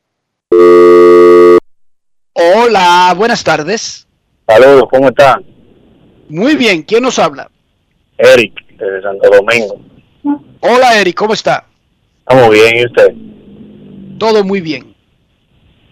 Hola, 2.33 3.13
buenas 3.17 3.43
tardes. 3.43 4.07
Saludos, 4.47 4.85
¿cómo 4.89 5.09
están? 5.09 5.56
Muy 6.29 6.55
bien, 6.55 6.83
¿quién 6.83 7.03
nos 7.03 7.19
habla? 7.19 7.49
Eric, 8.17 8.53
desde 8.77 9.01
Santo 9.01 9.29
Domingo. 9.29 9.79
Hola 10.59 10.99
Eric, 10.99 11.15
¿cómo 11.15 11.33
está? 11.33 11.65
Estamos 12.19 12.49
bien, 12.49 12.77
¿y 12.77 12.85
usted? 12.85 13.13
Todo 14.17 14.43
muy 14.43 14.59
bien. 14.59 14.93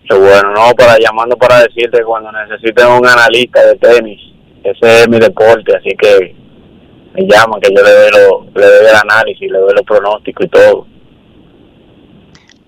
Bueno, 0.09 0.51
no, 0.53 0.73
para 0.75 0.97
llamando 0.99 1.37
para 1.37 1.63
decirte 1.63 2.03
cuando 2.03 2.31
necesiten 2.31 2.87
un 2.87 3.07
analista 3.07 3.65
de 3.65 3.75
tenis, 3.75 4.19
ese 4.63 5.01
es 5.01 5.09
mi 5.09 5.19
deporte, 5.19 5.75
así 5.75 5.95
que 5.97 6.35
me 7.13 7.27
llaman 7.27 7.59
que 7.61 7.73
yo 7.73 7.81
le 7.81 7.91
doy, 7.91 8.11
lo, 8.11 8.45
le 8.59 8.65
doy 8.65 8.87
el 8.89 8.95
análisis, 8.95 9.49
le 9.49 9.57
doy 9.57 9.73
los 9.73 9.83
pronósticos 9.83 10.45
y 10.45 10.49
todo. 10.49 10.87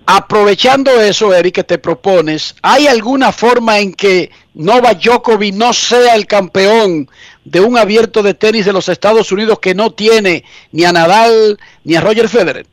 Aprovechando 0.09 1.01
eso, 1.01 1.33
Eric, 1.33 1.55
que 1.55 1.63
te 1.65 1.79
propones, 1.79 2.55
¿hay 2.61 2.87
alguna 2.87 3.33
forma 3.33 3.79
en 3.79 3.93
que 3.93 4.31
Novak 4.53 5.01
Djokovic 5.01 5.53
no 5.53 5.73
sea 5.73 6.15
el 6.15 6.25
campeón 6.25 7.09
de 7.43 7.59
un 7.59 7.77
abierto 7.77 8.23
de 8.23 8.33
tenis 8.33 8.65
de 8.65 8.71
los 8.71 8.87
Estados 8.87 9.33
Unidos 9.33 9.59
que 9.59 9.75
no 9.75 9.91
tiene 9.91 10.45
ni 10.71 10.85
a 10.85 10.93
Nadal 10.93 11.57
ni 11.83 11.95
a 11.95 11.99
Roger 11.99 12.29
Federer? 12.29 12.65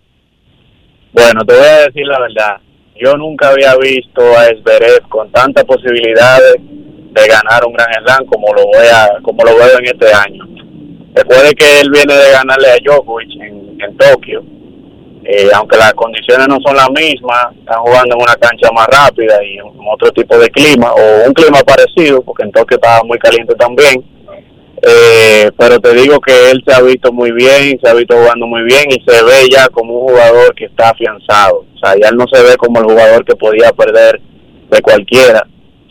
Bueno, 1.13 1.45
te 1.45 1.57
voy 1.57 1.67
a 1.67 1.87
decir 1.87 2.07
la 2.07 2.21
verdad. 2.21 2.57
Yo 3.03 3.17
nunca 3.17 3.49
había 3.49 3.75
visto 3.79 4.23
a 4.39 4.47
Esberev 4.47 5.09
con 5.09 5.33
tantas 5.33 5.65
posibilidades 5.65 6.55
de 6.61 7.27
ganar 7.27 7.65
un 7.67 7.73
Gran 7.73 7.89
Slam 8.05 8.27
como 8.27 8.55
lo 8.55 8.65
voy 8.67 8.87
a, 8.87 9.09
como 9.23 9.43
lo 9.43 9.57
veo 9.57 9.81
en 9.81 9.87
este 9.87 10.15
año. 10.15 10.45
Recuerde 11.13 11.53
que 11.55 11.81
él 11.81 11.91
viene 11.91 12.15
de 12.15 12.31
ganarle 12.31 12.69
a 12.71 12.77
Djokovic 12.81 13.31
en 13.41 13.97
Tokio 13.97 14.45
eh, 15.25 15.49
aunque 15.55 15.77
las 15.77 15.95
condiciones 15.95 16.47
no 16.49 16.59
son 16.61 16.77
las 16.77 16.91
mismas, 16.91 17.47
están 17.59 17.81
jugando 17.81 18.15
en 18.15 18.23
una 18.23 18.37
cancha 18.37 18.71
más 18.73 18.87
rápida 18.89 19.43
y 19.43 19.57
en 19.57 19.65
otro 19.91 20.11
tipo 20.13 20.39
de 20.39 20.51
clima, 20.51 20.93
o 20.93 21.27
un 21.27 21.33
clima 21.33 21.61
parecido, 21.61 22.23
porque 22.23 22.45
en 22.45 22.53
Tokio 22.53 22.77
estaba 22.77 23.03
muy 23.05 23.19
caliente 23.19 23.55
también. 23.55 24.05
Eh, 24.87 25.51
pero 25.57 25.79
te 25.79 25.95
digo 25.95 26.21
que 26.21 26.51
él 26.51 26.63
se 26.67 26.75
ha 26.75 26.83
visto 26.83 27.11
muy 27.11 27.33
bien, 27.33 27.79
se 27.83 27.89
ha 27.89 27.95
visto 27.95 28.15
jugando 28.17 28.47
muy 28.47 28.63
bien 28.65 28.85
y 28.91 29.03
se 29.11 29.25
ve 29.25 29.49
ya 29.51 29.67
como 29.69 30.01
un 30.01 30.09
jugador 30.09 30.55
que 30.55 30.67
está 30.67 30.91
afianzado. 30.91 31.65
O 31.75 31.79
sea, 31.79 31.95
ya 31.99 32.09
él 32.09 32.17
no 32.17 32.27
se 32.31 32.43
ve 32.43 32.57
como 32.59 32.81
el 32.81 32.85
jugador 32.85 33.25
que 33.25 33.35
podía 33.35 33.73
perder 33.73 34.21
de 34.71 34.83
cualquiera, 34.83 35.47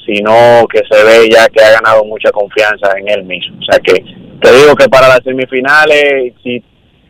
sino 0.05 0.67
que 0.71 0.81
se 0.89 1.03
ve 1.03 1.27
ya 1.27 1.47
que 1.47 1.63
ha 1.63 1.71
ganado 1.71 2.05
mucha 2.05 2.29
confianza 2.31 2.91
en 2.97 3.09
él 3.09 3.23
mismo. 3.23 3.57
O 3.59 3.63
sea 3.63 3.79
que 3.79 3.93
te 4.41 4.53
digo 4.57 4.75
que 4.75 4.89
para 4.89 5.07
las 5.07 5.23
semifinales, 5.23 6.33
si 6.43 6.63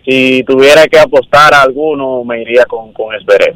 si 0.06 0.44
tuviera 0.44 0.88
que 0.88 1.00
apostar 1.00 1.54
a 1.54 1.62
alguno, 1.62 2.24
me 2.24 2.42
iría 2.42 2.66
con, 2.66 2.92
con 2.94 3.16
Esberev. 3.16 3.56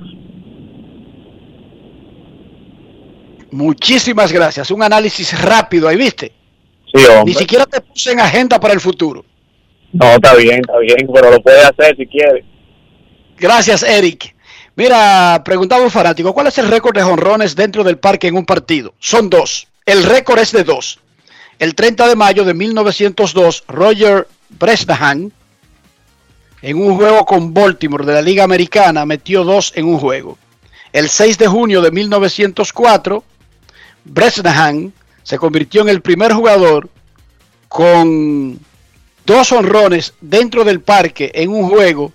Muchísimas 3.51 4.31
gracias. 4.31 4.71
Un 4.71 4.83
análisis 4.83 5.39
rápido 5.41 5.87
ahí, 5.87 5.97
¿viste? 5.97 6.31
Sí, 6.93 7.05
hombre. 7.05 7.25
Ni 7.25 7.33
siquiera 7.33 7.65
te 7.65 7.81
puse 7.81 8.11
en 8.11 8.19
agenda 8.19 8.59
para 8.59 8.73
el 8.73 8.79
futuro. 8.79 9.25
No, 9.93 10.15
está 10.15 10.35
bien, 10.35 10.59
está 10.59 10.77
bien, 10.79 11.09
pero 11.13 11.31
lo 11.31 11.41
puede 11.41 11.61
hacer 11.61 11.95
si 11.95 12.05
quiere. 12.07 12.43
Gracias, 13.37 13.83
Eric. 13.83 14.35
Mira, 14.75 15.41
preguntaba 15.43 15.83
un 15.83 15.89
fanático, 15.89 16.33
¿cuál 16.33 16.47
es 16.47 16.57
el 16.59 16.67
récord 16.67 16.95
de 16.95 17.01
jonrones 17.01 17.55
dentro 17.55 17.83
del 17.83 17.97
parque 17.97 18.27
en 18.27 18.37
un 18.37 18.45
partido? 18.45 18.93
Son 18.99 19.29
dos. 19.29 19.67
El 19.85 20.03
récord 20.03 20.39
es 20.39 20.51
de 20.51 20.63
dos. 20.63 20.99
El 21.57 21.73
30 21.73 22.07
de 22.07 22.15
mayo 22.15 22.43
de 22.43 22.53
1902, 22.53 23.63
Roger 23.67 24.27
Bresnahan 24.49 25.31
en 26.67 26.81
un 26.85 26.97
juego 26.97 27.25
con 27.25 27.53
Baltimore 27.53 28.05
de 28.05 28.11
la 28.11 28.21
Liga 28.21 28.43
Americana, 28.43 29.05
metió 29.05 29.45
dos 29.45 29.71
en 29.73 29.85
un 29.85 29.99
juego. 29.99 30.37
El 30.91 31.07
6 31.07 31.37
de 31.37 31.47
junio 31.47 31.81
de 31.81 31.91
1904, 31.91 33.23
Bresnahan 34.03 34.91
se 35.23 35.37
convirtió 35.37 35.83
en 35.83 35.87
el 35.87 36.01
primer 36.01 36.33
jugador 36.33 36.89
con 37.69 38.59
dos 39.25 39.51
honrones 39.53 40.13
dentro 40.19 40.65
del 40.65 40.81
parque 40.81 41.31
en 41.35 41.51
un 41.51 41.69
juego 41.69 42.11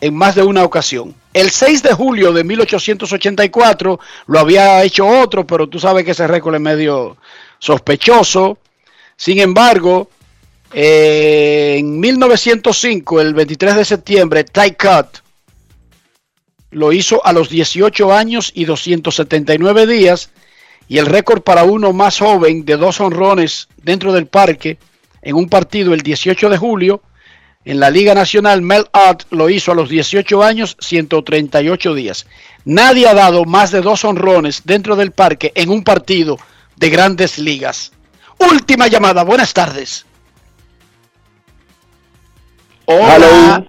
en 0.00 0.14
más 0.14 0.36
de 0.36 0.42
una 0.42 0.64
ocasión. 0.64 1.14
El 1.34 1.50
6 1.50 1.82
de 1.82 1.92
julio 1.92 2.32
de 2.32 2.44
1884 2.44 4.00
lo 4.26 4.38
había 4.38 4.82
hecho 4.84 5.06
otro, 5.06 5.46
pero 5.46 5.68
tú 5.68 5.78
sabes 5.78 6.06
que 6.06 6.12
ese 6.12 6.26
récord 6.26 6.54
es 6.54 6.62
medio 6.62 7.18
sospechoso. 7.58 8.56
Sin 9.16 9.38
embargo, 9.38 10.08
en 10.72 12.00
1905, 12.00 13.20
el 13.20 13.34
23 13.34 13.76
de 13.76 13.84
septiembre, 13.84 14.44
Ty 14.44 14.72
Cut 14.72 15.18
lo 16.70 16.92
hizo 16.92 17.24
a 17.24 17.32
los 17.32 17.48
18 17.48 18.12
años 18.12 18.50
y 18.54 18.64
279 18.64 19.86
días. 19.86 20.30
Y 20.88 20.98
el 20.98 21.06
récord 21.06 21.42
para 21.42 21.64
uno 21.64 21.92
más 21.92 22.18
joven 22.18 22.64
de 22.64 22.76
dos 22.76 23.00
honrones 23.00 23.68
dentro 23.82 24.12
del 24.12 24.26
parque 24.26 24.78
en 25.22 25.36
un 25.36 25.48
partido 25.48 25.94
el 25.94 26.00
18 26.00 26.50
de 26.50 26.58
julio 26.58 27.02
en 27.64 27.78
la 27.78 27.90
Liga 27.90 28.12
Nacional, 28.14 28.60
Mel 28.60 28.86
Art 28.92 29.22
lo 29.30 29.48
hizo 29.48 29.70
a 29.70 29.76
los 29.76 29.88
18 29.88 30.42
años, 30.42 30.76
138 30.80 31.94
días. 31.94 32.26
Nadie 32.64 33.06
ha 33.06 33.14
dado 33.14 33.44
más 33.44 33.70
de 33.70 33.82
dos 33.82 34.04
honrones 34.04 34.62
dentro 34.64 34.96
del 34.96 35.12
parque 35.12 35.52
en 35.54 35.70
un 35.70 35.84
partido 35.84 36.38
de 36.76 36.90
grandes 36.90 37.38
ligas. 37.38 37.92
Última 38.50 38.88
llamada, 38.88 39.22
buenas 39.22 39.54
tardes. 39.54 40.06
Hola. 42.86 43.64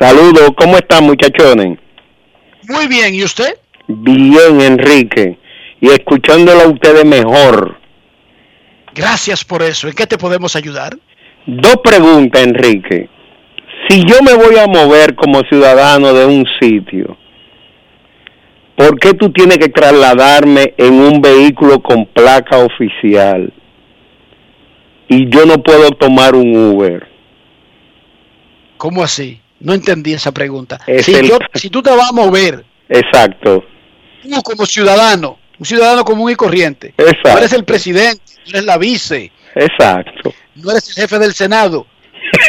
Saludos, 0.00 0.50
¿cómo 0.56 0.76
están 0.76 1.04
muchachones? 1.04 1.78
Muy 2.68 2.86
bien, 2.88 3.14
¿y 3.14 3.22
usted? 3.22 3.56
Bien, 3.86 4.60
Enrique. 4.60 5.38
Y 5.80 5.88
escuchándolo 5.88 6.62
a 6.62 6.68
ustedes 6.68 7.04
mejor. 7.04 7.76
Gracias 8.94 9.44
por 9.44 9.62
eso. 9.62 9.88
¿En 9.88 9.94
qué 9.94 10.06
te 10.06 10.18
podemos 10.18 10.56
ayudar? 10.56 10.96
Dos 11.46 11.76
preguntas, 11.82 12.42
Enrique. 12.42 13.08
Si 13.88 14.02
yo 14.04 14.22
me 14.22 14.34
voy 14.34 14.56
a 14.56 14.66
mover 14.66 15.14
como 15.14 15.42
ciudadano 15.42 16.12
de 16.14 16.26
un 16.26 16.46
sitio, 16.60 17.16
¿por 18.76 18.98
qué 18.98 19.12
tú 19.12 19.30
tienes 19.30 19.58
que 19.58 19.68
trasladarme 19.68 20.74
en 20.78 20.94
un 20.94 21.20
vehículo 21.20 21.82
con 21.82 22.06
placa 22.06 22.58
oficial? 22.58 23.52
Y 25.08 25.28
yo 25.28 25.44
no 25.44 25.62
puedo 25.62 25.90
tomar 25.90 26.34
un 26.34 26.56
Uber. 26.56 27.13
¿Cómo 28.76 29.02
así? 29.02 29.40
No 29.60 29.72
entendí 29.72 30.12
esa 30.12 30.32
pregunta. 30.32 30.80
Si, 31.02 31.12
yo, 31.26 31.38
si, 31.54 31.70
tú 31.70 31.82
te 31.82 31.90
vas 31.90 32.10
a 32.10 32.12
mover. 32.12 32.64
Exacto. 32.88 33.64
Tú 34.22 34.42
como 34.42 34.66
ciudadano, 34.66 35.38
un 35.58 35.64
ciudadano 35.66 36.04
común 36.04 36.30
y 36.30 36.34
corriente. 36.34 36.94
Exacto. 36.98 37.30
No 37.30 37.38
eres 37.38 37.52
el 37.52 37.64
presidente, 37.64 38.22
no 38.46 38.50
eres 38.50 38.64
la 38.64 38.78
vice. 38.78 39.32
Exacto. 39.54 40.34
No 40.56 40.70
eres 40.70 40.88
el 40.88 40.94
jefe 40.94 41.18
del 41.18 41.32
Senado. 41.32 41.86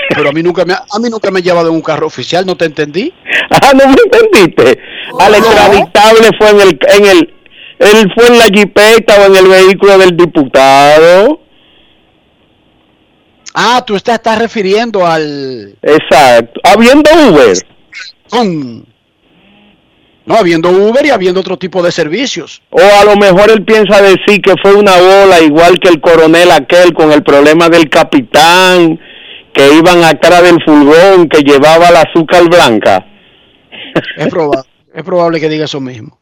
Pero 0.09 0.29
a 0.29 0.31
mí 0.31 0.41
nunca 0.41 0.65
me 0.65 0.73
a 0.73 0.99
mí 0.99 1.09
nunca 1.09 1.29
me 1.31 1.39
ha 1.39 1.43
llevado 1.43 1.69
en 1.69 1.75
un 1.75 1.81
carro 1.81 2.07
oficial, 2.07 2.45
¿no 2.45 2.55
te 2.55 2.65
entendí? 2.65 3.13
Ah, 3.51 3.71
no 3.73 3.87
me 3.87 3.95
entendiste. 4.03 4.79
Al 5.19 5.35
extraditable 5.35 6.29
fue 6.37 6.49
en 6.49 6.61
el 6.61 6.79
en 6.89 7.05
el 7.05 7.33
él 7.79 8.11
fue 8.15 8.27
en 8.27 8.37
la 8.37 8.45
jipeta 8.45 9.21
o 9.21 9.25
en 9.25 9.35
el 9.35 9.47
vehículo 9.47 9.97
del 9.97 10.15
diputado. 10.15 11.41
Ah, 13.57 13.81
tú 13.87 13.97
te 13.97 14.11
estás 14.11 14.37
refiriendo 14.37 15.07
al... 15.07 15.77
Exacto. 15.81 16.59
Habiendo 16.63 17.09
Uber. 17.29 17.57
No, 20.25 20.35
habiendo 20.35 20.69
Uber 20.71 21.05
y 21.05 21.09
habiendo 21.09 21.39
otro 21.39 21.57
tipo 21.57 21.81
de 21.81 21.93
servicios. 21.93 22.61
O 22.69 22.81
a 22.81 23.05
lo 23.05 23.15
mejor 23.15 23.49
él 23.49 23.63
piensa 23.63 24.01
decir 24.01 24.41
que 24.41 24.55
fue 24.61 24.75
una 24.75 24.97
bola 24.97 25.39
igual 25.39 25.79
que 25.79 25.87
el 25.87 26.01
coronel 26.01 26.51
aquel 26.51 26.93
con 26.93 27.13
el 27.13 27.23
problema 27.23 27.69
del 27.69 27.89
capitán, 27.89 28.99
que 29.53 29.73
iban 29.73 30.03
atrás 30.03 30.43
del 30.43 30.61
furgón 30.65 31.29
que 31.29 31.39
llevaba 31.39 31.91
la 31.91 32.01
azúcar 32.01 32.49
blanca. 32.49 33.05
Es 34.17 34.27
probable, 34.27 34.69
es 34.93 35.03
probable 35.03 35.39
que 35.39 35.47
diga 35.47 35.63
eso 35.63 35.79
mismo. 35.79 36.19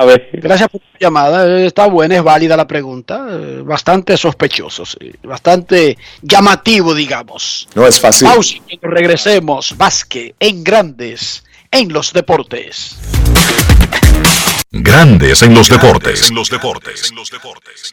A 0.00 0.04
ver. 0.06 0.30
Gracias 0.32 0.70
por 0.70 0.80
tu 0.80 0.98
llamada. 0.98 1.60
Está 1.60 1.86
buena, 1.86 2.16
es 2.16 2.22
válida 2.22 2.56
la 2.56 2.66
pregunta. 2.66 3.22
Bastante 3.62 4.16
sospechoso, 4.16 4.86
sí. 4.86 5.12
bastante 5.22 5.98
llamativo, 6.22 6.94
digamos. 6.94 7.68
No 7.74 7.86
es 7.86 8.00
fácil. 8.00 8.26
Pausa, 8.26 8.54
regresemos. 8.80 9.76
Vázquez 9.76 10.32
en 10.40 10.64
grandes 10.64 11.44
en 11.70 11.92
los 11.92 12.14
deportes. 12.14 12.96
Grandes 14.70 15.42
en 15.42 15.52
los 15.52 15.68
deportes. 15.68 16.30
En 16.30 16.34
los 16.34 16.48
deportes. 16.48 17.10
En 17.10 17.16
los 17.16 17.30
deportes. 17.30 17.92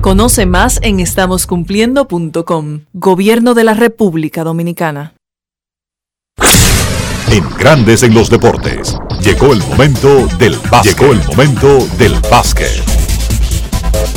Conoce 0.00 0.46
más 0.46 0.80
en 0.82 0.98
estamoscumpliendo.com. 0.98 2.80
Gobierno 2.94 3.52
de 3.52 3.64
la 3.64 3.74
República 3.74 4.44
Dominicana. 4.44 5.12
En 7.30 7.44
Grandes 7.58 8.02
en 8.02 8.14
los 8.14 8.30
Deportes. 8.30 8.96
Llegó 9.22 9.52
el 9.52 9.58
momento 9.58 10.26
del 10.38 10.56
básquet. 10.70 10.98
Llegó 10.98 11.12
el 11.12 11.22
momento 11.26 11.86
del 11.98 12.14
básquet. 12.30 12.82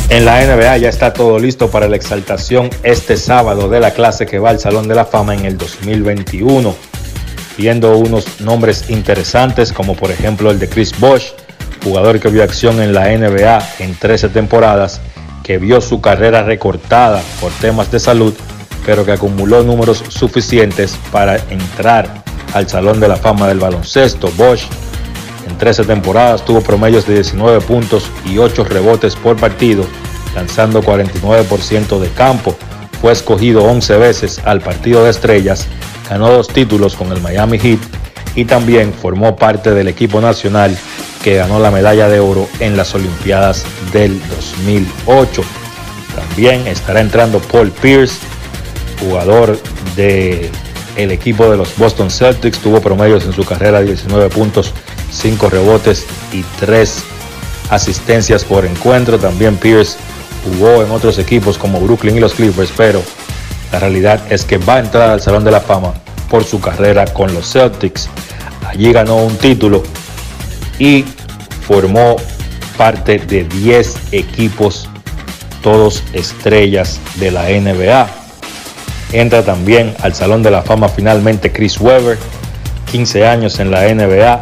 En 0.08 0.24
la 0.24 0.46
NBA 0.46 0.78
ya 0.78 0.88
está 0.88 1.12
todo 1.12 1.38
listo 1.38 1.70
para 1.70 1.90
la 1.90 1.98
exaltación 1.98 2.70
este 2.84 3.18
sábado 3.18 3.68
de 3.68 3.82
la 3.82 3.92
clase 3.92 4.26
que 4.26 4.40
va 4.40 4.52
al 4.52 4.62
Salón 4.62 4.88
de 4.88 4.96
la 4.96 5.04
Fama 5.04 5.36
en 5.36 5.44
el 5.44 5.58
2021. 5.58 6.74
Viendo 7.58 7.98
unos 7.98 8.40
nombres 8.40 8.90
interesantes 8.90 9.74
como 9.74 9.98
por 9.98 10.12
ejemplo 10.12 10.50
el 10.50 10.60
de 10.60 10.70
Chris 10.70 10.98
Bosh, 10.98 11.34
jugador 11.84 12.22
que 12.22 12.30
vio 12.30 12.42
acción 12.42 12.82
en 12.82 12.94
la 12.94 13.10
NBA 13.10 13.68
en 13.80 13.96
13 13.96 14.30
temporadas 14.30 15.02
que 15.44 15.58
vio 15.58 15.82
su 15.82 16.02
carrera 16.02 16.44
recortada 16.44 17.22
por 17.42 17.52
temas 17.52 17.92
de 17.92 18.00
salud, 18.00 18.34
pero 18.86 19.06
que 19.06 19.12
acumuló 19.12 19.62
números 19.64 20.04
suficientes 20.08 20.98
para 21.12 21.38
entrar 21.50 22.24
al 22.54 22.68
Salón 22.70 23.00
de 23.00 23.10
la 23.10 23.18
Fama 23.18 23.48
del 23.48 23.60
Baloncesto. 23.60 24.32
Bosch 24.38 24.64
en 25.48 25.58
13 25.58 25.84
temporadas 25.84 26.46
tuvo 26.46 26.62
promedios 26.62 27.06
de 27.06 27.16
19 27.16 27.62
puntos 27.62 28.10
y 28.26 28.38
8 28.38 28.64
rebotes 28.64 29.16
por 29.16 29.36
partido, 29.36 29.86
lanzando 30.34 30.82
49% 30.82 32.00
de 32.00 32.10
campo. 32.10 32.56
Fue 33.02 33.12
escogido 33.12 33.64
11 33.66 33.98
veces 33.98 34.40
al 34.46 34.62
partido 34.62 35.04
de 35.04 35.10
estrellas, 35.10 35.68
ganó 36.10 36.32
dos 36.32 36.48
títulos 36.48 36.96
con 36.96 37.12
el 37.12 37.22
Miami 37.22 37.60
Heat 37.60 37.80
y 38.36 38.46
también 38.46 38.94
formó 38.94 39.36
parte 39.36 39.72
del 39.72 39.90
equipo 39.90 40.22
nacional 40.22 40.78
que 41.24 41.36
ganó 41.36 41.60
la 41.60 41.72
medalla 41.72 42.10
de 42.10 42.20
oro 42.20 42.48
en 42.60 42.76
las 42.76 42.94
Olimpiadas 42.94 43.64
del 43.94 44.20
2008. 44.30 45.42
También 46.16 46.68
estará 46.68 47.00
entrando 47.00 47.40
Paul 47.40 47.72
Pierce, 47.72 48.20
jugador 49.00 49.58
del 49.96 50.52
el 50.96 51.12
equipo 51.12 51.50
de 51.50 51.58
los 51.58 51.76
Boston 51.78 52.12
Celtics, 52.12 52.60
tuvo 52.60 52.80
promedios 52.80 53.26
en 53.26 53.34
su 53.34 53.44
carrera 53.44 53.80
de 53.80 53.88
19 53.88 54.30
puntos, 54.30 54.74
5 55.12 55.50
rebotes 55.50 56.06
y 56.32 56.44
3 56.60 57.04
asistencias 57.72 58.44
por 58.44 58.66
encuentro. 58.66 59.18
También 59.18 59.58
Pierce 59.58 59.98
jugó 60.44 60.84
en 60.84 60.92
otros 60.92 61.18
equipos 61.18 61.58
como 61.58 61.80
Brooklyn 61.80 62.18
y 62.18 62.20
los 62.20 62.34
Clippers, 62.34 62.72
pero 62.78 63.02
la 63.72 63.80
realidad 63.80 64.22
es 64.30 64.46
que 64.46 64.58
va 64.58 64.76
a 64.76 64.80
entrar 64.80 65.10
al 65.10 65.22
Salón 65.22 65.44
de 65.44 65.52
la 65.52 65.62
Fama 65.62 65.94
por 66.30 66.44
su 66.44 66.60
carrera 66.60 67.06
con 67.06 67.34
los 67.34 67.52
Celtics. 67.52 68.10
Allí 68.68 68.94
ganó 68.94 69.18
un 69.18 69.36
título 69.38 69.82
y 70.80 71.06
formó 71.68 72.18
parte 72.78 73.20
de 73.20 73.44
10 73.44 73.96
equipos, 74.12 74.90
todos 75.62 76.04
estrellas 76.14 77.00
de 77.16 77.32
la 77.32 77.50
NBA. 77.50 78.08
Entra 79.12 79.44
también 79.44 79.96
al 80.02 80.14
Salón 80.14 80.42
de 80.44 80.52
la 80.52 80.64
Fama 80.64 80.90
finalmente 80.90 81.52
Chris 81.52 81.80
Webber, 81.80 82.18
15 82.92 83.28
años 83.28 83.60
en 83.60 83.72
la 83.72 83.94
NBA, 83.94 84.42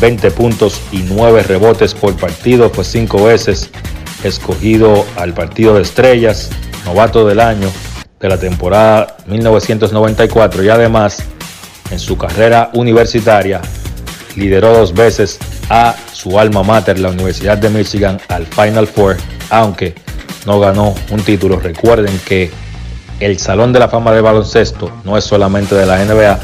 20 0.00 0.30
puntos 0.32 0.80
y 0.92 0.98
9 0.98 1.42
rebotes 1.44 1.94
por 1.94 2.16
partido, 2.16 2.70
fue 2.70 2.84
5 2.84 3.24
veces 3.24 3.70
escogido 4.24 5.06
al 5.16 5.32
partido 5.32 5.74
de 5.74 5.82
estrellas, 5.82 6.50
novato 6.84 7.26
del 7.26 7.40
año 7.40 7.70
de 8.20 8.28
la 8.28 8.38
temporada 8.38 9.16
1994 9.26 10.62
y 10.62 10.68
además 10.68 11.18
en 11.90 11.98
su 11.98 12.18
carrera 12.18 12.70
universitaria 12.74 13.62
lideró 14.36 14.72
dos 14.74 14.92
veces 14.92 15.38
a 15.70 15.94
su 16.12 16.38
alma 16.38 16.64
mater, 16.64 16.98
la 16.98 17.10
Universidad 17.10 17.56
de 17.56 17.70
Michigan, 17.70 18.20
al 18.28 18.44
Final 18.44 18.88
Four, 18.88 19.16
aunque 19.50 19.94
no 20.44 20.58
ganó 20.58 20.94
un 21.10 21.22
título. 21.22 21.60
Recuerden 21.60 22.20
que 22.26 22.50
el 23.20 23.38
Salón 23.38 23.72
de 23.72 23.78
la 23.78 23.88
Fama 23.88 24.12
de 24.12 24.20
Baloncesto 24.20 24.90
no 25.04 25.16
es 25.16 25.24
solamente 25.24 25.76
de 25.76 25.86
la 25.86 26.04
NBA, 26.04 26.40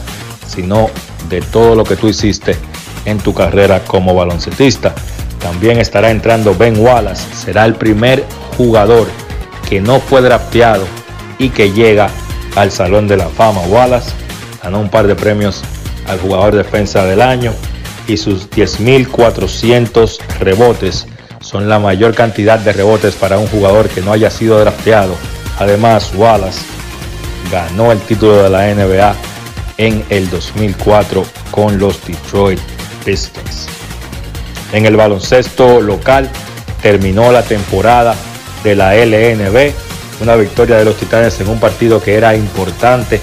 sino 0.47 0.89
de 1.29 1.41
todo 1.41 1.75
lo 1.75 1.83
que 1.83 1.97
tú 1.97 2.09
hiciste 2.09 2.57
en 3.05 3.19
tu 3.19 3.35
carrera 3.35 3.81
como 3.85 4.15
baloncetista. 4.15 4.95
También 5.41 5.79
estará 5.79 6.11
entrando 6.11 6.55
Ben 6.55 6.79
Wallace, 6.79 7.27
será 7.35 7.65
el 7.65 7.75
primer 7.75 8.25
jugador 8.57 9.09
que 9.69 9.81
no 9.81 9.99
fue 9.99 10.23
drafteado 10.23 10.87
y 11.39 11.49
que 11.49 11.73
llega 11.73 12.09
al 12.55 12.71
Salón 12.71 13.09
de 13.09 13.17
la 13.17 13.27
Fama. 13.27 13.63
Wallace 13.63 14.13
ganó 14.63 14.79
un 14.79 14.89
par 14.89 15.09
de 15.09 15.17
premios 15.17 15.63
al 16.07 16.21
jugador 16.21 16.55
defensa 16.55 17.05
del 17.05 17.21
año 17.21 17.53
y 18.09 18.17
sus 18.17 18.51
10.400 18.51 20.19
rebotes 20.41 21.07
son 21.41 21.69
la 21.69 21.79
mayor 21.79 22.15
cantidad 22.15 22.59
de 22.59 22.73
rebotes 22.73 23.15
para 23.15 23.39
un 23.39 23.47
jugador 23.47 23.89
que 23.89 24.01
no 24.03 24.13
haya 24.13 24.31
sido 24.31 24.59
drafteado. 24.59 25.15
Además, 25.59 26.13
Wallace 26.15 26.61
ganó 27.51 27.93
el 27.93 28.01
título 28.01 28.43
de 28.43 28.51
la 28.51 28.75
NBA 28.75 29.15
en 29.79 30.05
el 30.11 30.29
2004 30.31 31.25
con 31.51 31.79
los 31.79 32.05
Detroit 32.05 32.59
Pistons. 33.05 33.67
En 34.73 34.87
el 34.87 34.97
baloncesto 34.97 35.81
local 35.81 36.29
terminó 36.83 37.31
la 37.31 37.43
temporada 37.43 38.15
de 38.65 38.75
la 38.75 38.95
LNB, 38.97 39.73
una 40.21 40.35
victoria 40.35 40.77
de 40.77 40.85
los 40.85 40.97
Titanes 40.97 41.41
en 41.41 41.49
un 41.49 41.61
partido 41.61 42.03
que 42.03 42.15
era 42.15 42.35
importante 42.35 43.21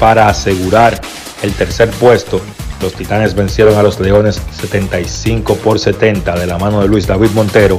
para 0.00 0.28
asegurar 0.28 1.00
el 1.42 1.52
tercer 1.52 1.90
puesto. 1.90 2.40
Los 2.82 2.94
Titanes 2.94 3.34
vencieron 3.34 3.76
a 3.76 3.82
los 3.82 4.00
Leones 4.00 4.42
75 4.60 5.56
por 5.56 5.78
70 5.78 6.34
de 6.38 6.46
la 6.46 6.58
mano 6.58 6.82
de 6.82 6.88
Luis 6.88 7.06
David 7.06 7.30
Montero, 7.30 7.78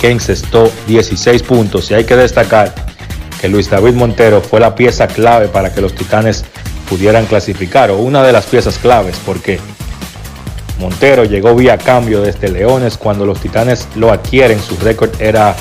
que 0.00 0.10
encestó 0.10 0.70
16 0.86 1.42
puntos. 1.42 1.90
Y 1.90 1.94
hay 1.94 2.04
que 2.04 2.14
destacar 2.14 2.74
que 3.40 3.48
Luis 3.48 3.70
David 3.70 3.94
Montero 3.94 4.42
fue 4.42 4.60
la 4.60 4.74
pieza 4.74 5.08
clave 5.08 5.48
para 5.48 5.72
que 5.72 5.80
los 5.80 5.94
Titanes 5.94 6.44
pudieran 6.88 7.24
clasificar, 7.24 7.90
o 7.90 7.98
una 7.98 8.22
de 8.22 8.32
las 8.32 8.44
piezas 8.44 8.78
claves, 8.78 9.16
porque 9.24 9.58
Montero 10.78 11.24
llegó 11.24 11.54
vía 11.54 11.78
cambio 11.78 12.20
desde 12.20 12.50
Leones 12.50 12.98
cuando 12.98 13.24
los 13.24 13.40
Titanes 13.40 13.88
lo 13.94 14.12
adquieren, 14.12 14.60
su 14.60 14.76
récord 14.76 15.10
era 15.20 15.56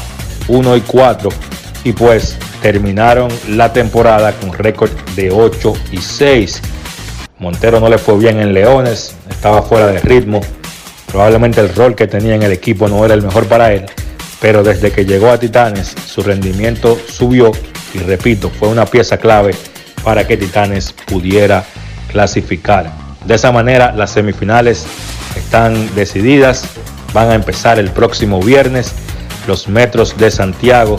1 0.50 0.76
y 0.76 0.82
4 0.82 1.30
y 1.86 1.94
pues 1.94 2.38
terminaron 2.62 3.30
la 3.50 3.72
temporada 3.72 4.34
con 4.34 4.54
récord 4.54 4.92
de 5.16 5.32
8 5.32 5.74
y 5.92 5.98
6. 5.98 6.62
Montero 7.44 7.82
no 7.82 7.89
le 7.89 7.98
fue 7.98 8.18
bien 8.18 8.39
en 8.39 8.54
Leones, 8.54 9.16
estaba 9.30 9.62
fuera 9.62 9.88
de 9.88 10.00
ritmo, 10.00 10.39
probablemente 11.12 11.60
el 11.60 11.76
rol 11.76 11.94
que 11.94 12.08
tenía 12.08 12.36
en 12.36 12.44
el 12.44 12.54
equipo 12.54 12.88
no 12.88 13.04
era 13.04 13.14
el 13.14 13.22
mejor 13.22 13.48
para 13.48 13.74
él, 13.74 13.86
pero 14.39 14.64
desde 14.64 14.91
que 14.91 15.04
llegó 15.04 15.30
a 15.30 15.38
Titanes 15.38 15.94
su 16.08 16.24
rendimiento 16.24 16.98
subió 17.06 17.52
y 17.94 17.98
repito, 17.98 18.50
fue 18.50 18.70
una 18.70 18.86
pieza 18.86 19.18
clave 19.18 19.54
para 20.06 20.26
que 20.26 20.38
Titanes 20.38 20.94
pudiera 20.94 21.66
clasificar. 22.10 22.89
De 23.26 23.36
esa 23.36 23.52
manera 23.52 23.91
las 23.91 24.12
semifinales 24.12 24.86
están 25.36 25.94
decididas, 25.96 26.64
van 27.14 27.30
a 27.30 27.36
empezar 27.36 27.78
el 27.78 27.91
próximo 27.91 28.41
viernes. 28.41 28.94
Los 29.48 29.68
Metros 29.68 30.18
de 30.18 30.32
Santiago 30.32 30.98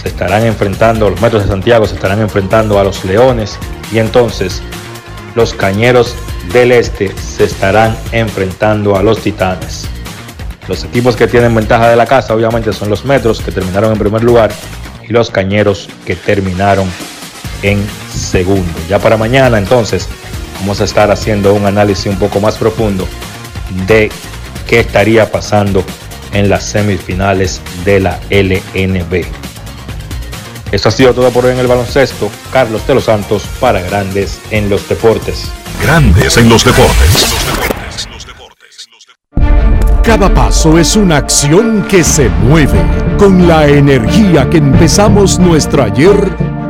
se 0.00 0.06
estarán 0.08 0.44
enfrentando, 0.44 1.10
los 1.10 1.20
Metros 1.20 1.42
de 1.42 1.48
Santiago 1.48 1.84
se 1.88 1.96
estarán 1.96 2.20
enfrentando 2.20 2.78
a 2.78 2.84
los 2.84 3.04
Leones 3.04 3.58
y 3.90 3.98
entonces 3.98 4.62
los 5.34 5.54
Cañeros 5.54 6.14
del 6.52 6.72
Este 6.72 7.12
se 7.16 7.44
estarán 7.44 7.96
enfrentando 8.12 8.96
a 8.96 9.02
los 9.02 9.20
Titanes. 9.20 9.86
Los 10.68 10.84
equipos 10.84 11.16
que 11.16 11.26
tienen 11.26 11.54
ventaja 11.54 11.88
de 11.88 11.96
la 11.96 12.06
casa 12.06 12.34
obviamente 12.34 12.72
son 12.72 12.88
los 12.88 13.04
Metros 13.04 13.40
que 13.40 13.52
terminaron 13.52 13.92
en 13.92 13.98
primer 13.98 14.24
lugar 14.24 14.50
y 15.06 15.12
los 15.12 15.30
Cañeros 15.30 15.88
que 16.06 16.16
terminaron 16.16 16.88
en 17.62 17.84
segundo. 18.12 18.72
Ya 18.88 18.98
para 18.98 19.16
mañana 19.16 19.58
entonces 19.58 20.08
vamos 20.60 20.80
a 20.80 20.84
estar 20.84 21.10
haciendo 21.10 21.52
un 21.54 21.66
análisis 21.66 22.06
un 22.06 22.18
poco 22.18 22.40
más 22.40 22.56
profundo 22.56 23.06
de 23.86 24.10
qué 24.66 24.80
estaría 24.80 25.30
pasando 25.30 25.84
en 26.32 26.48
las 26.48 26.64
semifinales 26.64 27.60
de 27.84 28.00
la 28.00 28.18
LNB. 28.30 29.24
Esto 30.74 30.88
ha 30.88 30.92
sido 30.92 31.14
todo 31.14 31.30
por 31.30 31.44
hoy 31.44 31.52
en 31.52 31.60
el 31.60 31.68
baloncesto. 31.68 32.28
Carlos 32.52 32.84
de 32.84 32.96
los 32.96 33.04
Santos 33.04 33.44
para 33.60 33.80
Grandes 33.80 34.40
en 34.50 34.68
los 34.68 34.88
Deportes. 34.88 35.48
Grandes 35.80 36.36
en 36.36 36.48
los 36.48 36.64
Deportes. 36.64 37.32
Cada 40.02 40.34
paso 40.34 40.76
es 40.76 40.96
una 40.96 41.18
acción 41.18 41.86
que 41.88 42.02
se 42.02 42.28
mueve 42.28 42.80
con 43.16 43.46
la 43.46 43.68
energía 43.68 44.50
que 44.50 44.56
empezamos 44.56 45.38
nuestro 45.38 45.84
ayer 45.84 46.16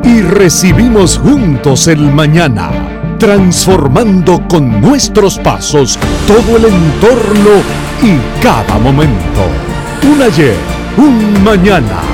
y 0.04 0.20
recibimos 0.20 1.16
juntos 1.16 1.88
el 1.88 2.00
mañana, 2.00 3.16
transformando 3.18 4.46
con 4.48 4.82
nuestros 4.82 5.38
pasos 5.38 5.98
todo 6.26 6.58
el 6.58 6.66
entorno 6.66 7.62
y 8.02 8.42
cada 8.42 8.78
momento. 8.78 9.46
Un 10.02 10.20
ayer, 10.20 10.56
un 10.98 11.42
mañana, 11.42 12.13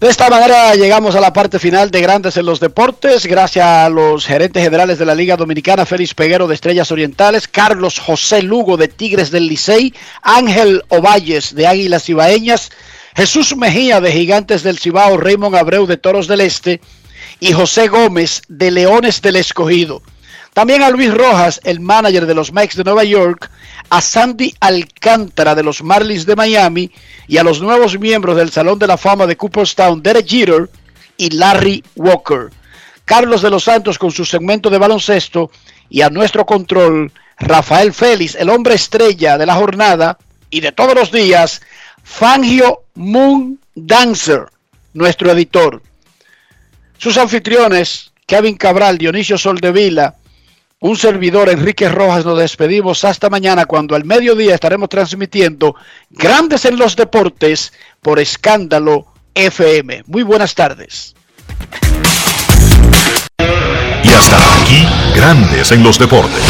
De 0.00 0.08
esta 0.08 0.30
manera 0.30 0.74
llegamos 0.76 1.14
a 1.14 1.20
la 1.20 1.34
parte 1.34 1.58
final 1.58 1.90
de 1.90 2.00
Grandes 2.00 2.38
en 2.38 2.46
los 2.46 2.58
Deportes. 2.58 3.26
Gracias 3.26 3.66
a 3.66 3.90
los 3.90 4.24
gerentes 4.24 4.64
generales 4.64 4.98
de 4.98 5.04
la 5.04 5.14
Liga 5.14 5.36
Dominicana, 5.36 5.84
Félix 5.84 6.14
Peguero 6.14 6.48
de 6.48 6.54
Estrellas 6.54 6.90
Orientales, 6.90 7.46
Carlos 7.46 7.98
José 7.98 8.42
Lugo 8.42 8.78
de 8.78 8.88
Tigres 8.88 9.30
del 9.30 9.46
Licey, 9.46 9.92
Ángel 10.22 10.82
Ovalles 10.88 11.54
de 11.54 11.66
Águilas 11.66 12.04
Cibaeñas, 12.04 12.70
Jesús 13.14 13.54
Mejía 13.54 14.00
de 14.00 14.10
Gigantes 14.10 14.62
del 14.62 14.78
Cibao, 14.78 15.18
Raymond 15.18 15.54
Abreu 15.54 15.84
de 15.84 15.98
Toros 15.98 16.28
del 16.28 16.40
Este 16.40 16.80
y 17.38 17.52
José 17.52 17.88
Gómez 17.88 18.40
de 18.48 18.70
Leones 18.70 19.20
del 19.20 19.36
Escogido. 19.36 20.00
También 20.52 20.82
a 20.82 20.90
Luis 20.90 21.14
Rojas, 21.14 21.60
el 21.64 21.80
manager 21.80 22.26
de 22.26 22.34
los 22.34 22.52
Mets 22.52 22.76
de 22.76 22.84
Nueva 22.84 23.04
York, 23.04 23.50
a 23.88 24.00
Sandy 24.00 24.54
Alcántara 24.60 25.54
de 25.54 25.62
los 25.62 25.82
Marlins 25.82 26.26
de 26.26 26.36
Miami 26.36 26.90
y 27.28 27.38
a 27.38 27.44
los 27.44 27.60
nuevos 27.60 27.98
miembros 27.98 28.36
del 28.36 28.50
Salón 28.50 28.78
de 28.78 28.86
la 28.86 28.96
Fama 28.96 29.26
de 29.26 29.36
Cooperstown, 29.36 30.02
Derek 30.02 30.26
Jeter 30.26 30.68
y 31.16 31.30
Larry 31.30 31.84
Walker. 31.94 32.50
Carlos 33.04 33.42
de 33.42 33.50
los 33.50 33.64
Santos 33.64 33.98
con 33.98 34.10
su 34.10 34.24
segmento 34.24 34.70
de 34.70 34.78
baloncesto 34.78 35.50
y 35.88 36.02
a 36.02 36.10
nuestro 36.10 36.46
control, 36.46 37.12
Rafael 37.38 37.92
Félix, 37.92 38.34
el 38.34 38.50
hombre 38.50 38.74
estrella 38.74 39.38
de 39.38 39.46
la 39.46 39.54
jornada 39.54 40.18
y 40.50 40.60
de 40.60 40.72
todos 40.72 40.94
los 40.94 41.10
días, 41.10 41.60
Fangio 42.02 42.84
Moon 42.94 43.58
Dancer, 43.74 44.46
nuestro 44.94 45.30
editor. 45.32 45.82
Sus 46.98 47.16
anfitriones, 47.16 48.12
Kevin 48.26 48.56
Cabral, 48.56 48.98
Dionisio 48.98 49.38
Soldevila, 49.38 50.16
un 50.80 50.96
servidor 50.96 51.48
Enrique 51.50 51.88
Rojas, 51.88 52.24
nos 52.24 52.38
despedimos 52.38 53.04
hasta 53.04 53.28
mañana 53.28 53.66
cuando 53.66 53.94
al 53.94 54.04
mediodía 54.04 54.54
estaremos 54.54 54.88
transmitiendo 54.88 55.76
Grandes 56.08 56.64
en 56.64 56.78
los 56.78 56.96
Deportes 56.96 57.72
por 58.00 58.18
Escándalo 58.18 59.06
FM. 59.34 60.04
Muy 60.06 60.22
buenas 60.22 60.54
tardes. 60.54 61.14
Y 64.02 64.08
hasta 64.08 64.62
aquí, 64.62 64.86
Grandes 65.14 65.70
en 65.72 65.82
los 65.82 65.98
Deportes. 65.98 66.49